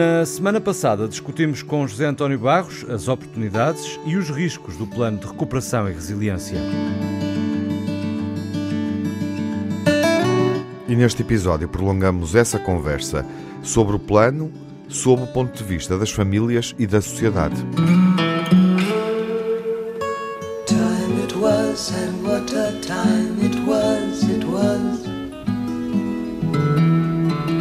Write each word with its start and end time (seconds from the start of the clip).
Na 0.00 0.24
semana 0.24 0.58
passada 0.62 1.06
discutimos 1.06 1.62
com 1.62 1.86
José 1.86 2.06
António 2.06 2.38
Barros 2.38 2.86
as 2.88 3.06
oportunidades 3.06 4.00
e 4.06 4.16
os 4.16 4.30
riscos 4.30 4.74
do 4.78 4.86
Plano 4.86 5.18
de 5.18 5.26
Recuperação 5.26 5.90
e 5.90 5.92
Resiliência. 5.92 6.56
E 10.88 10.96
neste 10.96 11.20
episódio 11.20 11.68
prolongamos 11.68 12.34
essa 12.34 12.58
conversa 12.58 13.26
sobre 13.62 13.94
o 13.94 13.98
plano, 13.98 14.50
sob 14.88 15.24
o 15.24 15.26
ponto 15.26 15.54
de 15.54 15.64
vista 15.64 15.98
das 15.98 16.10
famílias 16.10 16.74
e 16.78 16.86
da 16.86 17.02
sociedade. 17.02 17.56
Time 20.64 21.22
it 21.24 21.36
was 21.36 21.92
and 21.92 22.26
what 22.26 22.50
a 22.56 22.72
time 22.80 23.36
it 23.44 23.54
was, 23.66 24.22
it 24.30 24.46
was 24.46 25.10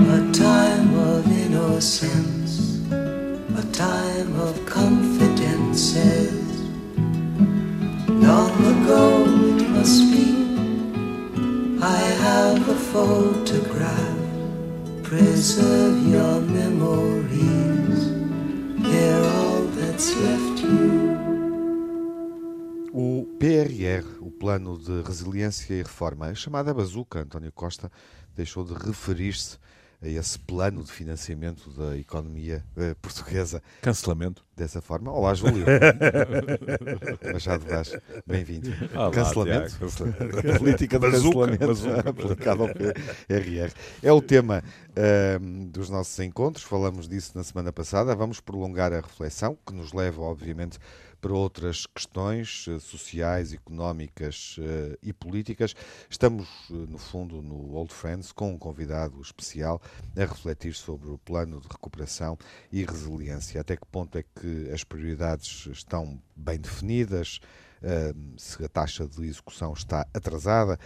a 0.09 0.31
time 0.31 0.95
of 0.95 1.27
innocence, 1.29 2.28
photograph. 12.91 14.17
Preserve 15.03 16.07
your 16.07 16.41
memories. 16.41 17.99
They're 18.81 19.23
all 19.23 19.63
that's 19.77 20.09
left 20.15 20.63
you. 20.63 21.17
O 22.91 23.27
PRR, 23.39 24.05
o 24.21 24.31
Plano 24.31 24.77
de 24.77 25.01
Resiliência 25.03 25.73
e 25.73 25.83
Reforma, 25.83 26.27
a 26.27 26.35
chamada 26.35 26.73
Bazuca, 26.73 27.19
António 27.19 27.51
Costa 27.51 27.91
deixou 28.35 28.63
de 28.63 28.73
referir-se 28.73 29.57
a 30.01 30.07
esse 30.07 30.39
plano 30.39 30.83
de 30.83 30.91
financiamento 30.91 31.69
da 31.71 31.97
economia 31.97 32.63
uh, 32.77 32.95
portuguesa. 32.95 33.61
Cancelamento. 33.81 34.47
Dessa 34.55 34.81
forma. 34.81 35.09
Olá, 35.11 35.33
Júlio. 35.33 35.65
Machado 37.31 37.65
Vaz, 37.65 37.95
bem-vindo. 38.27 38.69
Cancelamento. 39.13 39.77
A 40.53 40.57
política 40.57 40.99
de 40.99 41.11
cancelamento 41.11 41.65
aplicada 42.09 42.63
ao 42.63 42.69
PRR. 42.69 43.73
É 44.03 44.11
o 44.11 44.21
tema 44.21 44.61
uh, 44.89 45.65
dos 45.67 45.89
nossos 45.89 46.19
encontros, 46.19 46.65
falamos 46.65 47.07
disso 47.07 47.31
na 47.35 47.43
semana 47.43 47.71
passada. 47.71 48.13
Vamos 48.15 48.41
prolongar 48.41 48.91
a 48.91 48.97
reflexão, 48.97 49.57
que 49.65 49.73
nos 49.73 49.93
leva, 49.93 50.21
obviamente, 50.21 50.77
para 51.21 51.33
outras 51.33 51.85
questões 51.85 52.65
eh, 52.67 52.79
sociais, 52.79 53.53
económicas 53.53 54.57
uh, 54.57 54.97
e 55.01 55.11
políticas. 55.11 55.75
Estamos, 56.09 56.47
uh, 56.69 56.73
no 56.73 56.97
fundo, 56.97 57.41
no 57.41 57.73
Old 57.73 57.93
Friends, 57.93 58.31
com 58.31 58.51
um 58.53 58.57
convidado 58.57 59.21
especial 59.21 59.81
a 60.15 60.21
refletir 60.21 60.73
sobre 60.73 61.09
o 61.09 61.17
plano 61.17 61.59
de 61.59 61.67
recuperação 61.67 62.37
e 62.71 62.83
resiliência. 62.83 63.61
Até 63.61 63.75
que 63.75 63.85
ponto 63.85 64.17
é 64.17 64.23
que 64.23 64.69
as 64.71 64.83
prioridades 64.83 65.67
estão 65.67 66.21
bem 66.35 66.59
definidas? 66.59 67.39
Se 68.37 68.63
a 68.63 68.67
taxa 68.67 69.07
de 69.07 69.25
execução 69.25 69.73
está 69.73 70.05
atrasada, 70.13 70.77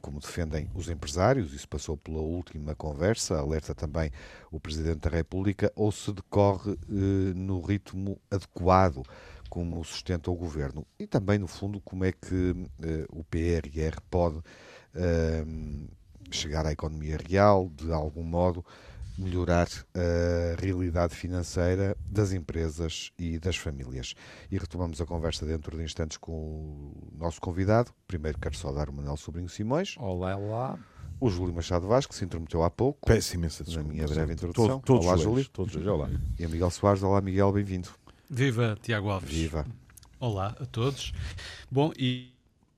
como 0.00 0.20
defendem 0.20 0.70
os 0.74 0.88
empresários, 0.88 1.52
isso 1.52 1.68
passou 1.68 1.96
pela 1.96 2.20
última 2.20 2.74
conversa, 2.74 3.38
alerta 3.38 3.74
também 3.74 4.10
o 4.50 4.60
Presidente 4.60 5.00
da 5.00 5.10
República, 5.10 5.72
ou 5.74 5.90
se 5.90 6.12
decorre 6.12 6.72
uh, 6.72 7.34
no 7.34 7.60
ritmo 7.60 8.20
adequado, 8.30 9.02
como 9.50 9.84
sustenta 9.84 10.30
o 10.30 10.34
Governo. 10.34 10.86
E 10.98 11.06
também, 11.06 11.38
no 11.38 11.46
fundo, 11.48 11.80
como 11.80 12.04
é 12.04 12.12
que 12.12 12.54
o 13.10 13.24
PRR 13.24 14.00
pode 14.08 14.40
chegar 16.30 16.64
à 16.66 16.72
economia 16.72 17.18
real, 17.28 17.68
de 17.74 17.92
algum 17.92 18.22
modo 18.22 18.64
melhorar 19.18 19.68
a 19.94 20.60
realidade 20.60 21.14
financeira 21.14 21.96
das 22.04 22.32
empresas 22.32 23.12
e 23.18 23.38
das 23.38 23.56
famílias. 23.56 24.14
E 24.50 24.58
retomamos 24.58 25.00
a 25.00 25.06
conversa 25.06 25.44
dentro 25.46 25.76
de 25.76 25.84
instantes 25.84 26.16
com 26.16 26.32
o 26.32 27.12
nosso 27.18 27.40
convidado. 27.40 27.92
Primeiro 28.06 28.38
quero 28.38 28.56
saudar 28.56 28.88
o 28.88 28.92
Manuel 28.92 29.16
Sobrinho 29.16 29.48
Simões. 29.48 29.96
Olá, 29.98 30.36
olá. 30.36 30.78
O 31.20 31.30
Júlio 31.30 31.54
Machado 31.54 31.86
Vasco, 31.86 32.12
que 32.12 32.18
se 32.18 32.24
intrometeu 32.24 32.64
há 32.64 32.70
pouco. 32.70 33.06
Peço 33.06 33.36
imensa 33.36 33.62
desculpa. 33.62 33.88
Na 33.88 33.94
minha 33.94 34.08
breve 34.08 34.32
introdução. 34.32 34.80
Todos, 34.80 34.84
todos 34.84 35.06
olá, 35.06 35.16
Júlio. 35.16 35.48
Todos, 35.50 35.76
olá. 35.86 36.10
E 36.38 36.44
a 36.44 36.48
Miguel 36.48 36.70
Soares. 36.70 37.02
Olá, 37.02 37.20
Miguel, 37.20 37.52
bem-vindo. 37.52 37.88
Viva, 38.28 38.76
Tiago 38.82 39.08
Alves. 39.08 39.30
Viva. 39.30 39.64
Olá 40.18 40.56
a 40.58 40.66
todos. 40.66 41.12
Bom, 41.70 41.92
e 41.96 42.31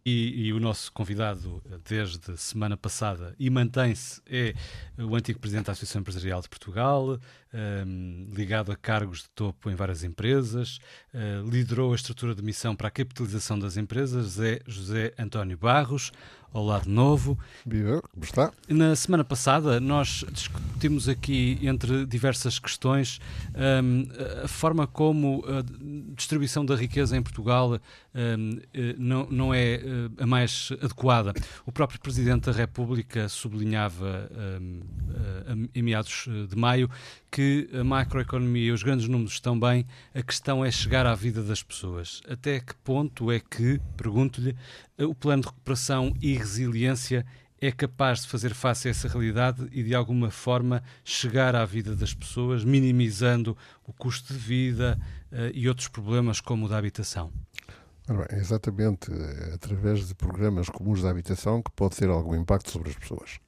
e, 0.05 0.47
e, 0.47 0.53
o 0.53 0.61
nosso 0.61 0.93
convidado 0.93 1.63
desde 1.89 2.37
semana 2.37 2.77
passada 2.77 3.35
e 3.39 3.49
mantém-se 3.49 4.21
é 4.27 4.55
o 4.99 5.17
antigo 5.17 5.39
presidente 5.39 5.67
da 5.67 5.73
Associação 5.73 6.01
Empresarial 6.01 6.43
de 6.43 6.49
Portugal, 6.49 7.19
um, 7.55 8.29
ligado 8.33 8.73
a 8.73 8.77
cargos 8.77 9.23
de 9.23 9.29
topo 9.31 9.71
em 9.71 9.75
várias 9.75 10.03
empresas, 10.03 10.79
uh, 11.15 11.49
liderou 11.49 11.93
a 11.93 11.97
estrutura 11.97 12.35
de 12.35 12.43
missão 12.43 12.75
para 12.75 12.89
a 12.89 12.91
capitalização 12.91 13.59
das 13.59 13.77
empresas, 13.77 14.41
é 14.41 14.61
José 14.67 15.13
António 15.19 15.57
Barros. 15.57 16.13
Olá 16.57 16.79
de 16.79 16.89
novo. 16.89 17.37
Viva, 17.67 18.01
como 18.01 18.25
está? 18.25 18.53
Na 18.69 18.95
semana 18.95 19.25
passada 19.25 19.81
nós 19.81 20.25
discutimos 20.31 21.09
aqui, 21.09 21.59
entre 21.61 22.07
diversas 22.07 22.61
questões, 22.61 23.21
um, 23.83 24.07
a 24.45 24.47
forma 24.47 24.87
como 24.87 25.45
a 25.49 25.65
distribuição 26.15 26.65
da 26.65 26.77
riqueza 26.77 27.17
em 27.17 27.23
Portugal 27.25 27.73
um, 28.15 28.61
eh, 28.73 28.95
não, 28.97 29.27
não 29.29 29.53
é 29.53 29.75
eh, 29.75 29.81
a 30.19 30.27
mais 30.29 30.71
adequada. 30.81 31.35
O 31.67 31.73
próprio 31.73 31.99
Presidente 31.99 32.45
da 32.45 32.53
República 32.53 33.29
sublinhava 33.29 34.31
em 35.75 35.83
meados 35.83 36.29
de 36.49 36.57
maio 36.57 36.89
que 37.35 37.44
a 37.79 37.85
macroeconomia 37.85 38.69
e 38.69 38.73
os 38.73 38.83
grandes 38.83 39.09
números 39.09 39.33
estão 39.33 39.59
bem, 39.59 39.87
a 40.15 40.23
questão 40.23 40.65
é 40.65 40.71
chegar 40.71 41.07
à 41.07 41.15
vida 41.15 41.43
das 41.43 41.63
pessoas. 41.63 42.21
Até 42.29 42.61
que 42.61 42.75
ponto 42.77 43.31
é 43.31 43.41
que, 43.41 43.81
pergunto-lhe, 43.97 44.57
o 44.99 45.15
plano 45.15 45.43
de 45.43 45.49
recuperação 45.49 46.15
e 46.21 46.35
resiliência 46.35 47.25
é 47.61 47.73
capaz 47.73 48.23
de 48.23 48.29
fazer 48.29 48.53
face 48.55 48.89
a 48.89 48.91
essa 48.91 49.09
realidade 49.09 49.69
e 49.73 49.83
de 49.83 49.95
alguma 49.95 50.31
forma 50.31 50.83
chegar 51.05 51.57
à 51.57 51.65
vida 51.65 51.97
das 51.97 52.13
pessoas, 52.13 52.65
minimizando 52.65 53.57
o 53.87 53.93
custo 53.93 54.33
de 54.33 54.39
vida 54.39 54.99
uh, 55.33 55.51
e 55.55 55.69
outros 55.69 55.89
problemas 55.89 56.41
como 56.41 56.67
o 56.67 56.69
da 56.69 56.77
habitação? 56.77 57.33
É 58.29 58.37
exatamente 58.37 59.11
eh, 59.11 59.55
através 59.55 60.07
de 60.07 60.15
programas 60.15 60.69
comuns 60.69 61.01
de 61.01 61.07
habitação 61.07 61.63
que 61.63 61.71
pode 61.71 61.97
ter 61.97 62.11
algum 62.11 62.35
impacto 62.35 62.71
sobre 62.71 62.91
as 62.91 62.97
pessoas. 62.97 63.41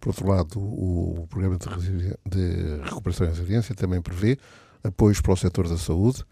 Por 0.00 0.10
outro 0.10 0.28
lado, 0.28 0.60
o, 0.60 1.26
programa 1.28 1.58
de, 1.58 2.80
recuperação 2.84 3.26
e 3.26 3.30
resiliência 3.30 3.74
também 3.74 4.00
prevê 4.00 4.38
apoios 4.82 5.20
para 5.20 5.32
o 5.32 5.36
setor 5.36 5.68
da 5.68 5.76
saúde 5.76 6.24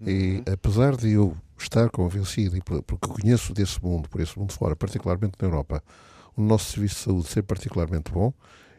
uhum. 0.00 0.08
e, 0.08 0.42
apesar 0.50 0.96
de 0.96 1.10
eu 1.10 1.36
estar 1.58 1.90
convencido, 1.90 2.56
e 2.56 2.60
porque 2.60 3.08
conheço 3.08 3.52
desse 3.52 3.82
mundo, 3.82 4.08
por 4.08 4.20
esse 4.20 4.38
mundo 4.38 4.52
fora, 4.52 4.76
particularmente 4.76 5.34
na 5.40 5.48
Europa, 5.48 5.82
o 6.36 6.42
nosso 6.42 6.72
serviço 6.72 6.94
de 6.94 7.00
saúde 7.02 7.28
ser 7.28 7.42
particularmente 7.42 8.10
bom, 8.12 8.32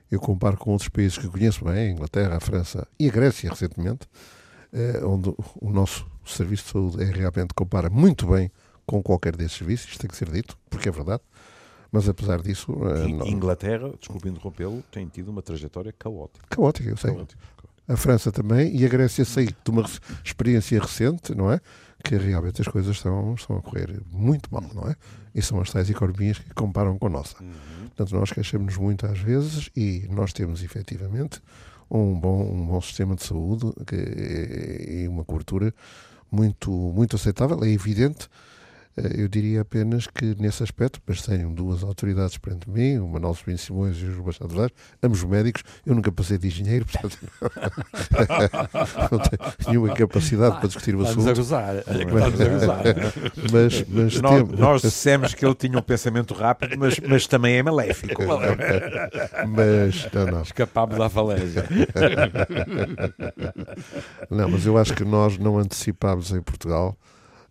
eu 0.09 0.19
comparo 0.19 0.57
com 0.57 0.71
outros 0.71 0.89
países 0.89 1.17
que 1.17 1.27
conheço 1.27 1.65
bem, 1.65 1.89
a 1.89 1.91
Inglaterra, 1.91 2.37
a 2.37 2.39
França 2.39 2.87
e 2.99 3.09
a 3.09 3.11
Grécia 3.11 3.49
recentemente, 3.49 4.07
eh, 4.71 5.01
onde 5.03 5.33
o 5.59 5.71
nosso 5.71 6.05
serviço 6.25 6.65
de 6.65 6.71
saúde 6.71 7.03
é 7.03 7.05
realmente 7.05 7.53
compara 7.53 7.89
muito 7.89 8.27
bem 8.27 8.51
com 8.85 9.01
qualquer 9.01 9.35
desses 9.35 9.57
serviços, 9.57 9.89
isto 9.89 10.01
tem 10.01 10.09
que 10.09 10.15
ser 10.15 10.29
dito, 10.29 10.57
porque 10.69 10.89
é 10.89 10.91
verdade. 10.91 11.21
Mas 11.93 12.09
apesar 12.09 12.41
disso. 12.41 12.71
Uh, 12.71 13.07
não... 13.07 13.27
Inglaterra, 13.27 13.93
desculpe 13.99 14.27
interrompê-lo, 14.27 14.83
tem 14.91 15.05
tido 15.05 15.29
uma 15.29 15.43
trajetória 15.43 15.93
caótica. 15.93 16.43
Caótica, 16.49 16.89
eu 16.89 16.97
sei. 16.97 17.13
Caótica. 17.13 17.39
A 17.87 17.95
França 17.95 18.31
também 18.31 18.75
e 18.75 18.83
a 18.83 18.89
Grécia 18.89 19.23
sei 19.23 19.45
de 19.45 19.69
uma 19.69 19.85
experiência 20.23 20.81
recente, 20.81 21.35
não 21.35 21.51
é? 21.51 21.61
Que 22.03 22.15
realmente 22.15 22.61
as 22.61 22.67
coisas 22.67 22.95
estão, 22.95 23.35
estão 23.35 23.57
a 23.57 23.61
correr 23.61 24.01
muito 24.11 24.51
mal, 24.51 24.63
não 24.73 24.89
é? 24.89 24.95
E 25.35 25.41
são 25.41 25.61
as 25.61 25.69
tais 25.69 25.87
economias 25.89 26.39
que 26.39 26.51
comparam 26.55 26.97
com 26.97 27.07
a 27.07 27.09
nossa. 27.09 27.35
Uhum. 27.43 27.51
Portanto, 27.89 28.15
nós 28.15 28.31
queixamos-nos 28.31 28.77
muito 28.77 29.05
às 29.05 29.19
vezes 29.19 29.69
e 29.75 30.07
nós 30.09 30.33
temos 30.33 30.63
efetivamente 30.63 31.41
um 31.91 32.19
bom, 32.19 32.41
um 32.41 32.65
bom 32.65 32.81
sistema 32.81 33.15
de 33.15 33.23
saúde 33.23 33.71
que, 33.85 33.95
e 33.95 35.07
uma 35.07 35.23
cobertura 35.23 35.73
muito, 36.31 36.71
muito 36.71 37.17
aceitável. 37.17 37.63
É 37.63 37.69
evidente 37.69 38.27
eh, 38.27 38.52
eu 38.95 39.27
diria 39.27 39.61
apenas 39.61 40.05
que, 40.05 40.35
nesse 40.39 40.61
aspecto, 40.61 41.01
mas 41.07 41.21
tenho 41.23 41.49
duas 41.49 41.83
autoridades 41.83 42.37
perante 42.37 42.69
mim, 42.69 42.99
o 42.99 43.07
Manuel 43.07 43.33
Sobrinho 43.33 43.57
Simões 43.57 43.97
e 43.97 44.05
o 44.05 44.11
João 44.11 44.27
Machado 44.27 44.53
Vaz, 44.53 44.69
ambos 45.01 45.23
médicos. 45.23 45.63
Eu 45.85 45.95
nunca 45.95 46.11
passei 46.11 46.37
de 46.37 46.47
engenheiro, 46.47 46.85
portanto, 46.85 47.17
não 49.11 49.19
tenho 49.19 49.53
nenhuma 49.67 49.95
capacidade 49.95 50.57
para 50.57 50.67
discutir 50.67 50.95
o 50.95 51.01
assunto. 51.01 51.23
Vamos 51.23 51.27
a 51.27 51.33
gozar. 51.33 51.75
Vamos 51.85 52.63
a. 52.63 52.83
Mas, 53.51 53.85
mas 53.87 54.21
nós, 54.21 54.35
temos... 54.35 54.59
nós 54.59 54.81
dissemos 54.81 55.33
que 55.33 55.43
ele 55.43 55.55
tinha 55.55 55.79
um 55.79 55.81
pensamento 55.81 56.33
rápido, 56.35 56.77
mas, 56.77 56.99
mas 56.99 57.25
também 57.25 57.55
é 57.55 57.63
maléfico. 57.63 58.21
mas, 59.47 60.07
não, 60.13 60.25
não. 60.27 60.41
Escapámos 60.43 60.99
à 60.99 61.09
falésia. 61.09 61.67
Não, 64.29 64.49
mas 64.49 64.65
eu 64.65 64.77
acho 64.77 64.93
que 64.93 65.03
nós 65.03 65.37
não 65.37 65.57
antecipámos 65.57 66.31
em 66.31 66.41
Portugal 66.41 66.95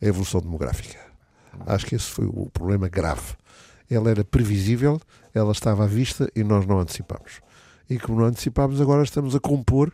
a 0.00 0.06
evolução 0.06 0.41
demográfica. 0.41 1.12
Acho 1.66 1.87
que 1.87 1.94
esse 1.94 2.06
foi 2.06 2.26
o 2.26 2.50
problema 2.50 2.88
grave. 2.88 3.34
Ela 3.90 4.10
era 4.10 4.25
previsível, 4.25 5.00
ela 5.34 5.52
estava 5.52 5.84
à 5.84 5.87
vista 5.87 6.31
e 6.34 6.43
nós 6.43 6.66
não 6.66 6.81
antecipámos. 6.81 7.40
E 7.88 7.99
como 7.99 8.20
não 8.20 8.26
antecipámos, 8.26 8.81
agora 8.81 9.02
estamos 9.02 9.34
a 9.34 9.40
compor 9.40 9.93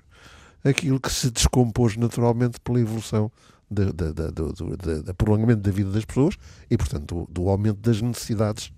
aquilo 0.64 1.00
que 1.00 1.10
se 1.10 1.30
descompôs 1.30 1.96
naturalmente 1.96 2.60
pela 2.60 2.80
evolução 2.80 3.30
do, 3.70 5.14
prolongamento 5.14 5.60
da 5.60 5.70
vida 5.70 5.90
das 5.90 6.04
pessoas 6.04 6.36
e, 6.70 6.76
portanto, 6.76 7.26
do, 7.26 7.42
do 7.42 7.48
aumento 7.48 7.80
das 7.80 8.00
necessidades 8.00 8.72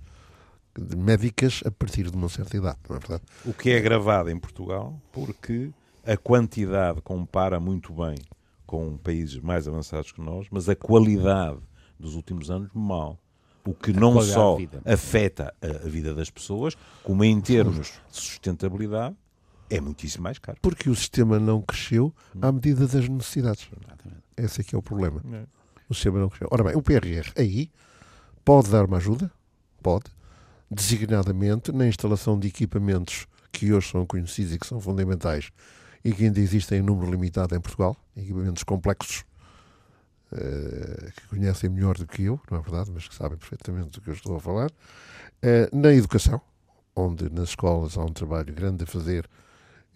médicas 0.96 1.62
a 1.64 1.70
partir 1.70 2.10
de 2.10 2.16
uma 2.16 2.28
certa 2.28 2.56
idade, 2.56 2.78
não 2.88 2.96
é 2.96 2.98
verdade? 2.98 3.22
O 3.44 3.52
que 3.52 3.70
é 3.70 3.80
gravado 3.80 4.30
em 4.30 4.38
Portugal 4.38 5.00
porque 5.12 5.70
a 6.06 6.16
quantidade 6.16 7.00
compara 7.02 7.60
muito 7.60 7.92
bem 7.92 8.16
com 8.66 8.96
países 8.96 9.38
mais 9.38 9.66
avançados 9.66 10.12
que 10.12 10.20
nós, 10.20 10.46
mas 10.50 10.68
a 10.68 10.76
qualidade 10.76 11.58
dos 12.00 12.14
últimos 12.14 12.50
anos 12.50 12.70
mal. 12.74 13.18
O 13.64 13.74
que 13.74 13.92
não 13.92 14.20
só 14.22 14.56
afeta 14.86 15.54
a, 15.60 15.86
vida 15.86 16.14
das 16.14 16.30
pessoas, 16.30 16.74
como 17.04 17.22
em 17.22 17.40
termos 17.40 17.92
de 18.10 18.16
sustentabilidade, 18.16 19.14
é 19.68 19.80
muitíssimo 19.80 20.24
mais 20.24 20.38
caro. 20.38 20.58
Porque 20.62 20.88
o 20.88 20.94
sistema 20.94 21.38
não 21.38 21.60
cresceu 21.60 22.12
à 22.40 22.50
medida 22.50 22.86
das 22.86 23.08
necessidades. 23.08 23.68
Esse 24.36 24.62
é 24.62 24.64
que 24.64 24.74
é 24.74 24.78
o 24.78 24.82
problema. 24.82 25.22
É. 25.32 25.44
O 25.88 25.94
sistema 25.94 26.18
não 26.18 26.28
cresceu. 26.28 26.48
Ora 26.50 26.64
bem, 26.64 26.74
o 26.74 26.82
PRR 26.82 27.32
aí 27.36 27.70
pode 28.44 28.70
dar 28.70 28.86
uma 28.86 28.96
ajuda, 28.96 29.30
pode, 29.82 30.06
designadamente 30.70 31.70
na 31.70 31.86
instalação 31.86 32.38
de 32.38 32.48
equipamentos 32.48 33.26
que 33.52 33.72
hoje 33.72 33.90
são 33.90 34.06
conhecidos 34.06 34.54
e 34.54 34.58
que 34.58 34.66
são 34.66 34.80
fundamentais 34.80 35.50
e 36.04 36.12
que 36.12 36.24
ainda 36.24 36.40
existem 36.40 36.78
em 36.78 36.82
número 36.82 37.10
limitado 37.10 37.54
em 37.54 37.60
Portugal, 37.60 37.96
equipamentos 38.16 38.62
complexos, 38.62 39.24
uh, 40.32 41.12
que 41.12 41.28
conhecem 41.28 41.70
melhor 41.70 41.96
do 41.96 42.06
que 42.06 42.24
eu, 42.24 42.40
não 42.50 42.58
é 42.58 42.62
verdade, 42.62 42.90
mas 42.92 43.06
que 43.08 43.14
sabem 43.14 43.38
perfeitamente 43.38 43.90
do 43.90 44.00
que 44.00 44.08
eu 44.08 44.14
estou 44.14 44.36
a 44.36 44.40
falar, 44.40 44.70
uh, 44.70 45.76
na 45.76 45.92
educação, 45.92 46.40
onde 46.94 47.30
nas 47.30 47.50
escolas 47.50 47.96
há 47.96 48.02
um 48.02 48.12
trabalho 48.12 48.52
grande 48.54 48.84
a 48.84 48.86
fazer 48.86 49.28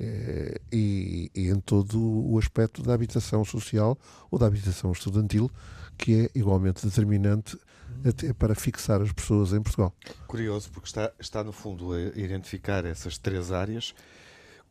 uh, 0.01 0.61
e, 0.73 1.31
e, 1.35 1.49
em 1.49 1.61
todo 1.61 1.99
o 2.01 2.39
aspecto 2.39 2.83
da 2.83 2.95
habitação 2.95 3.45
social 3.45 3.99
ou 4.31 4.39
da 4.39 4.47
habitação 4.47 4.93
estudantil, 4.93 5.51
que 5.97 6.25
é 6.25 6.39
igualmente 6.39 6.85
determinante 6.85 7.59
até 8.05 8.33
para 8.33 8.55
fixar 8.55 9.01
as 9.01 9.13
pessoas 9.13 9.53
em 9.53 9.63
Portugal. 9.63 9.95
Curioso, 10.27 10.71
porque 10.71 10.89
está, 10.89 11.13
está 11.19 11.45
no 11.45 11.53
fundo 11.53 11.93
a 11.93 12.01
identificar 12.19 12.85
essas 12.85 13.17
três 13.19 13.53
áreas 13.53 13.95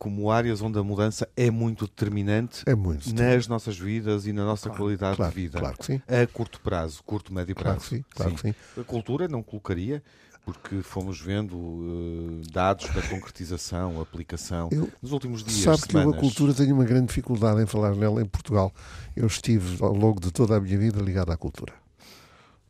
como 0.04 0.30
áreas 0.30 0.62
onde 0.62 0.78
a 0.78 0.84
mudança 0.84 1.26
é 1.34 1.50
muito 1.50 1.86
determinante 1.86 2.64
é 2.66 2.76
muito 2.76 3.16
nas 3.16 3.48
nossas 3.48 3.80
vidas 3.80 4.28
e 4.28 4.34
na 4.34 4.44
nossa 4.44 4.64
claro, 4.64 4.84
qualidade 4.84 5.16
claro, 5.16 5.34
de 5.34 5.42
vida. 5.42 5.60
Claro 5.60 5.78
que 5.78 5.86
sim. 5.86 6.02
A 6.10 6.28
curto 6.28 6.60
prazo, 6.60 7.02
curto, 7.06 7.34
médio 7.34 7.56
prazo. 7.56 7.80
Claro 7.80 7.90
que 7.90 7.96
sim. 7.96 8.06
Claro 8.14 8.32
sim. 8.32 8.36
Que 8.36 8.76
sim. 8.76 8.82
A 8.82 8.84
cultura 8.84 9.30
não 9.30 9.42
colocaria, 9.42 10.04
porque 10.44 10.82
fomos 10.82 11.22
vendo 11.22 11.56
uh, 11.56 12.42
dados 12.52 12.94
da 12.94 13.02
concretização, 13.04 14.02
aplicação 14.02 14.68
eu, 14.74 14.92
nos 15.02 15.14
últimos 15.14 15.42
dias. 15.42 15.62
Sabe 15.62 15.88
que 15.88 15.96
eu 15.96 16.10
a 16.10 16.18
cultura 16.18 16.54
tenho 16.54 16.76
uma 16.76 16.84
grande 16.84 17.08
dificuldade 17.08 17.62
em 17.62 17.66
falar 17.66 17.96
nela 17.96 18.22
em 18.22 18.26
Portugal. 18.26 18.74
Eu 19.16 19.26
estive 19.26 19.82
ao 19.82 19.94
longo 19.94 20.20
de 20.20 20.34
toda 20.34 20.58
a 20.58 20.60
minha 20.60 20.78
vida 20.78 21.02
ligado 21.02 21.32
à 21.32 21.38
cultura. 21.38 21.74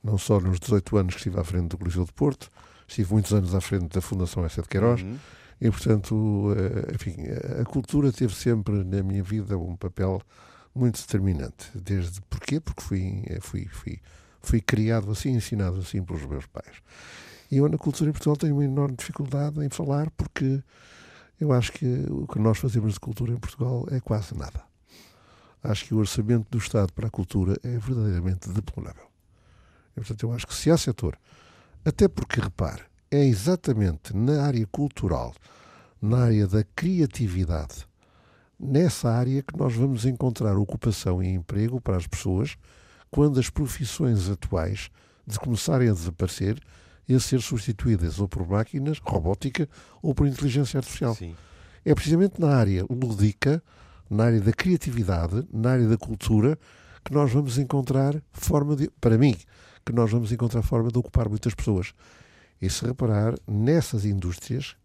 Não 0.04 0.20
só 0.20 0.40
nos 0.40 0.60
18 0.60 0.98
anos 0.98 1.16
que 1.16 1.20
estive 1.22 1.40
à 1.40 1.44
frente 1.44 1.70
do 1.70 1.80
Coliseu 1.80 2.06
de 2.06 2.14
Porto, 2.14 2.52
estive 2.88 3.12
muitos 3.12 3.34
anos 3.34 3.56
à 3.56 3.62
frente 3.62 3.88
da 3.88 4.02
Fundação 4.02 4.46
Essa 4.46 4.62
de 4.62 4.68
Queiroz. 4.68 5.02
Uhum 5.02 5.18
e, 5.64 5.72
portanto, 5.72 6.54
eh, 6.58 6.94
enfim, 6.94 7.16
a 7.62 7.64
cultura 7.64 8.12
teve 8.12 8.36
sempre 8.36 8.84
na 8.84 9.02
minha 9.02 9.24
vida 9.24 9.58
um 9.58 9.78
papel 9.78 10.22
muito 10.76 11.00
determinante. 11.00 11.72
Desde 11.74 12.20
porquê? 12.24 12.60
Porque 12.60 12.82
fui, 12.82 13.24
eh, 13.28 13.40
fui, 13.40 13.66
fui, 13.68 14.02
fui 14.42 14.60
criado 14.60 15.10
assim, 15.10 15.30
ensinado 15.30 15.80
assim 15.80 16.04
pelos 16.04 16.26
meus 16.26 16.46
pais. 16.48 16.82
E 17.50 17.60
eu 17.60 17.70
na 17.70 17.78
cultura 17.78 18.10
em 18.10 18.12
Portugal 18.12 18.36
tenho 18.36 18.56
uma 18.56 18.66
enorme 18.66 18.98
dificuldade 18.98 19.64
em 19.64 19.70
falar 19.70 20.12
porque 20.12 20.62
eu 21.40 21.54
acho 21.54 21.72
que 21.72 21.86
o 22.10 22.28
que 22.28 22.40
nós 22.40 22.58
fazemos 22.58 22.96
de 22.96 23.00
cultura 23.00 23.32
em 23.32 23.38
Portugal 23.38 23.88
é 23.90 24.02
quase 24.02 24.38
nada. 24.38 24.62
Acho 25.64 25.86
que 25.86 25.94
o 25.94 26.00
orçamento 26.00 26.46
do 26.52 26.58
Estado 26.58 26.92
para 26.92 27.08
a 27.08 27.10
cultura 27.10 27.58
é 27.64 27.78
verdadeiramente 27.78 28.50
deplorável. 28.50 29.08
E, 29.96 30.02
portanto, 30.02 30.24
eu 30.24 30.34
acho 30.34 30.46
que 30.46 30.54
se 30.54 30.70
há 30.70 30.76
setor, 30.76 31.18
até 31.86 32.10
porque, 32.10 32.42
repare, 32.42 32.82
é 33.14 33.24
exatamente 33.24 34.16
na 34.16 34.42
área 34.42 34.66
cultural, 34.66 35.36
na 36.02 36.24
área 36.24 36.48
da 36.48 36.64
criatividade, 36.76 37.88
nessa 38.60 39.08
área 39.08 39.44
que 39.44 39.56
nós 39.56 39.76
vamos 39.76 40.04
encontrar 40.04 40.58
ocupação 40.58 41.22
e 41.22 41.28
emprego 41.28 41.80
para 41.80 41.96
as 41.96 42.08
pessoas 42.08 42.58
quando 43.12 43.40
as 43.40 43.52
profissões 43.52 44.28
atuais 44.28 44.90
de 45.28 45.38
começarem 45.38 45.90
a 45.90 45.94
desaparecer 45.94 46.60
e 47.08 47.14
a 47.14 47.20
ser 47.20 47.40
substituídas 47.40 48.20
ou 48.20 48.28
por 48.28 48.48
máquinas, 48.48 48.98
robótica 48.98 49.70
ou 50.02 50.16
por 50.16 50.26
inteligência 50.26 50.80
artificial. 50.80 51.14
Sim. 51.14 51.36
É 51.86 51.94
precisamente 51.94 52.42
na 52.42 52.56
área 52.56 52.84
lúdica, 52.90 53.62
na 54.10 54.24
área 54.24 54.42
da 54.42 54.52
criatividade, 54.52 55.48
na 55.54 55.74
área 55.74 55.88
da 55.88 55.98
cultura, 56.00 56.58
que 57.06 57.14
nós 57.14 57.32
vamos 57.32 57.60
encontrar 57.60 58.20
forma 58.32 58.76
de, 58.76 58.90
para 59.00 59.20
mim, 59.20 59.36
que 59.86 59.94
nós 59.94 60.10
vamos 60.10 60.32
encontrar 60.32 60.64
forma 60.64 60.90
de 60.90 60.98
ocupar 60.98 61.30
muitas 61.30 61.54
pessoas. 61.54 61.94
E 62.62 62.70
se 62.70 62.86
reparar, 62.86 63.36
nessas 63.48 64.06
indústrias, 64.06 64.76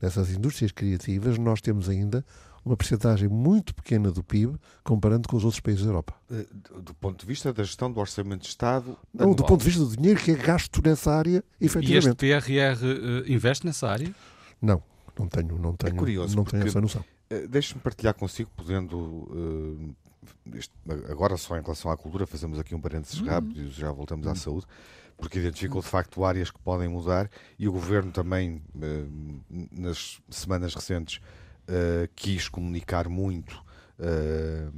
nessas 0.00 0.30
indústrias 0.30 0.72
criativas, 0.72 1.38
nós 1.38 1.60
temos 1.60 1.88
ainda 1.88 2.24
uma 2.64 2.76
percentagem 2.76 3.28
muito 3.28 3.74
pequena 3.74 4.10
do 4.10 4.24
PIB 4.24 4.56
comparando 4.82 5.28
com 5.28 5.36
os 5.36 5.44
outros 5.44 5.60
países 5.60 5.82
da 5.82 5.90
Europa. 5.90 6.14
Eh, 6.30 6.46
do 6.80 6.94
ponto 6.94 7.20
de 7.20 7.26
vista 7.26 7.52
da 7.52 7.62
gestão 7.62 7.92
do 7.92 8.00
Orçamento 8.00 8.42
de 8.42 8.48
Estado? 8.48 8.96
Não, 9.12 9.24
anual. 9.24 9.34
do 9.34 9.44
ponto 9.44 9.60
de 9.60 9.66
vista 9.66 9.84
do 9.84 9.94
dinheiro 9.94 10.18
que 10.18 10.30
é 10.30 10.34
gasto 10.34 10.80
nessa 10.82 11.12
área, 11.12 11.44
efetivamente. 11.60 12.24
E 12.24 12.30
este 12.30 12.48
PRR 12.48 12.86
eh, 13.28 13.32
investe 13.32 13.66
nessa 13.66 13.88
área? 13.88 14.14
Não, 14.62 14.82
não 15.18 15.28
tenho, 15.28 15.58
não 15.58 15.76
tenho, 15.76 15.94
é 15.94 15.98
curioso, 15.98 16.34
não 16.34 16.44
tenho 16.44 16.66
essa 16.66 16.80
noção. 16.80 17.04
Uh, 17.30 17.46
Deixe-me 17.48 17.80
partilhar 17.80 18.14
consigo, 18.14 18.50
podendo. 18.56 18.96
Uh, 18.96 19.94
este, 20.54 20.72
agora, 21.10 21.36
só 21.36 21.58
em 21.58 21.62
relação 21.62 21.90
à 21.90 21.96
cultura, 21.96 22.26
fazemos 22.26 22.58
aqui 22.58 22.74
um 22.74 22.80
parênteses 22.80 23.20
uhum. 23.20 23.26
rápido 23.26 23.60
e 23.60 23.68
já 23.68 23.92
voltamos 23.92 24.24
uhum. 24.24 24.32
à 24.32 24.34
saúde 24.34 24.66
porque 25.16 25.38
identificou 25.38 25.80
de 25.80 25.88
facto 25.88 26.24
áreas 26.24 26.50
que 26.50 26.58
podem 26.58 26.88
mudar 26.88 27.30
e 27.58 27.68
o 27.68 27.72
governo 27.72 28.12
também, 28.12 28.62
eh, 28.80 29.04
nas 29.72 30.20
semanas 30.28 30.74
recentes, 30.74 31.20
eh, 31.68 32.08
quis 32.14 32.48
comunicar 32.48 33.08
muito 33.08 33.62
eh, 33.98 34.68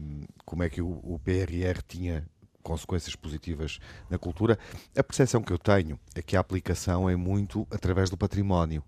como 0.44 0.62
é 0.62 0.68
que 0.68 0.80
o 0.82 1.18
PRR 1.24 1.82
tinha 1.86 2.24
consequências 2.62 3.14
positivas 3.14 3.78
na 4.10 4.18
cultura. 4.18 4.58
A 4.96 5.02
percepção 5.02 5.42
que 5.42 5.52
eu 5.52 5.58
tenho 5.58 5.98
é 6.14 6.22
que 6.22 6.36
a 6.36 6.40
aplicação 6.40 7.08
é 7.08 7.16
muito 7.16 7.66
através 7.70 8.10
do 8.10 8.16
património, 8.16 8.82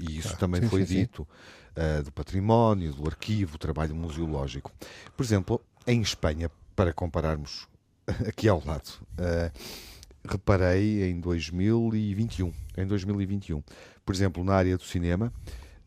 e 0.00 0.18
isso 0.18 0.34
ah, 0.34 0.36
também 0.36 0.62
sim, 0.62 0.68
foi 0.68 0.86
sim, 0.86 0.94
dito, 0.94 1.26
sim. 1.74 2.02
do 2.04 2.12
património, 2.12 2.92
do 2.92 3.06
arquivo, 3.08 3.58
trabalho 3.58 3.94
museológico. 3.94 4.72
Por 5.16 5.24
exemplo, 5.24 5.60
em 5.84 6.00
Espanha, 6.00 6.48
para 6.76 6.92
compararmos 6.92 7.66
aqui 8.28 8.48
ao 8.48 8.62
lado, 8.64 9.00
reparei 10.26 11.04
em 11.10 11.20
2021. 11.20 12.52
Em 12.76 12.86
2021. 12.86 13.62
Por 14.04 14.14
exemplo, 14.14 14.42
na 14.44 14.54
área 14.54 14.76
do 14.76 14.82
cinema, 14.82 15.32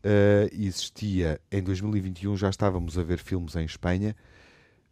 uh, 0.04 0.48
existia, 0.52 1.40
em 1.50 1.62
2021 1.62 2.36
já 2.36 2.48
estávamos 2.48 2.98
a 2.98 3.02
ver 3.02 3.18
filmes 3.18 3.56
em 3.56 3.64
Espanha 3.64 4.14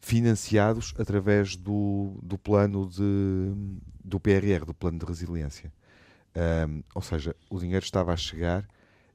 financiados 0.01 0.95
através 0.99 1.57
do, 1.57 2.19
do 2.23 2.39
plano 2.39 2.89
de, 2.89 3.53
do 4.05 4.21
PRR, 4.21 4.65
do 4.65 4.75
plano 4.75 4.99
de 4.99 5.05
resiliência. 5.05 5.73
Um, 6.69 6.83
ou 6.95 7.03
seja, 7.03 7.35
o 7.49 7.59
dinheiro 7.59 7.85
estava 7.85 8.13
a 8.13 8.17
chegar 8.17 8.69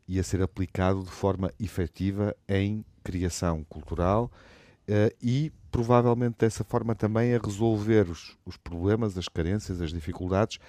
e 0.08 0.20
a 0.20 0.24
ser 0.24 0.42
aplicado 0.42 1.04
de 1.04 1.12
forma 1.12 1.54
efetiva 1.60 2.36
em 2.50 2.84
criação 3.04 3.64
cultural 3.64 4.32
uh, 4.92 5.16
e 5.22 5.52
provavelmente 5.72 6.36
dessa 6.40 6.64
forma 6.64 6.94
também 6.94 7.34
a 7.34 7.40
resolver 7.40 8.10
os, 8.10 8.38
os 8.46 8.58
problemas, 8.58 9.18
as 9.18 9.28
carências, 9.28 9.82
as 9.82 9.92
dificuldades 9.92 10.60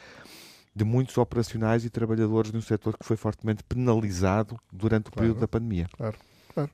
de 0.74 0.84
muitos 0.84 1.18
operacionais 1.18 1.84
e 1.84 1.90
trabalhadores 1.90 2.50
de 2.50 2.56
um 2.56 2.62
setor 2.62 2.96
que 2.96 3.04
foi 3.04 3.16
fortemente 3.16 3.62
penalizado 3.64 4.56
durante 4.72 5.08
o 5.08 5.12
claro, 5.12 5.20
período 5.20 5.40
da 5.40 5.48
pandemia. 5.48 5.86
Claro, 5.96 6.16
claro. 6.54 6.70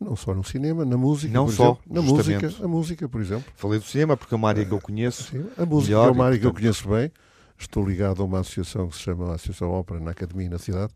Não 0.00 0.16
só 0.16 0.34
no 0.34 0.42
cinema, 0.42 0.84
na 0.84 0.96
música, 0.96 1.32
não 1.32 1.48
só, 1.48 1.72
exemplo, 1.72 1.82
na 1.86 2.02
música, 2.02 2.64
a 2.64 2.68
música, 2.68 3.08
por 3.08 3.20
exemplo. 3.20 3.52
Falei 3.54 3.78
do 3.78 3.84
cinema 3.84 4.16
porque 4.16 4.34
é 4.34 4.36
uma 4.36 4.48
área 4.48 4.64
que 4.64 4.72
eu 4.72 4.80
conheço. 4.80 5.24
Sim, 5.24 5.46
a 5.56 5.66
música 5.66 5.96
melhor, 5.96 6.08
é 6.08 6.12
uma 6.12 6.24
área 6.24 6.38
que 6.38 6.46
eu 6.46 6.54
conheço 6.54 6.88
bem. 6.88 7.12
Estou 7.56 7.84
ligado 7.84 8.22
a 8.22 8.24
uma 8.24 8.40
associação 8.40 8.88
que 8.88 8.96
se 8.96 9.02
chama 9.02 9.34
Associação 9.34 9.70
Ópera 9.70 10.00
na 10.00 10.12
Academia 10.12 10.48
na 10.48 10.58
Cidade, 10.58 10.92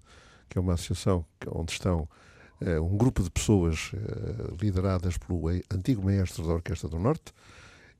que 0.48 0.56
é 0.56 0.60
uma 0.60 0.74
associação 0.74 1.24
onde 1.48 1.72
estão 1.72 2.08
eh, 2.08 2.12
um 2.80 2.96
grupo 2.96 3.22
de 3.22 3.30
pessoas 3.30 3.92
eh, 3.94 4.54
lideradas 4.60 5.16
pelo 5.18 5.48
antigo 5.70 6.04
maestro 6.04 6.46
da 6.46 6.54
Orquestra 6.54 6.88
do 6.88 6.98
Norte 6.98 7.32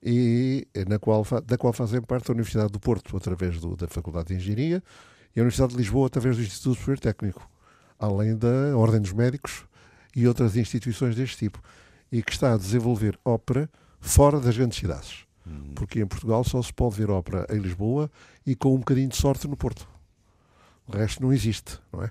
e 0.03 0.67
eh, 0.75 0.85
na 0.85 0.99
qual, 0.99 1.25
da 1.47 1.57
qual 1.57 1.73
fazem 1.73 2.03
parte 2.03 2.31
a 2.31 2.35
Universidade 2.35 2.73
do 2.73 2.81
Porto, 2.81 3.17
através 3.17 3.61
do, 3.61 3.77
da 3.77 3.87
Faculdade 3.87 4.29
de 4.29 4.35
Engenharia, 4.35 4.83
e 5.35 5.41
a 5.41 5.43
Universidade 5.43 5.73
de 5.73 5.79
Lisboa, 5.79 6.09
através 6.09 6.37
do 6.37 6.43
Instituto 6.43 6.79
Superior 6.79 6.99
Técnico, 6.99 7.49
além 7.99 8.37
da 8.37 8.77
Ordem 8.77 9.01
dos 9.01 9.13
Médicos 9.13 9.65
e 10.15 10.27
outras 10.27 10.57
instituições 10.57 11.15
deste 11.15 11.39
tipo, 11.39 11.63
e 12.11 12.23
que 12.23 12.33
está 12.33 12.53
a 12.53 12.59
desenvolver 12.59 13.19
ópera 13.25 13.71
fora 14.01 14.41
das 14.41 14.57
grandes 14.57 14.79
cidades. 14.79 15.25
Hum. 15.47 15.73
Porque 15.75 16.01
em 16.01 16.07
Portugal 16.07 16.45
só 16.45 16.61
se 16.61 16.73
pode 16.73 16.97
ver 16.97 17.11
ópera 17.11 17.47
em 17.51 17.59
Lisboa 17.59 18.11
e 18.45 18.55
com 18.55 18.75
um 18.75 18.79
bocadinho 18.79 19.09
de 19.09 19.17
sorte 19.17 19.49
no 19.49 19.57
Porto. 19.57 19.89
O 20.87 20.93
resto 20.93 21.23
não 21.23 21.33
existe, 21.33 21.79
não 21.93 22.03
é? 22.03 22.11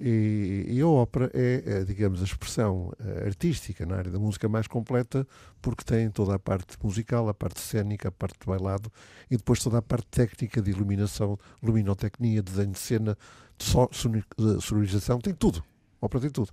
E, 0.00 0.64
e, 0.68 0.80
a 0.80 0.86
ópera 0.86 1.28
é, 1.34 1.62
é, 1.66 1.84
digamos, 1.84 2.20
a 2.20 2.24
expressão 2.24 2.92
eh, 3.00 3.24
artística 3.26 3.84
na 3.84 3.96
área 3.96 4.12
da 4.12 4.18
música 4.18 4.48
mais 4.48 4.68
completa, 4.68 5.26
porque 5.60 5.82
tem 5.82 6.08
toda 6.08 6.36
a 6.36 6.38
parte 6.38 6.76
musical, 6.80 7.28
a 7.28 7.34
parte 7.34 7.60
cênica, 7.60 8.08
a 8.08 8.12
parte 8.12 8.38
de 8.38 8.46
bailado 8.46 8.92
e 9.28 9.36
depois 9.36 9.60
toda 9.60 9.78
a 9.78 9.82
parte 9.82 10.06
técnica 10.06 10.62
de 10.62 10.70
iluminação, 10.70 11.36
luminotecnia, 11.60 12.40
desenho 12.40 12.70
de 12.70 12.78
cena, 12.78 13.18
de 13.58 14.60
sonorização, 14.62 15.18
tem 15.18 15.34
tudo. 15.34 15.64
A 16.00 16.06
ópera 16.06 16.20
tem 16.20 16.30
tudo. 16.30 16.52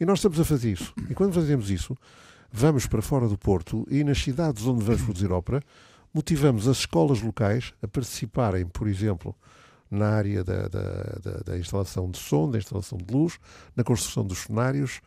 E 0.00 0.04
nós 0.04 0.18
estamos 0.18 0.40
a 0.40 0.44
fazer 0.44 0.72
isso. 0.72 0.92
E 1.08 1.14
quando 1.14 1.32
fazemos 1.32 1.70
isso, 1.70 1.96
vamos 2.50 2.88
para 2.88 3.00
fora 3.00 3.28
do 3.28 3.38
Porto 3.38 3.86
e 3.88 4.02
nas 4.02 4.18
cidades 4.18 4.66
onde 4.66 4.82
vamos 4.82 5.02
produzir 5.02 5.30
ópera, 5.30 5.62
motivamos 6.12 6.66
as 6.66 6.78
escolas 6.78 7.22
locais 7.22 7.72
a 7.80 7.86
participarem, 7.86 8.66
por 8.66 8.88
exemplo, 8.88 9.32
na 9.90 10.08
área 10.10 10.44
da, 10.44 10.68
da, 10.68 10.80
da, 11.22 11.32
da, 11.44 11.58
instalação 11.58 12.10
de 12.10 12.18
som, 12.18 12.50
da 12.50 12.58
instalação 12.58 12.98
de 12.98 13.12
luz, 13.12 13.38
na 13.74 13.82
construção 13.82 14.24
dos 14.24 14.38
cenários, 14.38 15.00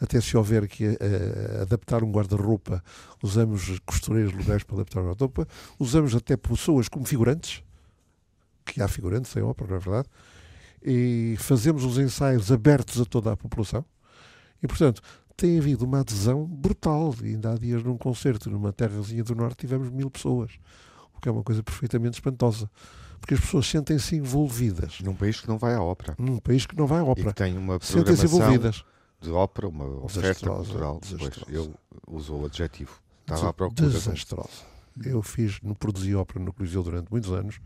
até 0.00 0.20
se 0.20 0.36
houver 0.36 0.66
que 0.66 0.88
uh, 0.88 1.62
adaptar 1.62 2.02
um 2.02 2.10
guarda-roupa, 2.10 2.82
usamos 3.22 3.78
costureiros 3.84 4.32
locais 4.32 4.62
para 4.62 4.76
adaptar 4.76 5.00
o 5.00 5.08
guarda-roupa, 5.08 5.46
usamos 5.78 6.14
até 6.14 6.36
pessoas 6.36 6.88
como 6.88 7.04
figurantes, 7.04 7.62
que 8.64 8.80
há 8.80 8.88
figurantes 8.88 9.36
em 9.36 9.42
ópera, 9.42 9.70
não 9.70 9.76
é 9.76 9.80
verdade? 9.80 10.08
E 10.82 11.36
fazemos 11.38 11.84
os 11.84 11.98
ensaios 11.98 12.50
abertos 12.50 13.00
a 13.00 13.04
toda 13.04 13.32
a 13.32 13.36
população. 13.36 13.84
E, 14.62 14.66
portanto, 14.66 15.02
tem 15.36 15.58
havido 15.58 15.84
uma 15.84 16.00
adesão 16.00 16.44
brutal. 16.44 17.14
E 17.22 17.28
ainda 17.28 17.52
há 17.52 17.54
dias 17.56 17.82
num 17.82 17.96
concerto 17.96 18.50
numa 18.50 18.72
terrazinha 18.72 19.24
do 19.24 19.34
Norte 19.34 19.58
tivemos 19.58 19.90
mil 19.90 20.10
pessoas, 20.10 20.52
o 21.14 21.20
que 21.20 21.28
é 21.28 21.32
uma 21.32 21.42
coisa 21.42 21.62
perfeitamente 21.62 22.14
espantosa. 22.14 22.70
Porque 23.20 23.34
as 23.34 23.40
pessoas 23.40 23.66
sentem-se 23.66 24.16
envolvidas. 24.16 25.00
Num 25.00 25.14
país 25.14 25.40
que 25.40 25.48
não 25.48 25.58
vai 25.58 25.74
à 25.74 25.82
ópera. 25.82 26.14
Num 26.18 26.38
país 26.38 26.66
que 26.66 26.76
não 26.76 26.86
vai 26.86 27.00
à 27.00 27.04
ópera. 27.04 27.28
E 27.28 27.32
que 27.32 27.36
tem 27.36 27.56
uma 27.56 27.78
programação 27.78 28.24
envolvidas. 28.24 28.84
de 29.20 29.30
ópera, 29.30 29.68
uma 29.68 30.04
oferta 30.04 30.48
cultural. 30.48 31.00
ele 31.48 31.74
usou 32.08 32.42
o 32.42 32.46
adjetivo. 32.46 33.00
Estava 33.20 33.50
à 33.50 33.52
procura. 33.52 33.88
Desastrosa. 33.88 34.70
Eu 35.04 35.22
fiz, 35.22 35.60
no, 35.62 35.74
produzi 35.74 36.14
ópera 36.14 36.44
no 36.44 36.52
Coliseu 36.52 36.82
durante 36.82 37.10
muitos 37.10 37.30
anos 37.30 37.60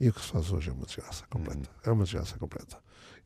e 0.00 0.08
o 0.08 0.12
que 0.12 0.20
se 0.20 0.28
faz 0.28 0.50
hoje 0.50 0.70
é 0.70 0.72
uma 0.72 0.84
desgraça 0.84 1.24
completa. 1.30 1.58
Uhum. 1.58 1.64
É 1.84 1.90
uma 1.90 2.04
desgraça 2.04 2.38
completa. 2.38 2.76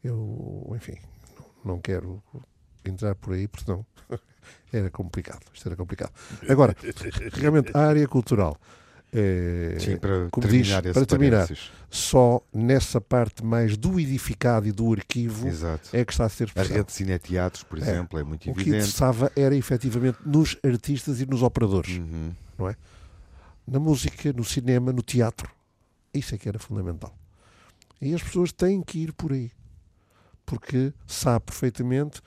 Eu, 0.04 0.72
enfim, 0.76 0.96
não, 1.38 1.74
não 1.74 1.80
quero 1.80 2.22
entrar 2.84 3.14
por 3.14 3.34
aí, 3.34 3.48
porque 3.48 3.64
senão 3.64 3.84
era 4.72 4.90
complicado. 4.90 5.40
Isto 5.52 5.68
era 5.68 5.76
complicado. 5.76 6.12
Agora, 6.48 6.76
realmente, 7.32 7.70
a 7.74 7.80
área 7.80 8.06
cultural. 8.06 8.56
É, 9.12 9.76
Sim, 9.80 9.96
para 9.96 10.28
como 10.30 10.46
terminar, 10.46 10.82
diz, 10.82 10.92
para 10.92 11.04
terminar 11.04 11.48
só 11.90 12.40
nessa 12.54 13.00
parte 13.00 13.44
mais 13.44 13.76
do 13.76 13.98
edificado 13.98 14.68
e 14.68 14.72
do 14.72 14.92
arquivo 14.92 15.48
Exato. 15.48 15.88
é 15.92 16.04
que 16.04 16.12
está 16.12 16.26
a 16.26 16.28
ser 16.28 16.44
expressado. 16.44 16.72
A 16.72 16.76
rede 16.76 16.86
de 16.86 16.92
cineteatros, 16.92 17.64
por 17.64 17.78
é. 17.78 17.82
exemplo, 17.82 18.20
é 18.20 18.22
muito 18.22 18.46
o 18.46 18.50
evidente. 18.50 18.60
O 18.60 18.64
que 18.64 18.76
interessava 18.76 19.32
era 19.34 19.56
efetivamente 19.56 20.18
nos 20.24 20.56
artistas 20.62 21.20
e 21.20 21.26
nos 21.26 21.42
operadores, 21.42 21.98
uhum. 21.98 22.32
não 22.56 22.68
é? 22.68 22.76
Na 23.66 23.80
música, 23.80 24.32
no 24.32 24.44
cinema, 24.44 24.92
no 24.92 25.02
teatro. 25.02 25.50
Isso 26.14 26.34
é 26.34 26.38
que 26.38 26.48
era 26.48 26.58
fundamental. 26.60 27.12
E 28.00 28.14
as 28.14 28.22
pessoas 28.22 28.52
têm 28.52 28.80
que 28.80 29.00
ir 29.00 29.12
por 29.12 29.32
aí. 29.32 29.50
Porque 30.46 30.92
sabe 31.06 31.46
perfeitamente 31.46 32.22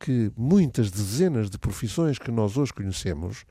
que 0.00 0.32
muitas 0.36 0.90
dezenas 0.90 1.48
de 1.48 1.58
profissões 1.58 2.18
que 2.18 2.30
nós 2.30 2.56
hoje 2.56 2.72
conhecemos 2.72 3.44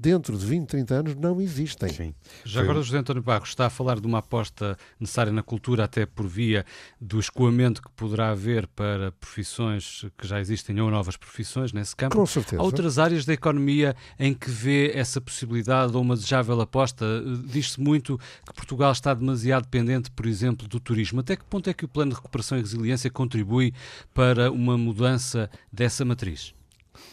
dentro 0.00 0.36
de 0.36 0.46
20, 0.46 0.66
30 0.66 0.94
anos 0.94 1.14
não 1.14 1.40
existem. 1.40 1.90
Sim. 1.90 2.14
Já 2.44 2.62
agora 2.62 2.78
o 2.78 2.82
José 2.82 2.98
António 2.98 3.22
Barros 3.22 3.50
está 3.50 3.66
a 3.66 3.70
falar 3.70 4.00
de 4.00 4.06
uma 4.06 4.18
aposta 4.18 4.76
necessária 4.98 5.30
na 5.30 5.42
cultura, 5.42 5.84
até 5.84 6.06
por 6.06 6.26
via 6.26 6.64
do 6.98 7.20
escoamento 7.20 7.82
que 7.82 7.90
poderá 7.90 8.30
haver 8.30 8.66
para 8.68 9.12
profissões 9.12 10.06
que 10.16 10.26
já 10.26 10.40
existem 10.40 10.80
ou 10.80 10.90
novas 10.90 11.16
profissões 11.16 11.72
nesse 11.72 11.94
campo. 11.94 12.16
Com 12.16 12.24
certeza. 12.24 12.60
Há 12.60 12.64
outras 12.64 12.98
áreas 12.98 13.26
da 13.26 13.34
economia 13.34 13.94
em 14.18 14.32
que 14.32 14.50
vê 14.50 14.92
essa 14.94 15.20
possibilidade 15.20 15.94
ou 15.94 16.00
uma 16.00 16.14
desejável 16.14 16.58
aposta. 16.60 17.04
Diz-se 17.44 17.78
muito 17.78 18.18
que 18.46 18.54
Portugal 18.54 18.92
está 18.92 19.12
demasiado 19.12 19.64
dependente, 19.64 20.10
por 20.10 20.24
exemplo, 20.24 20.66
do 20.66 20.80
turismo. 20.80 21.20
Até 21.20 21.36
que 21.36 21.44
ponto 21.44 21.68
é 21.68 21.74
que 21.74 21.84
o 21.84 21.88
Plano 21.88 22.12
de 22.12 22.16
Recuperação 22.16 22.56
e 22.56 22.62
Resiliência 22.62 23.10
contribui 23.10 23.74
para 24.14 24.50
uma 24.50 24.78
mudança 24.78 25.50
dessa 25.70 26.04
matriz? 26.06 26.54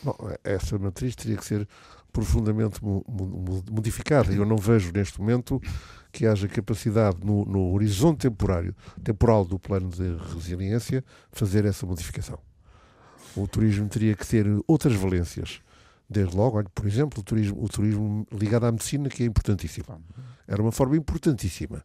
Bom, 0.03 0.15
essa 0.43 0.77
matriz 0.77 1.15
teria 1.15 1.37
que 1.37 1.45
ser 1.45 1.67
profundamente 2.11 2.79
modificada. 3.71 4.33
Eu 4.33 4.45
não 4.45 4.57
vejo 4.57 4.91
neste 4.91 5.19
momento 5.19 5.61
que 6.11 6.25
haja 6.25 6.47
capacidade 6.47 7.17
no, 7.23 7.45
no, 7.45 7.73
horizonte 7.73 8.21
temporário, 8.21 8.75
temporal 9.03 9.45
do 9.45 9.59
plano 9.59 9.89
de 9.89 10.15
resiliência 10.33 11.03
fazer 11.31 11.65
essa 11.65 11.85
modificação. 11.85 12.39
O 13.35 13.47
turismo 13.47 13.87
teria 13.87 14.15
que 14.15 14.25
ter 14.25 14.45
outras 14.67 14.95
valências. 14.95 15.61
Desde 16.09 16.35
logo, 16.35 16.57
olha, 16.57 16.69
por 16.73 16.87
exemplo, 16.87 17.19
o 17.19 17.23
turismo, 17.23 17.63
o 17.63 17.67
turismo 17.67 18.25
ligado 18.31 18.65
à 18.65 18.71
medicina, 18.71 19.09
que 19.09 19.23
é 19.23 19.25
importantíssimo. 19.25 19.85
Era 20.47 20.61
uma 20.61 20.71
forma 20.71 20.95
importantíssima. 20.95 21.83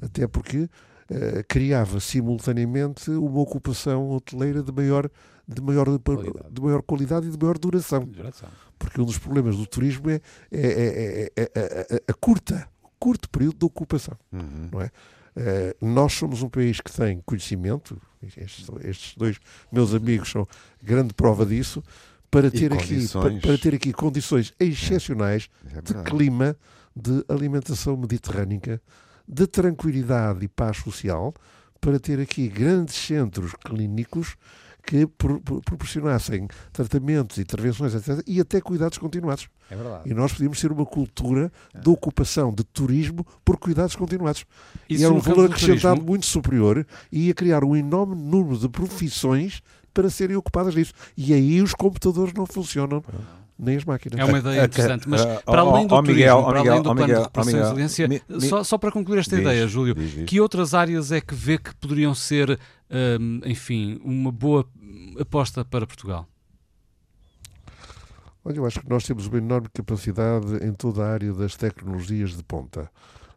Até 0.00 0.26
porque 0.28 0.68
eh, 1.08 1.42
criava 1.48 1.98
simultaneamente 2.00 3.10
uma 3.10 3.40
ocupação 3.40 4.10
hoteleira 4.10 4.62
de 4.62 4.70
maior 4.72 5.10
de 5.46 5.60
maior 5.60 5.98
qualidade, 5.98 6.50
de 6.50 6.62
maior 6.62 6.82
qualidade 6.82 7.26
e 7.26 7.30
de 7.30 7.38
maior 7.38 7.58
duração. 7.58 8.04
duração. 8.04 8.48
Porque 8.82 9.00
um 9.00 9.04
dos 9.04 9.16
problemas 9.16 9.56
do 9.56 9.64
turismo 9.64 10.10
é, 10.10 10.20
é, 10.50 11.32
é, 11.36 11.50
é 11.54 12.02
a 12.08 12.12
curta, 12.14 12.68
curto 12.98 13.30
período 13.30 13.58
de 13.58 13.64
ocupação. 13.64 14.18
Uhum. 14.32 14.68
Não 14.72 14.80
é? 14.80 14.90
nós 15.80 16.12
somos 16.12 16.42
um 16.42 16.48
país 16.48 16.80
que 16.80 16.92
tem 16.92 17.22
conhecimento, 17.24 17.96
estes, 18.36 18.68
estes, 18.82 19.16
dois 19.16 19.38
meus 19.72 19.94
amigos 19.94 20.30
são 20.30 20.46
grande 20.82 21.14
prova 21.14 21.46
disso, 21.46 21.82
para 22.30 22.50
ter, 22.50 22.72
aqui, 22.72 23.08
para, 23.08 23.40
para, 23.40 23.58
ter 23.58 23.74
aqui 23.74 23.92
condições 23.92 24.52
excepcionais 24.60 25.48
de 25.82 25.94
clima, 26.02 26.54
de 26.94 27.24
alimentação 27.28 27.96
mediterrânica, 27.96 28.82
de 29.26 29.46
tranquilidade 29.46 30.44
e 30.44 30.48
paz 30.48 30.78
social, 30.78 31.32
para 31.80 31.98
ter 31.98 32.20
aqui 32.20 32.48
grandes 32.48 32.94
centros 32.94 33.52
clínicos 33.54 34.36
que 34.82 35.06
pro, 35.06 35.40
pro, 35.40 35.60
proporcionassem 35.62 36.48
tratamentos, 36.72 37.38
intervenções, 37.38 37.94
etc., 37.94 38.22
e 38.26 38.40
até 38.40 38.60
cuidados 38.60 38.98
continuados. 38.98 39.48
É 39.70 39.76
verdade. 39.76 40.10
E 40.10 40.14
nós 40.14 40.32
podíamos 40.32 40.60
ter 40.60 40.72
uma 40.72 40.84
cultura 40.84 41.52
é. 41.72 41.78
de 41.78 41.88
ocupação 41.88 42.52
de 42.52 42.64
turismo 42.64 43.26
por 43.44 43.58
cuidados 43.58 43.96
continuados. 43.96 44.44
Isso 44.88 45.02
e 45.02 45.04
era 45.04 45.14
um 45.14 45.20
valor 45.20 45.46
acrescentado 45.46 45.96
turismo... 45.96 46.10
muito 46.10 46.26
superior 46.26 46.86
e 47.10 47.28
ia 47.28 47.34
criar 47.34 47.64
um 47.64 47.76
enorme 47.76 48.16
número 48.16 48.58
de 48.58 48.68
profissões 48.68 49.62
para 49.94 50.10
serem 50.10 50.36
ocupadas 50.36 50.74
nisso. 50.74 50.92
E 51.16 51.32
aí 51.32 51.62
os 51.62 51.74
computadores 51.74 52.34
não 52.34 52.46
funcionam. 52.46 53.02
Nem 53.62 53.76
as 53.76 53.84
máquinas. 53.84 54.18
É 54.18 54.24
uma 54.24 54.38
ideia 54.38 54.64
interessante, 54.64 55.08
mas 55.08 55.24
para 55.44 55.60
além 55.60 55.86
do 55.86 56.02
turismo, 56.02 56.44
para 56.44 56.58
além 56.58 56.82
do 56.82 56.94
plano 56.94 57.06
de 57.06 57.20
recuperação 57.20 57.52
e 57.52 57.62
resiliência, 57.62 58.22
só, 58.40 58.64
só 58.64 58.76
para 58.76 58.90
concluir 58.90 59.20
esta 59.20 59.38
ideia, 59.38 59.68
Júlio, 59.68 59.94
que 60.26 60.40
outras 60.40 60.74
áreas 60.74 61.12
é 61.12 61.20
que 61.20 61.32
vê 61.32 61.58
que 61.58 61.72
poderiam 61.76 62.12
ser 62.12 62.58
um, 62.90 63.40
enfim, 63.46 64.00
uma 64.02 64.32
boa 64.32 64.66
aposta 65.20 65.64
para 65.64 65.86
Portugal? 65.86 66.26
Olha, 68.44 68.56
eu 68.56 68.66
acho 68.66 68.80
que 68.80 68.90
nós 68.90 69.04
temos 69.04 69.28
uma 69.28 69.38
enorme 69.38 69.68
capacidade 69.72 70.56
em 70.66 70.72
toda 70.72 71.04
a 71.04 71.12
área 71.12 71.32
das 71.32 71.54
tecnologias 71.54 72.36
de 72.36 72.42
ponta. 72.42 72.90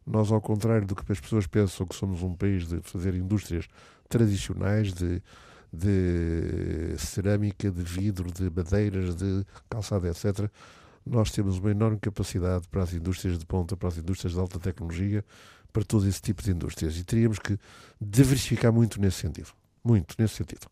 Nós, 0.07 0.31
ao 0.31 0.41
contrário 0.41 0.87
do 0.87 0.95
que 0.95 1.11
as 1.11 1.19
pessoas 1.19 1.45
pensam 1.45 1.85
que 1.85 1.93
somos 1.93 2.23
um 2.23 2.33
país 2.33 2.67
de 2.67 2.81
fazer 2.81 3.13
indústrias 3.13 3.67
tradicionais, 4.09 4.91
de, 4.91 5.21
de 5.75 6.95
cerâmica, 6.97 7.69
de 7.69 7.83
vidro, 7.83 8.31
de 8.31 8.49
madeiras, 8.49 9.15
de 9.15 9.45
calçada, 9.69 10.07
etc., 10.09 10.49
nós 11.05 11.29
temos 11.31 11.59
uma 11.59 11.69
enorme 11.69 11.99
capacidade 11.99 12.67
para 12.67 12.81
as 12.81 12.93
indústrias 12.93 13.37
de 13.37 13.45
ponta, 13.45 13.77
para 13.77 13.89
as 13.89 13.97
indústrias 13.97 14.33
de 14.33 14.39
alta 14.39 14.59
tecnologia, 14.59 15.23
para 15.71 15.83
todo 15.83 16.07
esse 16.07 16.21
tipo 16.21 16.41
de 16.41 16.51
indústrias. 16.51 16.97
E 16.97 17.03
teríamos 17.03 17.37
que 17.37 17.59
diversificar 18.01 18.73
muito 18.73 18.99
nesse 18.99 19.17
sentido. 19.17 19.49
Muito 19.83 20.15
nesse 20.17 20.35
sentido. 20.35 20.67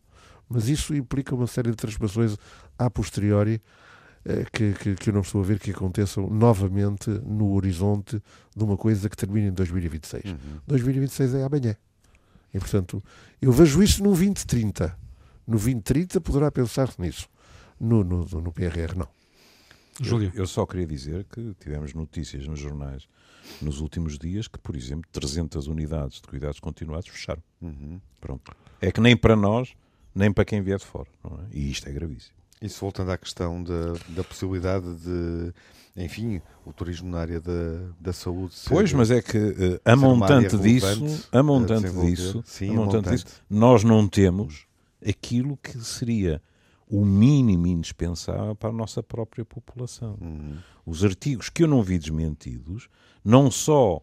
Mas 0.48 0.68
isso 0.68 0.94
implica 0.94 1.34
uma 1.34 1.46
série 1.46 1.70
de 1.70 1.76
transformações 1.76 2.36
a 2.76 2.90
posteriori 2.90 3.62
eh, 4.24 4.44
que, 4.52 4.72
que, 4.72 4.94
que, 4.96 5.10
eu 5.10 5.14
não 5.14 5.20
estou 5.20 5.42
a 5.42 5.44
ver 5.44 5.58
que 5.58 5.70
aconteçam 5.70 6.28
novamente 6.28 7.10
no 7.10 7.52
horizonte 7.52 8.20
de 8.56 8.64
uma 8.64 8.76
coisa 8.76 9.08
que 9.08 9.16
termina 9.16 9.48
em 9.48 9.52
2026. 9.52 10.24
Uhum. 10.24 10.38
2026 10.66 11.34
é 11.34 11.44
amanhã. 11.44 11.76
E, 12.54 12.58
portanto, 12.58 13.02
eu 13.42 13.50
vejo 13.50 13.82
isso 13.82 14.02
no 14.02 14.10
2030. 14.10 14.96
No 15.46 15.56
2030 15.56 16.20
poderá 16.20 16.50
pensar 16.50 16.88
nisso. 16.98 17.28
No, 17.78 18.04
no, 18.04 18.24
no 18.24 18.52
PRR, 18.52 18.96
não. 18.96 19.08
Júlio. 20.00 20.30
Eu, 20.34 20.42
eu 20.42 20.46
só 20.46 20.64
queria 20.64 20.86
dizer 20.86 21.24
que 21.24 21.54
tivemos 21.60 21.92
notícias 21.92 22.46
nos 22.46 22.60
jornais 22.60 23.06
nos 23.60 23.80
últimos 23.80 24.18
dias 24.18 24.48
que, 24.48 24.58
por 24.58 24.76
exemplo, 24.76 25.08
300 25.12 25.66
unidades 25.66 26.20
de 26.20 26.28
cuidados 26.28 26.60
continuados 26.60 27.08
fecharam. 27.08 27.42
Uhum. 27.60 28.00
Pronto. 28.20 28.56
É 28.80 28.90
que 28.90 29.00
nem 29.00 29.16
para 29.16 29.36
nós, 29.36 29.74
nem 30.14 30.32
para 30.32 30.44
quem 30.44 30.62
vier 30.62 30.78
de 30.78 30.86
fora. 30.86 31.08
É? 31.24 31.28
E 31.52 31.70
isto 31.70 31.88
é 31.88 31.92
gravíssimo. 31.92 32.36
Isso 32.64 32.80
voltando 32.80 33.10
à 33.10 33.18
questão 33.18 33.62
da, 33.62 33.92
da 34.08 34.24
possibilidade 34.24 34.86
de, 34.94 35.52
enfim, 35.94 36.40
o 36.64 36.72
turismo 36.72 37.10
na 37.10 37.18
área 37.18 37.38
da, 37.38 37.90
da 38.00 38.10
saúde. 38.10 38.54
Pois, 38.66 38.90
mas 38.94 39.10
é 39.10 39.20
que 39.20 39.36
uh, 39.36 39.80
a 39.84 39.94
montante 39.94 40.56
disso, 40.56 41.28
a 41.30 41.42
montante 41.42 41.92
disso, 41.92 42.42
sim, 42.46 42.70
a 42.70 42.72
montante 42.72 43.10
disso, 43.10 43.26
nós 43.50 43.84
não 43.84 44.08
temos 44.08 44.66
aquilo 45.06 45.58
que 45.58 45.78
seria 45.84 46.40
o 46.88 47.04
mínimo 47.04 47.66
indispensável 47.66 48.54
para 48.54 48.70
a 48.70 48.72
nossa 48.72 49.02
própria 49.02 49.44
população. 49.44 50.16
Uhum. 50.18 50.56
Os 50.86 51.04
artigos 51.04 51.50
que 51.50 51.64
eu 51.64 51.68
não 51.68 51.82
vi 51.82 51.98
desmentidos, 51.98 52.88
não 53.22 53.50
só 53.50 53.96
uh, 53.96 54.02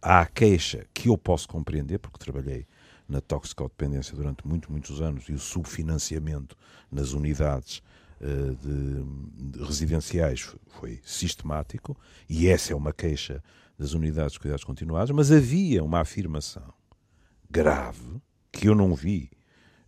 há 0.00 0.20
a 0.20 0.26
queixa 0.26 0.86
que 0.94 1.10
eu 1.10 1.18
posso 1.18 1.46
compreender, 1.46 1.98
porque 1.98 2.18
trabalhei 2.18 2.66
na 3.10 3.20
toxicodependência 3.20 4.16
durante 4.16 4.46
muito, 4.46 4.70
muitos 4.70 5.00
anos 5.00 5.28
e 5.28 5.32
o 5.32 5.38
subfinanciamento 5.38 6.56
nas 6.90 7.12
unidades 7.12 7.82
uh, 8.20 8.54
de, 8.56 9.52
de 9.52 9.64
residenciais 9.64 10.54
foi 10.68 11.00
sistemático, 11.04 11.96
e 12.28 12.48
essa 12.48 12.72
é 12.72 12.76
uma 12.76 12.92
queixa 12.92 13.42
das 13.78 13.92
unidades 13.92 14.34
de 14.34 14.40
cuidados 14.40 14.64
continuados, 14.64 15.10
mas 15.10 15.32
havia 15.32 15.82
uma 15.82 16.00
afirmação 16.00 16.72
grave 17.50 18.22
que 18.52 18.68
eu 18.68 18.74
não 18.74 18.94
vi 18.94 19.30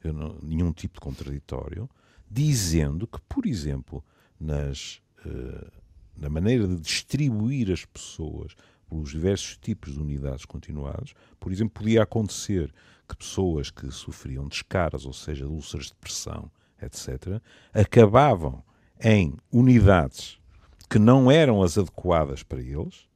eu 0.05 0.13
não, 0.13 0.37
nenhum 0.43 0.73
tipo 0.73 0.95
de 0.95 1.01
contraditório, 1.01 1.89
dizendo 2.31 3.07
que, 3.07 3.21
por 3.29 3.47
exemplo, 3.47 4.05
nas, 4.39 5.01
uh, 5.25 5.71
na 6.17 6.29
maneira 6.29 6.67
de 6.67 6.77
distribuir 6.81 7.71
as 7.71 7.85
pessoas 7.85 8.55
pelos 8.89 9.11
diversos 9.11 9.57
tipos 9.57 9.95
de 9.95 10.01
unidades 10.01 10.45
continuadas, 10.45 11.15
por 11.39 11.53
exemplo, 11.53 11.83
podia 11.83 12.03
acontecer 12.03 12.73
que 13.13 13.17
pessoas 13.19 13.71
que 13.71 13.91
sofriam 13.91 14.49
descaras, 14.49 15.05
ou 15.05 15.13
seja, 15.13 15.47
úlceras 15.47 15.87
de 15.87 15.95
pressão, 15.95 16.51
etc., 16.81 17.43
acabavam 17.73 18.65
em 18.99 19.35
unidades 19.53 20.41
que 20.89 20.99
não 20.99 21.31
eram 21.31 21.63
as 21.63 21.77
adequadas 21.77 22.43
para 22.43 22.63
eles, 22.63 23.07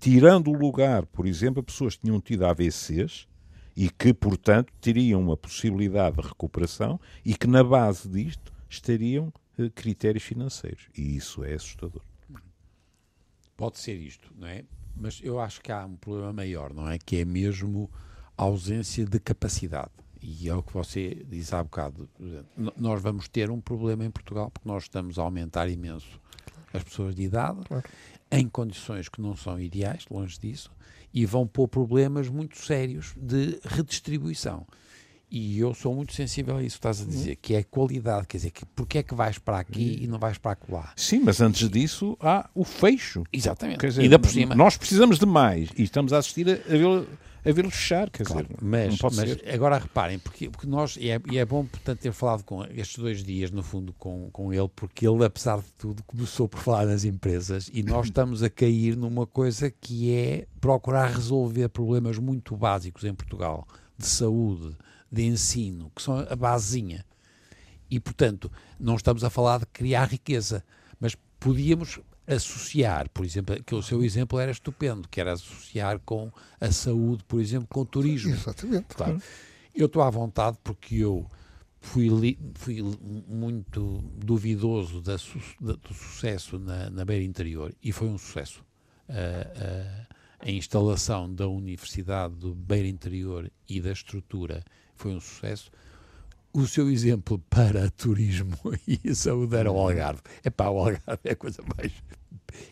tirando 0.00 0.50
o 0.50 0.58
lugar, 0.58 1.06
por 1.06 1.24
exemplo, 1.24 1.60
a 1.60 1.62
pessoas 1.62 1.94
que 1.94 2.02
tinham 2.02 2.20
tido 2.20 2.44
AVCs 2.46 3.28
e 3.76 3.88
que, 3.88 4.12
portanto, 4.12 4.72
teriam 4.80 5.20
uma 5.20 5.36
possibilidade 5.36 6.16
de 6.16 6.26
recuperação 6.26 7.00
e 7.24 7.34
que, 7.34 7.46
na 7.46 7.62
base 7.62 8.08
disto, 8.08 8.52
estariam 8.68 9.32
eh, 9.56 9.70
critérios 9.72 10.24
financeiros. 10.24 10.88
E 10.96 11.16
isso 11.16 11.44
é 11.44 11.54
assustador. 11.54 12.02
Pode 13.56 13.78
ser 13.78 13.94
isto, 13.94 14.32
não 14.36 14.48
é? 14.48 14.64
Mas 14.96 15.20
eu 15.22 15.38
acho 15.38 15.60
que 15.60 15.70
há 15.70 15.84
um 15.84 15.96
problema 15.96 16.32
maior, 16.32 16.74
não 16.74 16.88
é? 16.88 16.98
Que 16.98 17.18
é 17.18 17.24
mesmo 17.24 17.88
ausência 18.38 19.04
de 19.04 19.18
capacidade. 19.18 19.90
E 20.22 20.48
é 20.48 20.54
o 20.54 20.62
que 20.62 20.72
você 20.72 21.24
disse 21.28 21.54
há 21.54 21.62
bocado. 21.62 22.08
Nós 22.76 23.02
vamos 23.02 23.28
ter 23.28 23.50
um 23.50 23.60
problema 23.60 24.04
em 24.04 24.10
Portugal 24.10 24.50
porque 24.50 24.68
nós 24.68 24.84
estamos 24.84 25.18
a 25.18 25.22
aumentar 25.22 25.68
imenso 25.68 26.20
as 26.72 26.82
pessoas 26.82 27.14
de 27.14 27.22
idade 27.22 27.60
claro. 27.66 27.84
em 28.30 28.48
condições 28.48 29.08
que 29.08 29.20
não 29.20 29.36
são 29.36 29.58
ideais, 29.58 30.04
longe 30.10 30.38
disso, 30.38 30.70
e 31.12 31.24
vão 31.24 31.46
pôr 31.46 31.68
problemas 31.68 32.28
muito 32.28 32.58
sérios 32.58 33.14
de 33.16 33.58
redistribuição. 33.64 34.66
E 35.30 35.58
eu 35.58 35.74
sou 35.74 35.94
muito 35.94 36.14
sensível 36.14 36.56
a 36.56 36.62
isso 36.62 36.76
que 36.76 36.78
estás 36.78 37.02
a 37.02 37.04
dizer, 37.04 37.36
que 37.36 37.54
é 37.54 37.62
qualidade, 37.62 38.26
quer 38.26 38.38
dizer, 38.38 38.50
que 38.50 38.64
porque 38.64 38.98
é 38.98 39.02
que 39.02 39.14
vais 39.14 39.38
para 39.38 39.58
aqui 39.58 39.98
e 40.00 40.06
não 40.06 40.18
vais 40.18 40.38
para 40.38 40.56
lá? 40.70 40.92
Sim, 40.96 41.20
mas 41.20 41.40
antes 41.42 41.68
disso 41.68 42.16
há 42.18 42.48
o 42.54 42.64
fecho. 42.64 43.24
Exatamente. 43.30 43.78
Quer 43.78 43.88
dizer, 43.88 44.02
ainda 44.02 44.18
por 44.18 44.30
cima. 44.30 44.54
Nós 44.54 44.78
precisamos 44.78 45.18
de 45.18 45.26
mais 45.26 45.68
e 45.76 45.82
estamos 45.82 46.14
a 46.14 46.18
assistir 46.18 46.48
a, 46.48 46.52
a 46.52 46.78
vê-lo 46.78 47.06
a 47.44 47.52
vê 47.52 47.62
fechar, 47.64 48.10
quer 48.10 48.24
claro, 48.24 48.46
dizer, 48.46 48.58
mas, 48.60 49.00
mas 49.00 49.14
ser. 49.14 49.48
agora 49.48 49.78
reparem, 49.78 50.18
porque, 50.18 50.50
porque 50.50 50.66
nós, 50.66 50.96
e 50.96 51.10
é, 51.10 51.20
e 51.30 51.38
é, 51.38 51.44
bom 51.44 51.64
portanto 51.64 52.00
ter 52.00 52.12
falado 52.12 52.42
com 52.42 52.64
estes 52.64 52.98
dois 52.98 53.22
dias, 53.22 53.50
no 53.50 53.62
fundo, 53.62 53.92
com, 53.92 54.28
com 54.30 54.52
ele, 54.52 54.68
porque 54.74 55.06
ele, 55.06 55.24
apesar 55.24 55.58
de 55.58 55.72
tudo, 55.78 56.02
começou 56.04 56.48
por 56.48 56.60
falar 56.60 56.86
nas 56.86 57.04
empresas 57.04 57.70
e 57.72 57.82
nós 57.82 58.06
estamos 58.08 58.42
a 58.42 58.50
cair 58.50 58.96
numa 58.96 59.26
coisa 59.26 59.70
que 59.70 60.12
é 60.12 60.46
procurar 60.60 61.10
resolver 61.10 61.68
problemas 61.68 62.18
muito 62.18 62.56
básicos 62.56 63.04
em 63.04 63.14
Portugal, 63.14 63.66
de 63.96 64.06
saúde, 64.06 64.76
de 65.10 65.24
ensino, 65.24 65.90
que 65.94 66.02
são 66.02 66.18
a 66.18 66.36
basezinha. 66.36 67.04
E, 67.90 67.98
portanto, 67.98 68.50
não 68.78 68.96
estamos 68.96 69.24
a 69.24 69.30
falar 69.30 69.60
de 69.60 69.66
criar 69.66 70.04
riqueza, 70.04 70.62
mas 71.00 71.16
podíamos 71.40 72.00
associar, 72.28 73.08
por 73.10 73.24
exemplo, 73.24 73.62
que 73.64 73.74
o 73.74 73.82
seu 73.82 74.04
exemplo 74.04 74.38
era 74.38 74.52
estupendo, 74.52 75.08
que 75.08 75.20
era 75.20 75.32
associar 75.32 75.98
com 76.00 76.30
a 76.60 76.70
saúde, 76.70 77.24
por 77.26 77.40
exemplo, 77.40 77.66
com 77.68 77.80
o 77.80 77.86
turismo. 77.86 78.32
Exatamente. 78.32 78.94
Claro. 78.94 79.22
Eu 79.74 79.86
estou 79.86 80.02
à 80.02 80.10
vontade 80.10 80.58
porque 80.62 80.96
eu 80.96 81.26
fui, 81.80 82.38
fui 82.54 82.82
muito 83.26 84.02
duvidoso 84.16 85.00
da, 85.00 85.16
do 85.16 85.94
sucesso 85.94 86.58
na, 86.58 86.90
na 86.90 87.04
beira 87.04 87.24
interior 87.24 87.74
e 87.82 87.92
foi 87.92 88.08
um 88.08 88.18
sucesso. 88.18 88.62
Uh, 89.08 89.12
uh, 89.12 90.06
a 90.40 90.50
instalação 90.50 91.32
da 91.32 91.48
Universidade 91.48 92.34
do 92.34 92.54
Beira 92.54 92.86
Interior 92.86 93.50
e 93.68 93.80
da 93.80 93.90
estrutura 93.90 94.62
foi 94.94 95.12
um 95.12 95.20
sucesso. 95.20 95.70
O 96.52 96.66
seu 96.66 96.90
exemplo 96.90 97.38
para 97.50 97.90
turismo 97.90 98.56
e 98.86 99.00
a 99.08 99.14
saúde 99.14 99.56
era 99.56 99.70
o 99.70 99.78
Algarve. 99.78 100.22
É 100.44 100.50
pá, 100.50 100.68
o 100.68 100.78
Algarve 100.78 101.20
é 101.24 101.32
a 101.32 101.36
coisa 101.36 101.62
mais. 101.76 101.92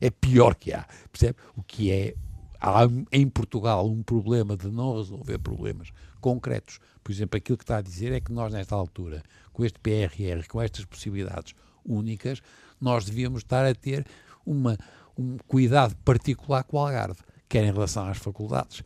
É 0.00 0.10
pior 0.10 0.54
que 0.54 0.72
há. 0.72 0.86
Percebe? 1.10 1.38
O 1.56 1.62
que 1.62 1.90
é. 1.90 2.14
Há 2.58 2.88
em 3.12 3.28
Portugal 3.28 3.86
um 3.86 4.02
problema 4.02 4.56
de 4.56 4.68
não 4.68 4.96
resolver 4.96 5.38
problemas 5.38 5.92
concretos. 6.20 6.78
Por 7.04 7.12
exemplo, 7.12 7.36
aquilo 7.36 7.58
que 7.58 7.64
está 7.64 7.76
a 7.76 7.82
dizer 7.82 8.12
é 8.12 8.20
que 8.20 8.32
nós, 8.32 8.52
nesta 8.52 8.74
altura, 8.74 9.22
com 9.52 9.64
este 9.64 9.78
PRR, 9.78 10.46
com 10.48 10.60
estas 10.60 10.84
possibilidades 10.84 11.54
únicas, 11.84 12.42
nós 12.80 13.04
devíamos 13.04 13.42
estar 13.42 13.64
a 13.64 13.74
ter 13.74 14.06
uma, 14.44 14.76
um 15.16 15.36
cuidado 15.46 15.94
particular 16.04 16.64
com 16.64 16.76
o 16.76 16.80
Algarve, 16.80 17.20
quer 17.48 17.64
em 17.64 17.72
relação 17.72 18.06
às 18.06 18.18
faculdades, 18.18 18.82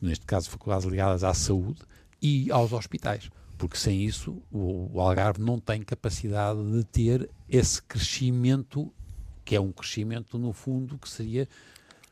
neste 0.00 0.24
caso 0.24 0.50
faculdades 0.50 0.86
ligadas 0.86 1.24
à 1.24 1.34
saúde, 1.34 1.82
e 2.20 2.50
aos 2.50 2.72
hospitais, 2.72 3.30
porque 3.58 3.76
sem 3.76 4.02
isso 4.02 4.42
o, 4.50 4.90
o 4.92 5.00
Algarve 5.00 5.40
não 5.40 5.58
tem 5.58 5.82
capacidade 5.82 6.60
de 6.72 6.84
ter 6.84 7.30
esse 7.48 7.82
crescimento, 7.82 8.92
que 9.46 9.56
é 9.56 9.60
um 9.60 9.72
crescimento, 9.72 10.38
no 10.38 10.52
fundo, 10.52 10.98
que 10.98 11.08
seria 11.08 11.48